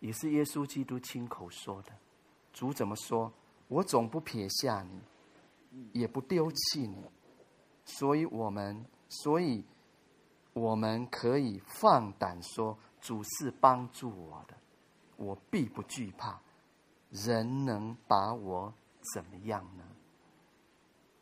[0.00, 1.92] 也是耶稣基督亲口说的。
[2.52, 3.32] 主怎么说？
[3.68, 5.00] 我总不撇下你，
[5.98, 7.02] 也不丢弃你。
[7.86, 9.64] 所以我们，所以
[10.52, 12.78] 我们可以放胆说。
[12.98, 14.56] 主是帮助我的，
[15.16, 16.40] 我必不惧怕。
[17.10, 18.74] 人能把我
[19.14, 19.84] 怎么样呢？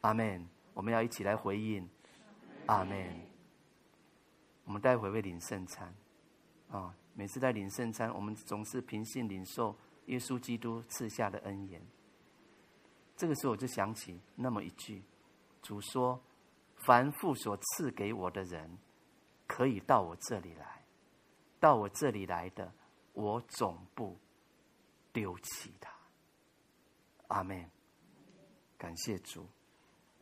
[0.00, 0.48] 阿门。
[0.72, 1.86] 我们要一起来回应，
[2.66, 3.20] 阿门。
[4.64, 5.94] 我们待会会领圣餐
[6.70, 6.96] 啊！
[7.12, 11.82] 每次在领圣餐，我们总是平信领受耶稣基督赐下的恩言。
[13.14, 15.02] 这个时候，我就想起那么一句：
[15.60, 16.18] 主说，
[16.84, 18.78] 凡父所赐给我的人，
[19.46, 20.84] 可以到我这里来。
[21.60, 22.72] 到我这里来的，
[23.14, 24.18] 我总不
[25.12, 25.90] 丢弃他。
[27.28, 27.70] 阿门。
[28.76, 29.46] 感谢主。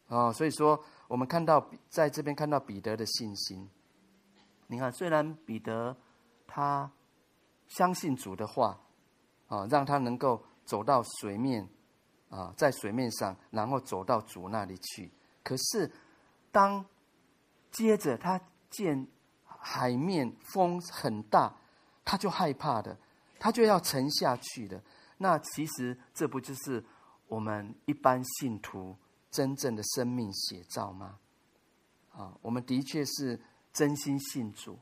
[0.07, 0.79] 哦，所以说
[1.09, 3.69] 我们看到在这边看到彼得的信心。
[4.69, 5.97] 你看，虽然彼得
[6.47, 6.91] 他
[7.67, 8.79] 相信主的话，
[9.49, 11.69] 啊，让他能够走到水面，
[12.29, 15.11] 啊，在水面上，然后走到主那里去。
[15.43, 15.91] 可是
[16.53, 16.87] 当
[17.73, 19.09] 接着他见。
[19.65, 21.57] 海面风很大，
[22.05, 22.99] 他就害怕的，
[23.39, 24.83] 他就要沉下去的。
[25.19, 26.85] 那其实这不就是
[27.29, 28.97] 我们一般信徒
[29.31, 31.21] 真正的生命写照吗？
[32.11, 33.41] 啊，我们的确是
[33.73, 34.77] 真心信主，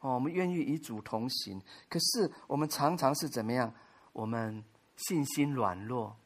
[0.00, 1.62] 哦，我们愿意与主同行。
[1.88, 3.72] 可是我们常常是怎么样？
[4.12, 4.64] 我们
[4.96, 6.16] 信心软弱，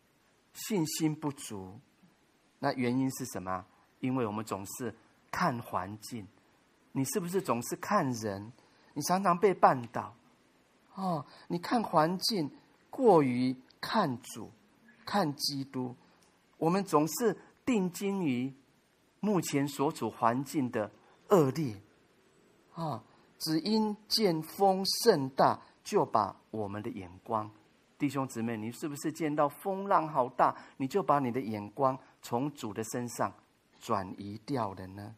[0.55, 1.79] 信心不足。
[2.61, 3.67] 那原因是什么？
[4.03, 4.95] 因为我们总是
[5.31, 6.27] 看环境。
[6.93, 8.53] 你是不是总是看人？
[8.93, 10.15] 你常常被绊倒，
[10.95, 12.51] 哦，你看环境
[12.91, 14.51] 过于看主，
[15.07, 15.97] 看基督。
[16.59, 17.35] 我们总是
[17.65, 18.53] 定睛于
[19.21, 20.91] 目前所处环境的
[21.31, 21.75] 恶劣，
[22.75, 23.03] 啊，
[23.39, 27.51] 只因见风甚大，就把我们的眼光，
[27.99, 33.33] 弟兄姊妹，你是不是见到风浪好大，你就把你的眼光从主的身上
[33.83, 35.15] 转移掉了呢？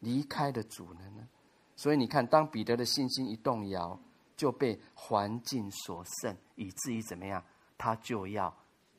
[0.00, 1.28] 离开了主了呢？
[1.76, 4.00] 所以你看，当彼得的信心一动摇，
[4.36, 7.44] 就被环境所胜，以至于怎么样？
[7.76, 8.52] 他就要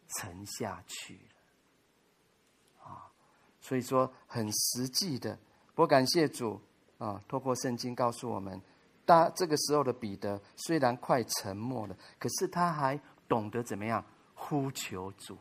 [0.08, 2.86] 沉下去了。
[2.86, 3.12] 啊，
[3.60, 5.38] 所以说很实际的，
[5.76, 6.62] 我感谢主
[6.98, 8.62] 啊，透过圣经告诉我们，
[9.06, 15.38] 大这个时候的彼得虽然快沉默了，可是他还懂得怎么样呼求主。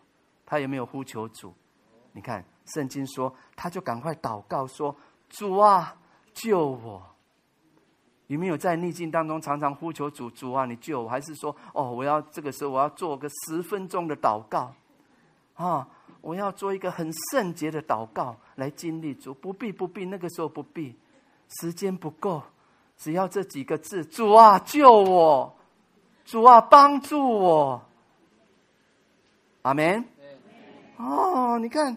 [0.47, 1.55] 他有没有呼求主？
[2.13, 4.95] 你看圣经说，他就赶快祷告说
[5.29, 5.97] ：“主啊，
[6.33, 7.03] 救我。”
[8.29, 10.31] 有没有在逆境当中常常呼求主？
[10.31, 11.09] 主啊，你救我！
[11.09, 14.71] 还是说，哦，我要这个时候我要做个十分钟的祷告，
[15.55, 15.89] 啊，
[16.21, 19.33] 我要做一个很圣洁的祷告来经历主？
[19.33, 20.95] 不必，不必，那个时候不必，
[21.61, 22.43] 时间不够，
[22.99, 25.57] 只要这几个字：主啊，救我！
[26.27, 27.83] 主啊，帮助我！
[29.63, 30.05] 阿门。
[30.99, 31.97] 哦，你看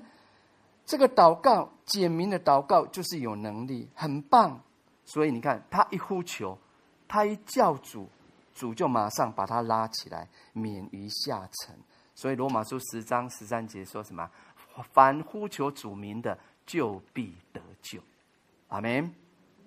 [0.92, 4.62] 这个祷告，简明的祷告就是有能力，很棒。
[5.06, 6.58] 所以你看，他一呼求，
[7.08, 8.10] 他一叫主，
[8.54, 11.74] 主就马上把他拉起来，免于下沉。
[12.14, 14.30] 所以罗马书十章十三节说什么？
[14.92, 18.02] 凡呼求主名的，就必得救。
[18.68, 19.14] 阿门。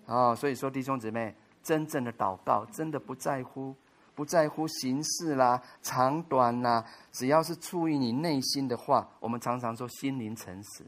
[0.04, 3.74] 哦，所以说弟兄姊妹，真正的祷告，真的不在乎
[4.14, 10.84] 不在乎形式啦、长短啦，只要是出于你内心的话，我们常常说心灵诚实，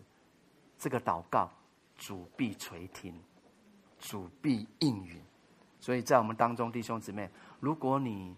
[0.79, 1.51] 这个祷告
[1.97, 3.15] 主必垂听。
[3.99, 5.21] 主必应允，
[5.81, 7.29] 所以在我们当中，弟兄姊妹，
[7.61, 8.37] 如果你，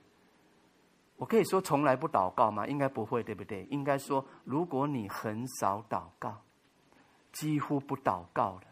[1.16, 2.64] 我可以说从来不祷告吗？
[2.64, 3.64] 应该不会，对不对？
[3.64, 6.40] 应该说，如果你很少祷告，
[7.32, 8.62] 几乎不祷告了，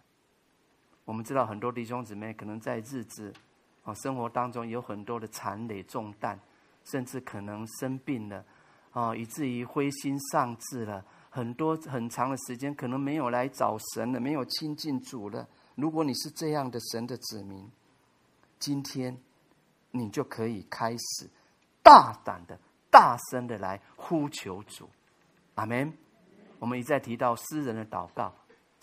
[1.05, 3.35] 我们知道很多弟兄姊妹可能在日子
[3.83, 6.39] 啊生活当中有很多的缠累重担，
[6.85, 8.45] 甚至可能生病了
[8.93, 11.05] 啊，以至于灰心丧志了，
[11.37, 15.47] 很多很长的时间可能没有来找神了，没有亲近主了。
[15.75, 17.71] 如果你是这样的神的子民，
[18.59, 19.15] 今天
[19.91, 21.29] 你就可以开始
[21.83, 22.59] 大胆的、
[22.91, 24.89] 大声的来呼求主，
[25.57, 25.93] 阿门。
[26.59, 28.35] 我们一再提到诗人的祷告，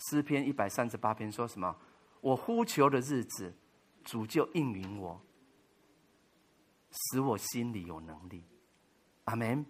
[0.08, 1.74] 诗篇一百三十八篇说什么？
[2.20, 3.52] 我呼求的日子，
[4.04, 5.20] 主就应允我，
[6.92, 8.44] 使我心里有能力，
[9.24, 9.66] 阿门。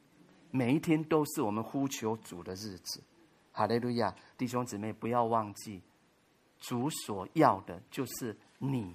[0.57, 3.03] 每一天都是我们呼求主的日子，
[3.51, 4.15] 哈利路亚！
[4.39, 5.83] 弟兄姊妹，不要忘记。
[6.61, 8.95] 主所要的就是你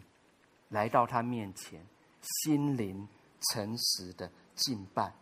[0.69, 1.85] 来到他面前，
[2.21, 3.05] 心灵
[3.51, 5.13] 诚实的敬拜、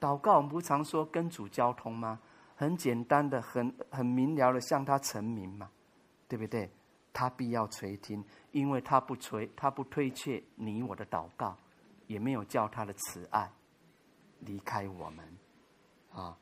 [0.00, 0.38] 祷告。
[0.38, 2.18] 我们不常说跟主交通吗？
[2.56, 5.70] 很简单的，很很明了的向他陈明嘛，
[6.26, 6.68] 对不对？
[7.12, 11.56] 他必要垂听，因为他不垂，他不推却你我的祷告，
[12.08, 13.48] 也没有叫他的慈爱
[14.40, 15.36] 离开我们
[16.12, 16.36] 啊！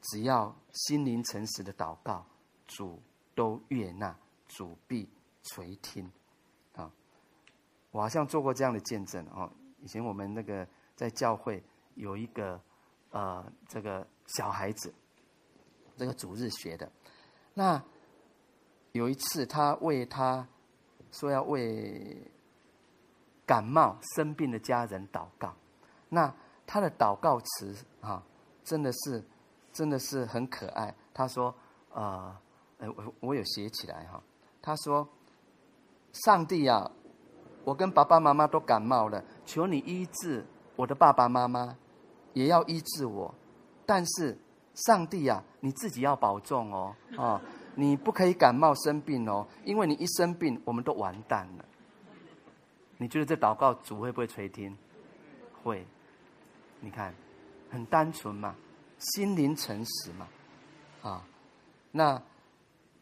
[0.00, 2.24] 只要心灵诚实的祷告，
[2.66, 3.00] 主
[3.34, 4.16] 都悦纳。
[4.48, 5.08] 主必
[5.44, 6.10] 垂听，
[6.74, 6.90] 啊！
[7.92, 9.48] 我好像做过这样的见证哦。
[9.78, 10.66] 以前我们那个
[10.96, 11.62] 在教会
[11.94, 12.60] 有一个
[13.10, 14.92] 呃，这个小孩子，
[15.96, 16.90] 这个主日学的。
[17.54, 17.80] 那
[18.90, 20.48] 有一次，他为他
[21.12, 22.28] 说要为
[23.46, 25.54] 感冒生病的家人祷告。
[26.08, 26.34] 那
[26.72, 28.22] 他的祷告词啊，
[28.62, 29.20] 真的是
[29.72, 30.94] 真的是很可爱。
[31.12, 31.52] 他说
[31.92, 32.40] ：“啊
[32.78, 34.22] 呃，我我有写起来哈。”
[34.62, 35.08] 他说
[36.14, 36.88] ：“上帝啊，
[37.64, 41.76] 我跟爸爸妈妈都感冒了，求你医治我的爸爸妈妈，
[42.34, 43.34] 也要医治我。
[43.84, 44.38] 但是，
[44.74, 47.42] 上帝啊，你自己要保重哦，啊，
[47.74, 51.64] 你不可以感冒生病哦，因为你一生病，我们都完蛋了。
[52.96, 54.78] 你觉得这祷告主会不会垂听？
[55.64, 55.84] 会。
[56.80, 57.14] 你看，
[57.70, 58.54] 很单纯嘛，
[58.98, 60.28] 心灵诚实嘛，
[61.02, 61.24] 啊，
[61.92, 62.22] 那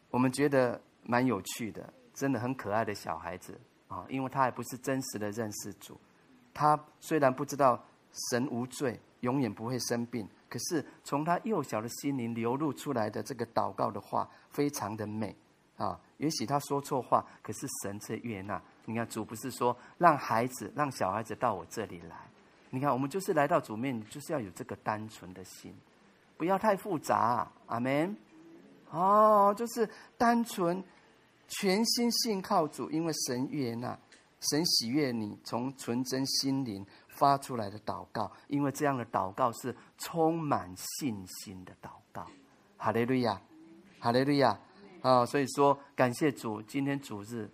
[0.09, 4.05] 我们觉得。”蛮有趣的，真的很可爱的小孩子啊！
[4.09, 5.99] 因为他还不是真实的认识主，
[6.53, 7.83] 他虽然不知道
[8.29, 15.35] 神无罪，永远不会生病，可是从他幼小的心灵流露出来的这个祷告的话，非常的美
[15.77, 15.99] 啊！
[16.17, 18.61] 也许他说错话，可是神却悦纳。
[18.85, 22.28] 你看，主不是说让孩子、让小孩子到我这里来？
[22.69, 25.75] 你看，我们就是来到主面，就是要有这个单纯的心，
[26.37, 27.51] 不要太复杂。
[27.67, 28.15] 阿门。
[28.91, 30.83] 哦，就是单纯。
[31.51, 33.97] 全心信靠主，因为神悦纳，
[34.51, 42.27] 神喜悦你从纯真心灵发出来的祷告，因为这样的祷告是充满信心的祷告。
[42.77, 43.41] 哈利路亚，
[43.99, 44.59] 哈利路亚
[45.01, 45.25] 啊！
[45.25, 47.49] 所以说，感谢主，今天主日，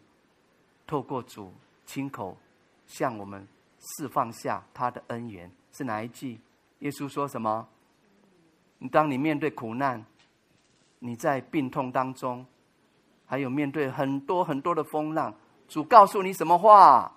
[0.85, 1.53] 透过主
[1.85, 2.37] 亲口
[2.85, 3.47] 向我们
[3.85, 6.39] 释放下他的恩怨，是哪一句？
[6.79, 7.67] 耶稣说什么？
[8.79, 10.05] 你当你面对苦难，
[10.99, 12.45] 你在病痛当中，
[13.25, 15.33] 还有面对很多很多的风浪，
[15.67, 17.11] 主告诉你什么话？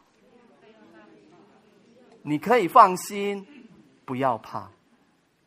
[2.22, 3.46] 你可以放心，
[4.04, 4.70] 不要怕。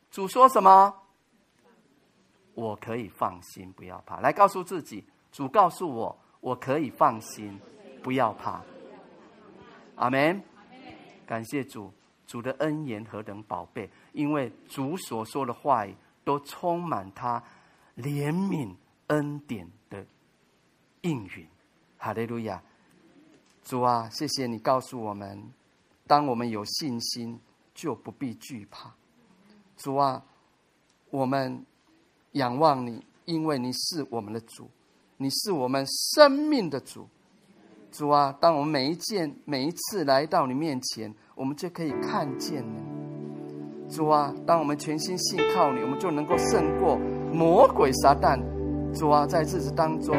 [0.09, 0.93] 主说什么？
[2.53, 4.19] 我可以放心，不要怕。
[4.19, 7.59] 来告诉自己，主告诉我，我可以放心，
[8.03, 8.61] 不要怕。
[9.95, 10.43] 阿门。
[11.31, 11.89] 感谢主，
[12.27, 15.95] 主的恩言何等宝贝，因为主所说的话语
[16.25, 17.41] 都充满他
[17.95, 18.75] 怜悯
[19.07, 20.05] 恩典的
[21.03, 21.47] 应允。
[21.97, 22.61] 哈利路亚。
[23.63, 25.41] 主啊，谢谢你告诉我们，
[26.05, 27.39] 当我们有信心，
[27.73, 28.93] 就不必惧怕。
[29.77, 30.21] 主啊，
[31.11, 31.65] 我们。
[32.33, 34.69] 仰望你，因为你是我们的主，
[35.15, 37.07] 你是我们生命的主。
[37.91, 42.81] 主啊，当我们每一件、每一次来到你面前，我们就可以看见你。
[43.89, 46.97] 主啊，当我们全心信靠你，我们就能够胜过
[47.33, 48.39] 魔鬼撒旦。
[48.93, 50.15] 主啊，在日子当中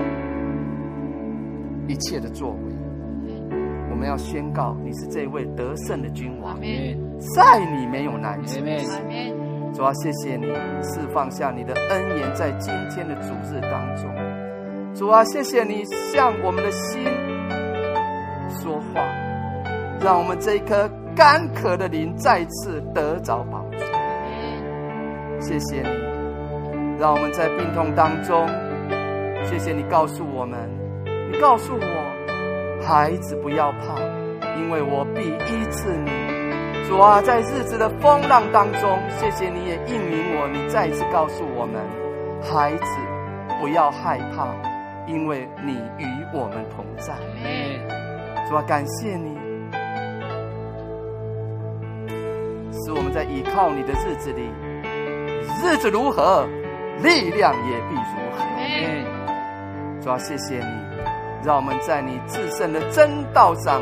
[1.89, 2.59] 一切的作为，
[3.90, 6.61] 我们要宣告你是这位得胜的君王，
[7.35, 8.62] 在你没有难成。
[9.73, 10.44] 主啊，谢谢你
[10.82, 14.15] 释放下你的恩言，在今天的主日当中。
[14.94, 15.82] 主啊，谢谢你
[16.12, 17.03] 向我们的心
[18.53, 19.01] 说话，
[20.01, 23.85] 让我们这一颗干渴的灵再次得着饱足。
[25.41, 25.89] 谢谢你，
[27.01, 28.47] 让我们在病痛当中，
[29.45, 30.59] 谢谢你告诉我们，
[31.31, 33.99] 你告诉我，孩子不要怕，
[34.57, 36.11] 因为我必医治你。
[36.89, 41.83] 主啊，在日子的风浪当中，谢谢你也应允我，你再一次告诉我们，
[42.43, 42.99] 孩子
[43.61, 44.49] 不要害怕，
[45.07, 47.15] 因为你与我们同在。
[48.53, 49.35] 主啊，感谢你，
[52.70, 54.43] 使我们在依靠你的日子里，
[55.65, 56.47] 日子如何，
[57.03, 58.45] 力量也必如何。
[60.03, 60.66] 主啊，谢谢你，
[61.43, 63.81] 让我们在你至圣的真道上，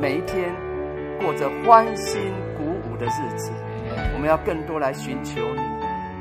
[0.00, 0.50] 每一天
[1.20, 3.52] 过着欢欣鼓舞的日子，
[4.14, 5.60] 我们要更多来寻求你，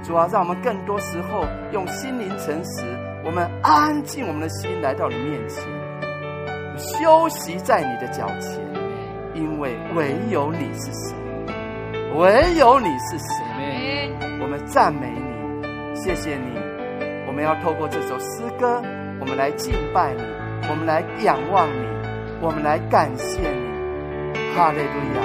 [0.04, 2.84] 主啊，让我们更多时候用心灵诚实，
[3.24, 5.64] 我们安静我们的心来到你面前，
[6.78, 8.60] 休息在你的脚前，
[9.34, 11.16] 因为唯有你是神，
[12.16, 13.28] 唯有你是神，
[14.42, 16.58] 我们赞美你，谢谢你，
[17.28, 18.82] 我们要透过这首诗歌，
[19.20, 20.22] 我们来敬拜你，
[20.70, 21.86] 我们来仰望你，
[22.42, 23.76] 我们来感谢你。
[24.56, 24.84] 哈利路
[25.16, 25.20] 亚！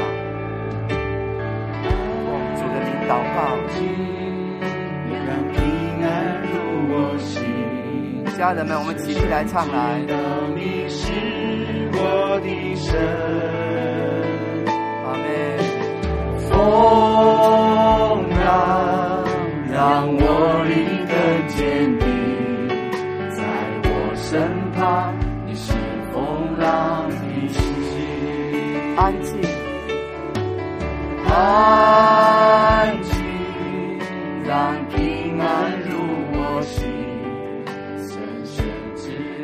[2.56, 3.38] 主的领导告，
[5.26, 5.58] 让平
[6.02, 6.08] 安
[6.42, 6.52] 入
[6.90, 7.59] 我心。
[8.40, 10.00] 家人们，我们起立来唱来。
[10.56, 11.12] 你是
[11.92, 12.98] 我的神，
[15.04, 15.28] 阿门。
[16.48, 16.56] 风
[18.40, 18.48] 浪
[19.70, 20.18] 让我
[20.64, 20.72] 立
[21.04, 21.12] 更
[21.48, 21.60] 坚
[21.98, 22.08] 定，
[23.28, 23.44] 在
[23.84, 23.86] 我
[24.16, 24.40] 身
[24.72, 25.12] 旁，
[25.44, 25.74] 你是
[26.10, 27.14] 风浪的
[27.52, 27.60] 心，
[28.96, 29.38] 安静。
[31.28, 33.12] 安静，
[34.46, 34.79] 让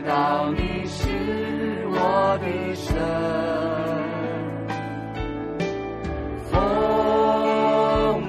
[0.06, 1.08] 知道你是
[1.90, 2.46] 我的
[2.76, 2.94] 神。
[6.44, 6.54] 风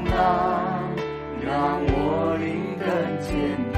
[0.05, 0.89] 浪
[1.39, 2.87] 让我灵更
[3.19, 3.29] 坚
[3.71, 3.77] 定，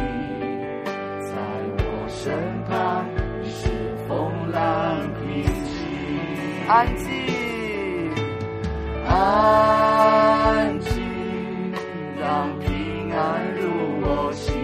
[1.26, 1.36] 在
[1.76, 2.24] 我身
[2.70, 3.04] 旁，
[3.42, 3.68] 你是
[4.08, 4.16] 风
[4.50, 4.58] 浪
[5.20, 5.70] 平静。
[6.70, 7.06] 安静。
[9.10, 11.04] 安静，
[12.18, 13.68] 让平安入
[14.04, 14.56] 我心，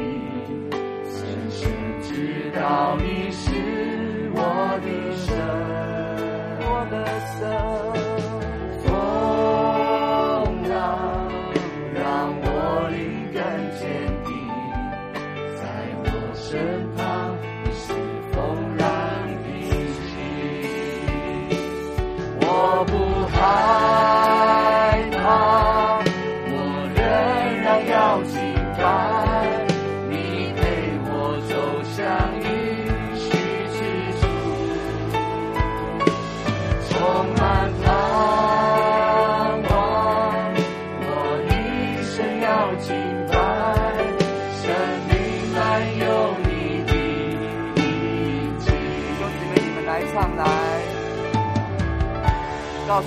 [1.03, 1.69] 深深
[2.01, 3.14] 知道你
[6.89, 7.39] 的色
[8.83, 8.89] 风
[10.69, 11.29] 浪
[11.93, 12.01] 让
[12.41, 13.43] 我灵感
[13.79, 13.85] 坚
[14.25, 14.29] 定
[15.57, 15.61] 在
[16.03, 16.05] 我
[16.35, 17.54] 身旁。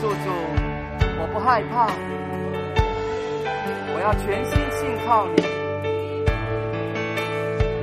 [0.01, 0.15] 诉主，
[1.19, 1.91] 我不害怕，
[3.93, 5.43] 我要全心信靠你。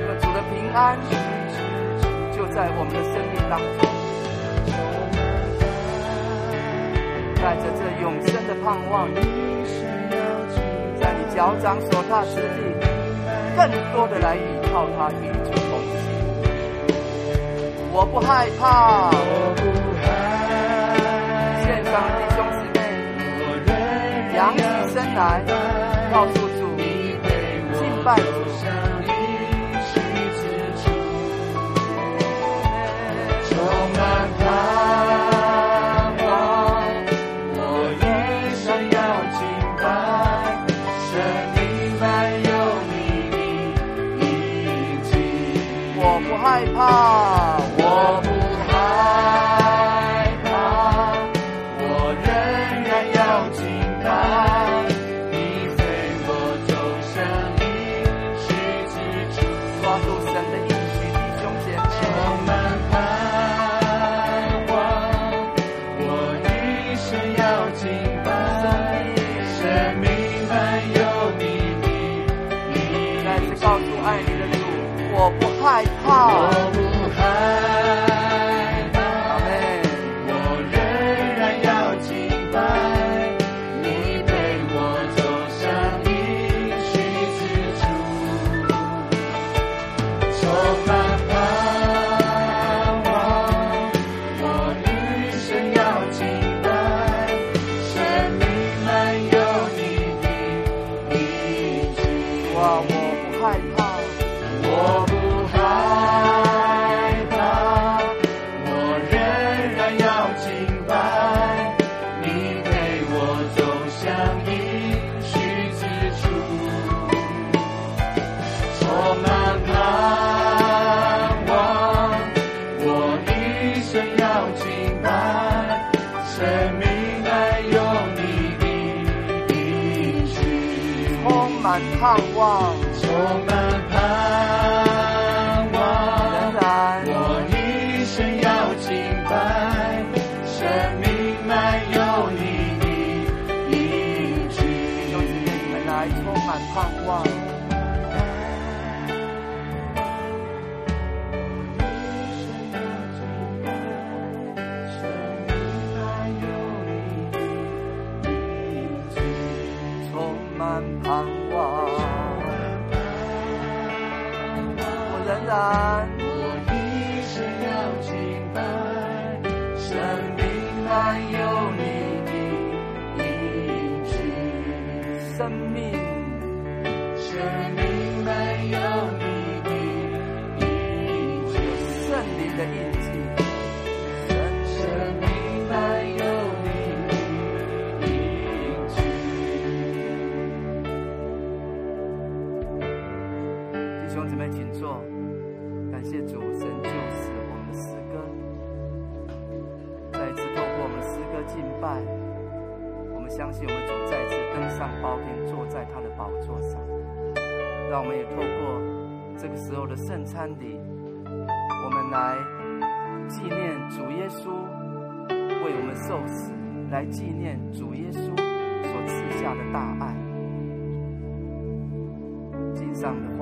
[0.08, 0.96] 为主的平安
[2.34, 3.84] 就在我们的生命当中，
[7.36, 9.12] 带着这永生的盼望，
[10.98, 12.72] 在你脚掌所踏之地，
[13.56, 14.40] 更多的来依
[14.72, 15.94] 靠他与主同行。
[17.92, 19.10] 我不害怕。
[21.86, 22.82] 现场的弟兄姊妹，
[24.34, 24.60] 扬起
[24.92, 25.40] 身来，
[26.12, 28.95] 告诉主，敬拜主。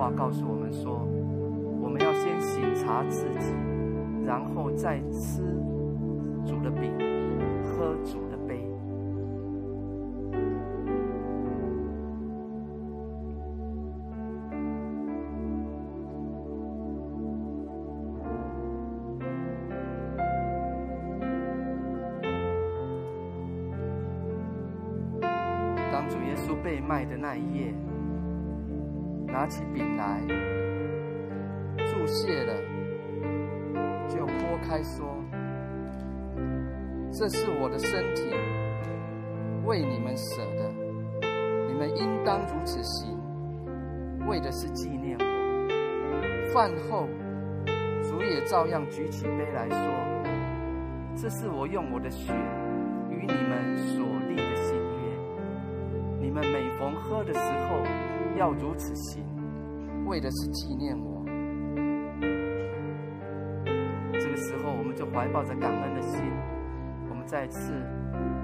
[0.04, 1.00] 话告诉我们说，
[1.80, 3.54] 我们要先省察自己，
[4.26, 5.40] 然后再吃
[6.44, 6.92] 主的饼，
[7.64, 8.60] 喝主的杯。
[25.90, 26.54] 当主耶稣。
[26.62, 27.74] 被卖的那一夜，
[29.34, 30.20] 拿起饼来，
[31.76, 32.54] 祝谢了，
[34.08, 35.12] 就擘开说
[37.10, 38.32] ：“这是我的身体，
[39.64, 40.70] 为你们舍的，
[41.66, 43.18] 你们应当如此行，
[44.28, 45.24] 为的是纪念我。”
[46.54, 47.08] 饭后，
[48.04, 49.76] 主也照样举起杯来说
[51.20, 52.32] ：“这是我用我的血
[53.10, 55.18] 与你们所立的新约。”
[56.22, 57.82] 你们每逢喝的时候，
[58.36, 59.24] 要如此行，
[60.06, 61.24] 为的是纪念我。
[64.12, 66.20] 这个时候，我们就怀抱着感恩的心，
[67.08, 67.72] 我们再次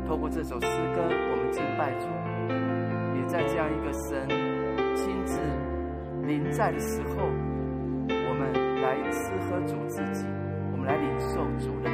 [0.06, 1.40] 透过这首诗歌，我们。
[1.50, 2.06] 敬拜主，
[3.18, 4.28] 也在这样一个神
[4.94, 5.40] 亲自
[6.24, 7.26] 临在的时候，
[8.06, 10.24] 我们来吃喝主自己，
[10.70, 11.90] 我们来领受主的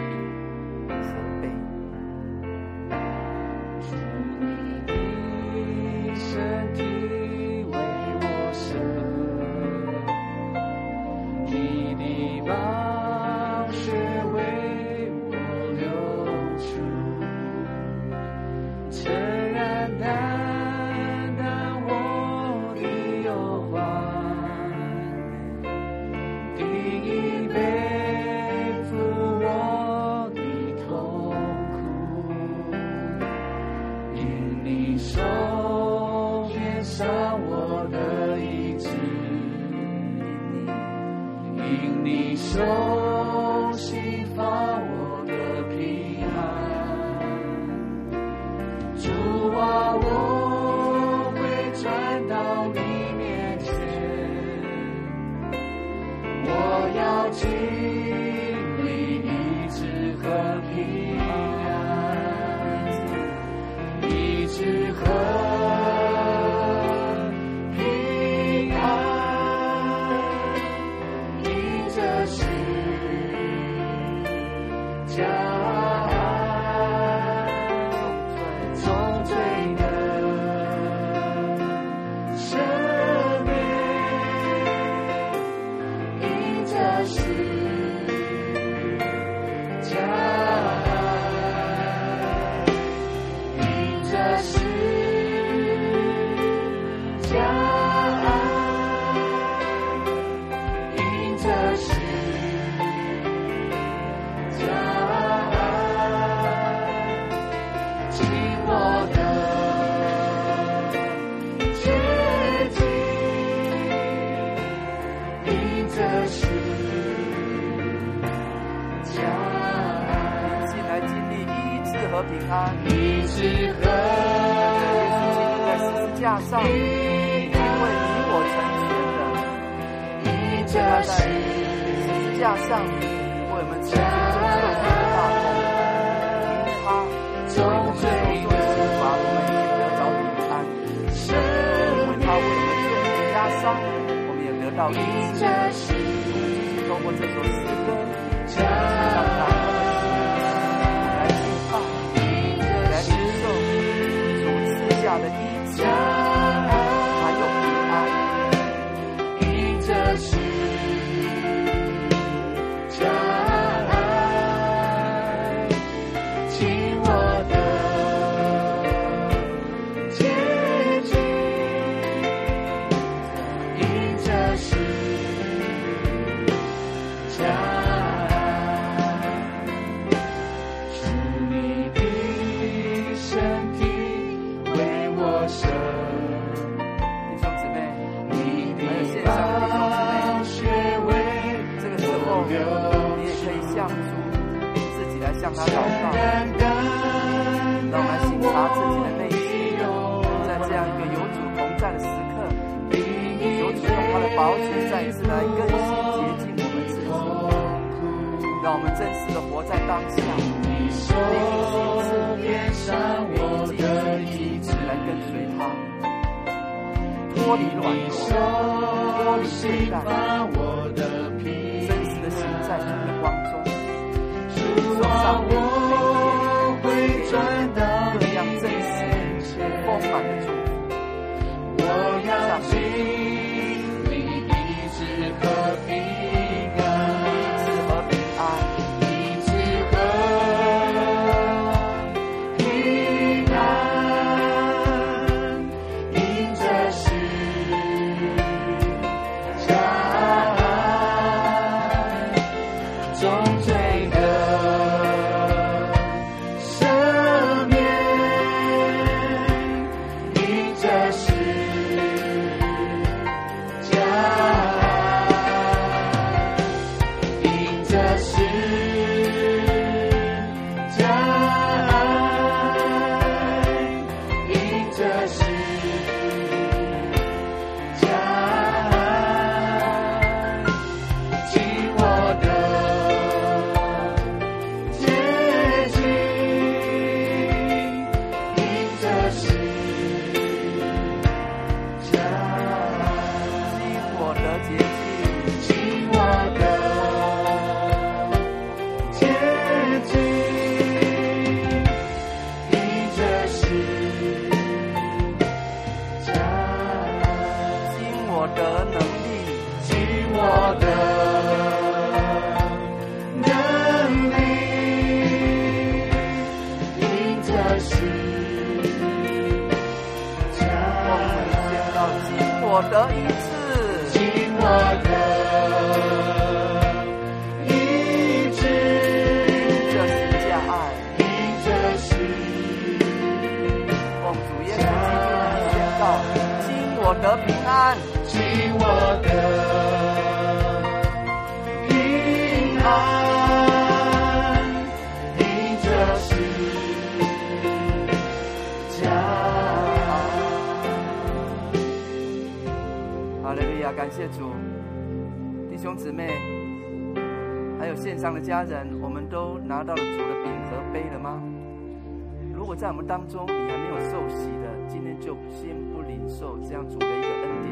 [363.07, 366.99] 当中你还没有受洗的，今天就先不领受这样主。
[366.99, 367.71] 的一个恩典，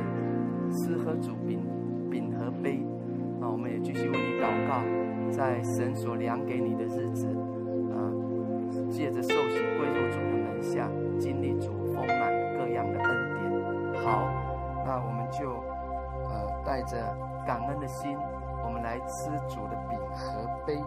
[0.71, 1.61] 吃喝主饼
[2.09, 2.81] 饼和杯。
[3.41, 4.81] 那我们也继续为你祷告，
[5.31, 7.27] 在神所量给你的日子，
[7.93, 8.15] 啊，
[8.91, 10.19] 借着受洗归入主。
[10.19, 10.89] 的门下，
[11.19, 11.73] 经历主。
[11.93, 14.05] 丰满各样的恩典。
[14.05, 14.29] 好，
[14.87, 15.51] 那我们就
[16.29, 16.97] 呃带着
[17.47, 18.17] 感恩的心，
[18.65, 19.67] 我们来吃主。
[19.67, 20.79] 的饼和杯。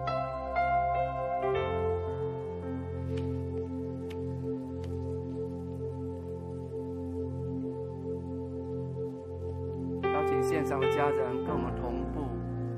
[10.70, 12.28] 让家人跟我们同步，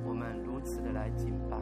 [0.07, 1.57] 我们如此的来敬拜。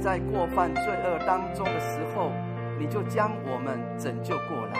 [0.00, 2.30] 在过犯罪恶当中的时候，
[2.78, 4.78] 你就将我们拯救过来，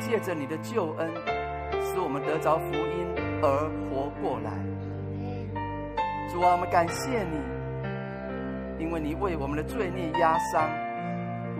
[0.00, 1.08] 借着你的救恩，
[1.82, 3.06] 使我们得着福音
[3.42, 4.50] 而活过来。
[6.28, 10.68] 主啊，我们感谢你，因为你为我们的罪孽压伤，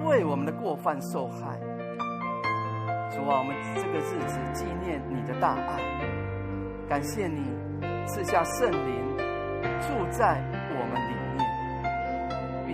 [0.05, 1.59] 为我们的过犯受害。
[3.11, 5.81] 主啊，我们这个日子纪念你的大爱，
[6.89, 7.43] 感谢你
[8.07, 9.17] 赐下圣灵
[9.81, 10.43] 住在，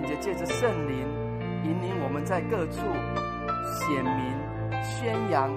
[0.02, 1.06] 并且借着圣灵
[1.62, 2.80] 引领我们在各处
[3.70, 4.34] 显明
[4.82, 5.48] 宣扬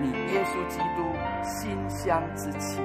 [0.00, 1.02] 你耶稣基督
[1.42, 2.80] 馨香之气，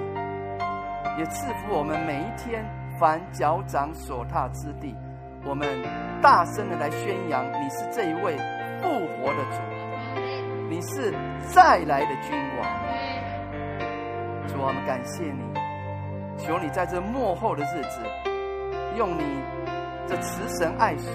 [1.19, 2.65] 也赐福我们每一天
[2.99, 4.95] 凡脚掌所踏之地，
[5.45, 5.67] 我们
[6.23, 8.35] 大声的来宣扬你是这一位
[8.81, 9.61] 复活的主。
[10.71, 11.13] 你是
[11.53, 12.67] 再来的君王，
[14.47, 15.43] 主，我们感谢你，
[16.35, 17.99] 求你在这末后的日子，
[18.97, 19.23] 用你
[20.07, 21.11] 这慈神爱所，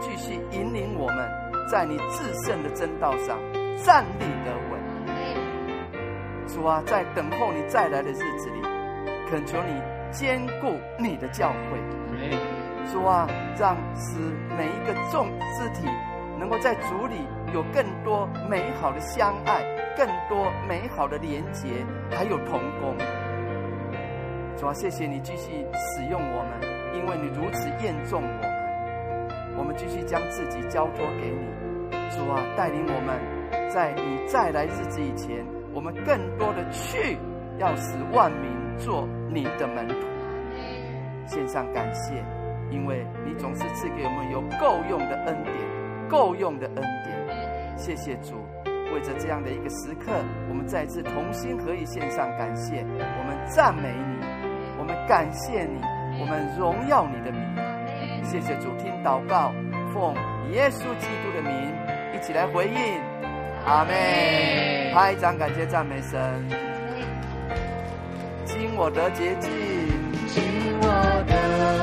[0.00, 1.28] 继续引领我们
[1.68, 3.38] 在你至圣的真道上
[3.84, 4.80] 站立得稳。
[6.46, 8.60] 主啊，在等候你再来的日子里，
[9.30, 11.78] 恳求你兼顾你的教会。
[12.92, 13.26] 主啊，
[13.58, 14.18] 让使
[14.56, 15.88] 每一个众肢体
[16.38, 17.16] 能够在主里。
[17.52, 19.62] 有更多美好的相爱，
[19.94, 22.96] 更多美好的连结，还有同工。
[24.56, 26.58] 主啊，谢谢你继续使用我们，
[26.94, 28.52] 因为你如此厌重我们。
[29.58, 31.46] 我们继续将自己交托给你，
[32.10, 33.20] 主啊，带领我们，
[33.70, 37.18] 在你再来日子以前，我们更多的去，
[37.58, 39.94] 要使万民做你的门徒。
[41.26, 42.14] 献上感谢，
[42.70, 45.54] 因为你总是赐给我们有够用的恩典，
[46.08, 47.76] 够用的恩典。
[47.76, 48.34] 谢谢主，
[48.92, 50.12] 为着这样的一个时刻，
[50.48, 52.82] 我们再次同心合意献上感谢。
[52.82, 54.16] 我们赞美你，
[54.78, 55.78] 我们感谢你，
[56.20, 57.40] 我们荣耀你的名。
[58.24, 59.52] 谢谢主，听祷告，
[59.92, 60.14] 奉
[60.52, 61.52] 耶稣基督的名，
[62.14, 63.00] 一起来回应。
[63.66, 63.92] 阿门。
[64.94, 66.18] 拍掌感谢赞美神。
[68.44, 69.50] 今我得洁净，
[70.28, 70.42] 今
[70.80, 71.81] 我得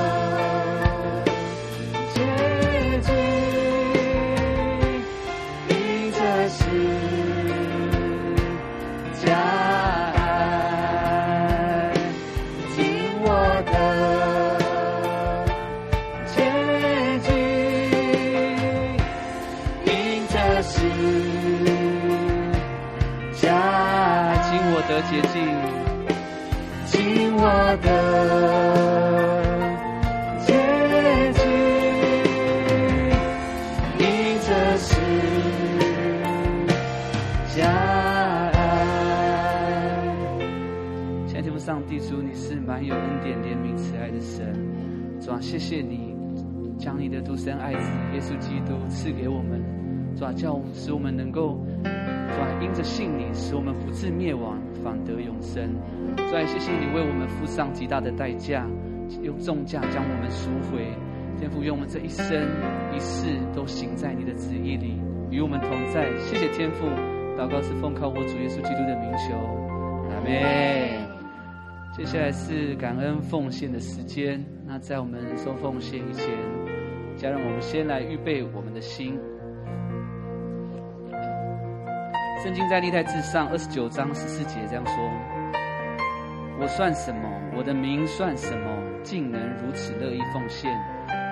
[45.59, 46.15] 谢谢你
[46.77, 49.61] 将你的独生爱子耶稣基督赐给我们，
[50.15, 55.69] 主啊，叫使我们能够，主啊，因着信你，使我们不至灭亡，反得永生。
[56.15, 58.65] 主啊，谢谢你为我们付上极大的代价，
[59.21, 60.87] 用重价将我们赎回。
[61.37, 62.25] 天父，愿我们这一生
[62.95, 64.93] 一世都行在你的旨意里，
[65.29, 66.09] 与我们同在。
[66.19, 66.85] 谢谢天父，
[67.37, 69.35] 祷告是奉靠我主耶稣基督的名求，
[70.09, 71.08] 阿门。
[71.99, 74.41] 接下来是感恩奉献的时间。
[74.65, 76.25] 那在我们收奉献以前，
[77.17, 79.19] 家人，我们先来预备我们的心。
[82.41, 84.95] 圣经在历代志上二十九章十四节这样说。
[86.57, 87.29] 我算什么？
[87.57, 88.71] 我的名算什么？
[89.03, 90.71] 竟能如此乐意奉献？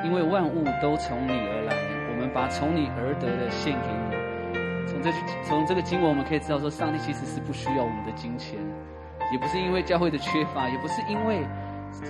[0.04, 1.74] 因为万物都从你而来，
[2.12, 4.86] 我们把从你而得的献给你。
[4.86, 8.60] 从这句从这个经文，我们可以知道说，上帝其实是不需要我们的金钱，
[9.32, 11.46] 也不是因为教会的缺乏，也不是因为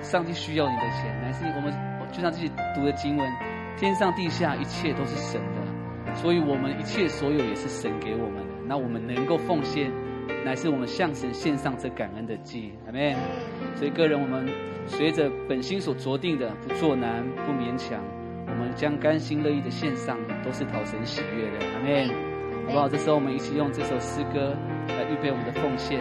[0.03, 1.73] 上帝需要你的钱，乃是我们
[2.11, 3.31] 就像自己读的经文，
[3.77, 8.53] 天上地下一切都是神的，所以我们一切所有也是神给我们的。
[8.67, 9.91] 那我们能够奉献。
[10.43, 13.15] 乃是我们向神献上这感恩的祭，阿们。
[13.75, 14.47] 所以个人，我们
[14.85, 17.99] 随着本心所酌定的，不做难，不勉强，
[18.45, 22.09] 我们将甘心乐意的献上，都是讨神喜悦的，阿们。
[22.67, 22.89] 好不好？
[22.89, 24.55] 这时候我们一起用这首诗歌
[24.89, 25.99] 来预备我们的奉献。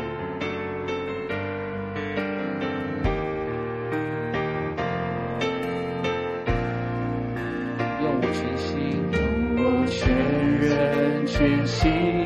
[11.77, 12.26] 心。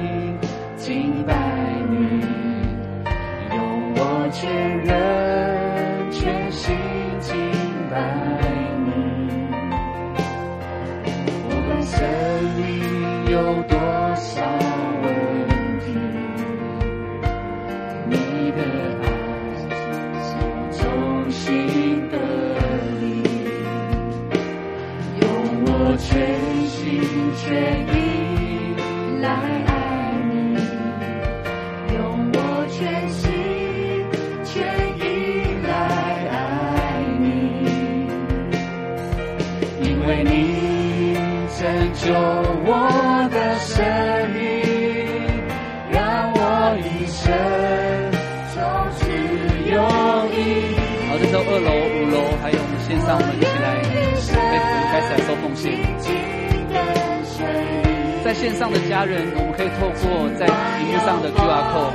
[58.41, 60.49] 线上的家人，我们可以透过在
[60.81, 61.93] 屏幕上的 QR code。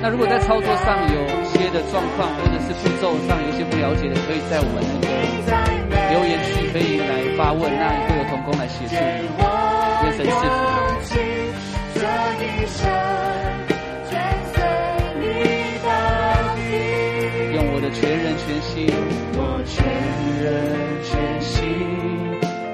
[0.00, 1.18] 那如果在操作上有
[1.50, 5.10] 些的状况，或者是步骤上有些不了解的，可以在我们那个
[6.14, 8.94] 留言区可以来发问，那会有同工来协助。
[8.94, 10.62] 愿神赐福。
[17.52, 18.86] 用我的全人全心，
[19.34, 19.74] 我全
[20.38, 20.46] 人
[21.02, 21.12] 全
[21.42, 21.58] 心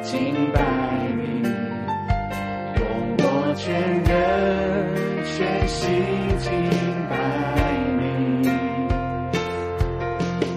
[0.02, 0.60] 敬拜
[5.66, 5.90] 心
[6.38, 6.50] 敬
[7.08, 7.16] 拜
[7.98, 8.48] 你，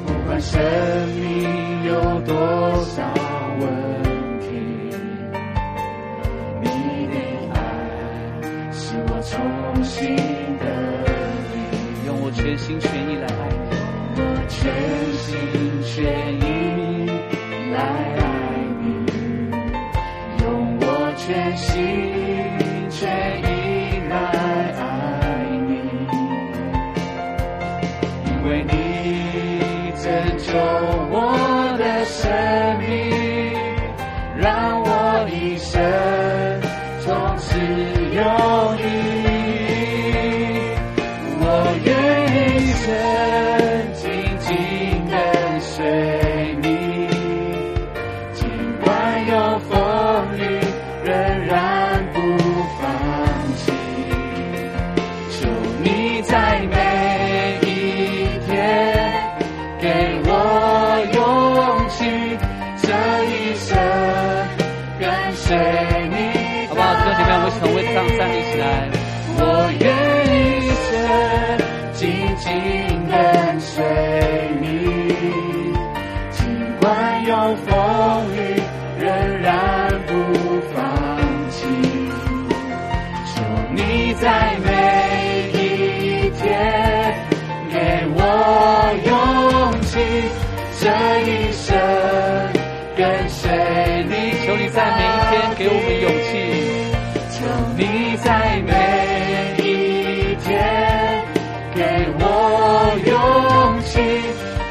[0.06, 0.62] 不管生
[1.20, 2.36] 命有多
[2.86, 3.04] 少
[3.60, 3.64] 问
[4.40, 4.48] 题，
[6.62, 6.68] 你
[7.08, 7.16] 的
[7.54, 7.58] 爱
[8.72, 10.16] 是我重新
[10.60, 10.66] 的，
[12.06, 12.32] 用我。
[12.32, 13.32] 全心全意来爱
[14.16, 14.58] 你，我全
[15.18, 15.28] 心
[15.84, 15.98] 全
[16.40, 16.48] 意
[17.74, 17.78] 来
[18.18, 18.22] 爱
[18.82, 18.88] 你，
[20.44, 20.48] 用
[20.80, 20.84] 我
[21.18, 21.68] 全心
[34.40, 34.79] 让
[97.30, 97.38] 求
[97.78, 97.82] 你
[98.18, 98.70] 在每
[99.58, 100.46] 一天
[101.74, 101.80] 给
[102.20, 102.24] 我
[103.06, 103.12] 勇
[103.82, 103.92] 气，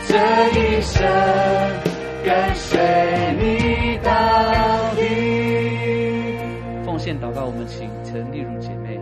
[0.06, 0.12] 这
[0.58, 0.96] 一生
[2.24, 2.68] 跟随
[3.38, 3.42] 你
[4.04, 4.08] 到
[4.94, 5.00] 底。
[6.84, 8.98] 奉献祷告，我们请陈丽如姐妹。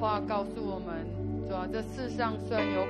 [0.00, 1.04] 话告诉我们，
[1.46, 2.86] 主啊，这世上虽然有，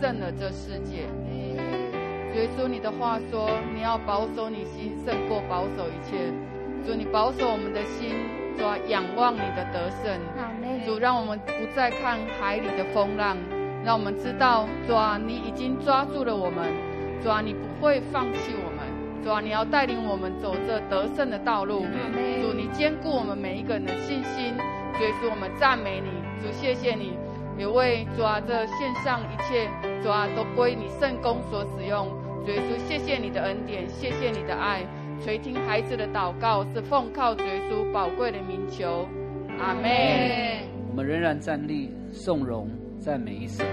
[0.00, 1.06] 胜了这世界。
[2.32, 6.16] 所以说你的话说，你要保守你心胜过保守一切。
[6.84, 8.14] 主你保守我们的心，
[8.56, 10.20] 主啊，仰望你的得胜。
[10.84, 13.36] 主让我们不再看海里的风浪，
[13.84, 16.70] 让我们知道，主啊，你已经抓住了我们。
[17.22, 18.86] 主啊，你不会放弃我们。
[19.24, 21.80] 主啊，你要带领我们走这得胜的道路。
[21.80, 24.54] 主，你兼顾我们每一个人的信心。
[24.92, 26.10] 主，我们赞美你。
[26.40, 27.18] 主，谢谢你，
[27.58, 29.68] 有为主啊这献上一切，
[30.02, 32.08] 主啊都归你圣工所使用。
[32.44, 34.84] 主耶稣，谢谢你的恩典，谢谢你的爱，
[35.24, 39.08] 垂听孩子的祷告，是奉靠主耶稣宝贵的名求。
[39.58, 39.90] 阿门。
[40.88, 42.70] 我们仍然站立，颂荣
[43.00, 43.66] 赞美一生。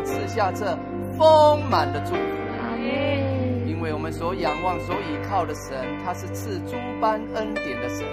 [0.00, 0.64] 要赐下这
[1.18, 2.20] 丰满的祝福，
[3.66, 8.06] 因为我们所仰望、所倚靠的神，他是赐诸般恩典的神，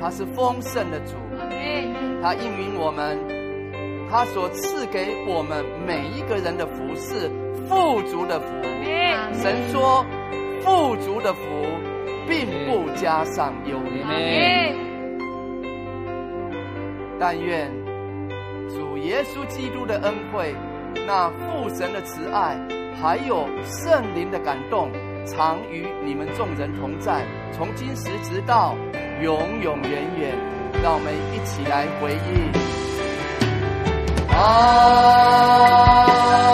[0.00, 1.16] 他是丰盛的主，
[2.22, 3.18] 他应允我们，
[4.08, 7.28] 他所赐给我们每一个人的福是
[7.66, 8.46] 富足的福。
[9.32, 10.06] 神说，
[10.60, 11.42] 富足的福
[12.28, 14.04] 并不加上忧虑，
[17.18, 17.87] 但愿。
[19.02, 20.54] 耶稣基督的恩惠，
[21.06, 22.58] 那父神的慈爱，
[23.00, 24.92] 还有圣灵的感动，
[25.26, 28.76] 常与你们众人同在，从今时直到
[29.22, 30.36] 永永远远。
[30.82, 32.18] 让我们一起来回应。
[34.36, 36.47] 啊。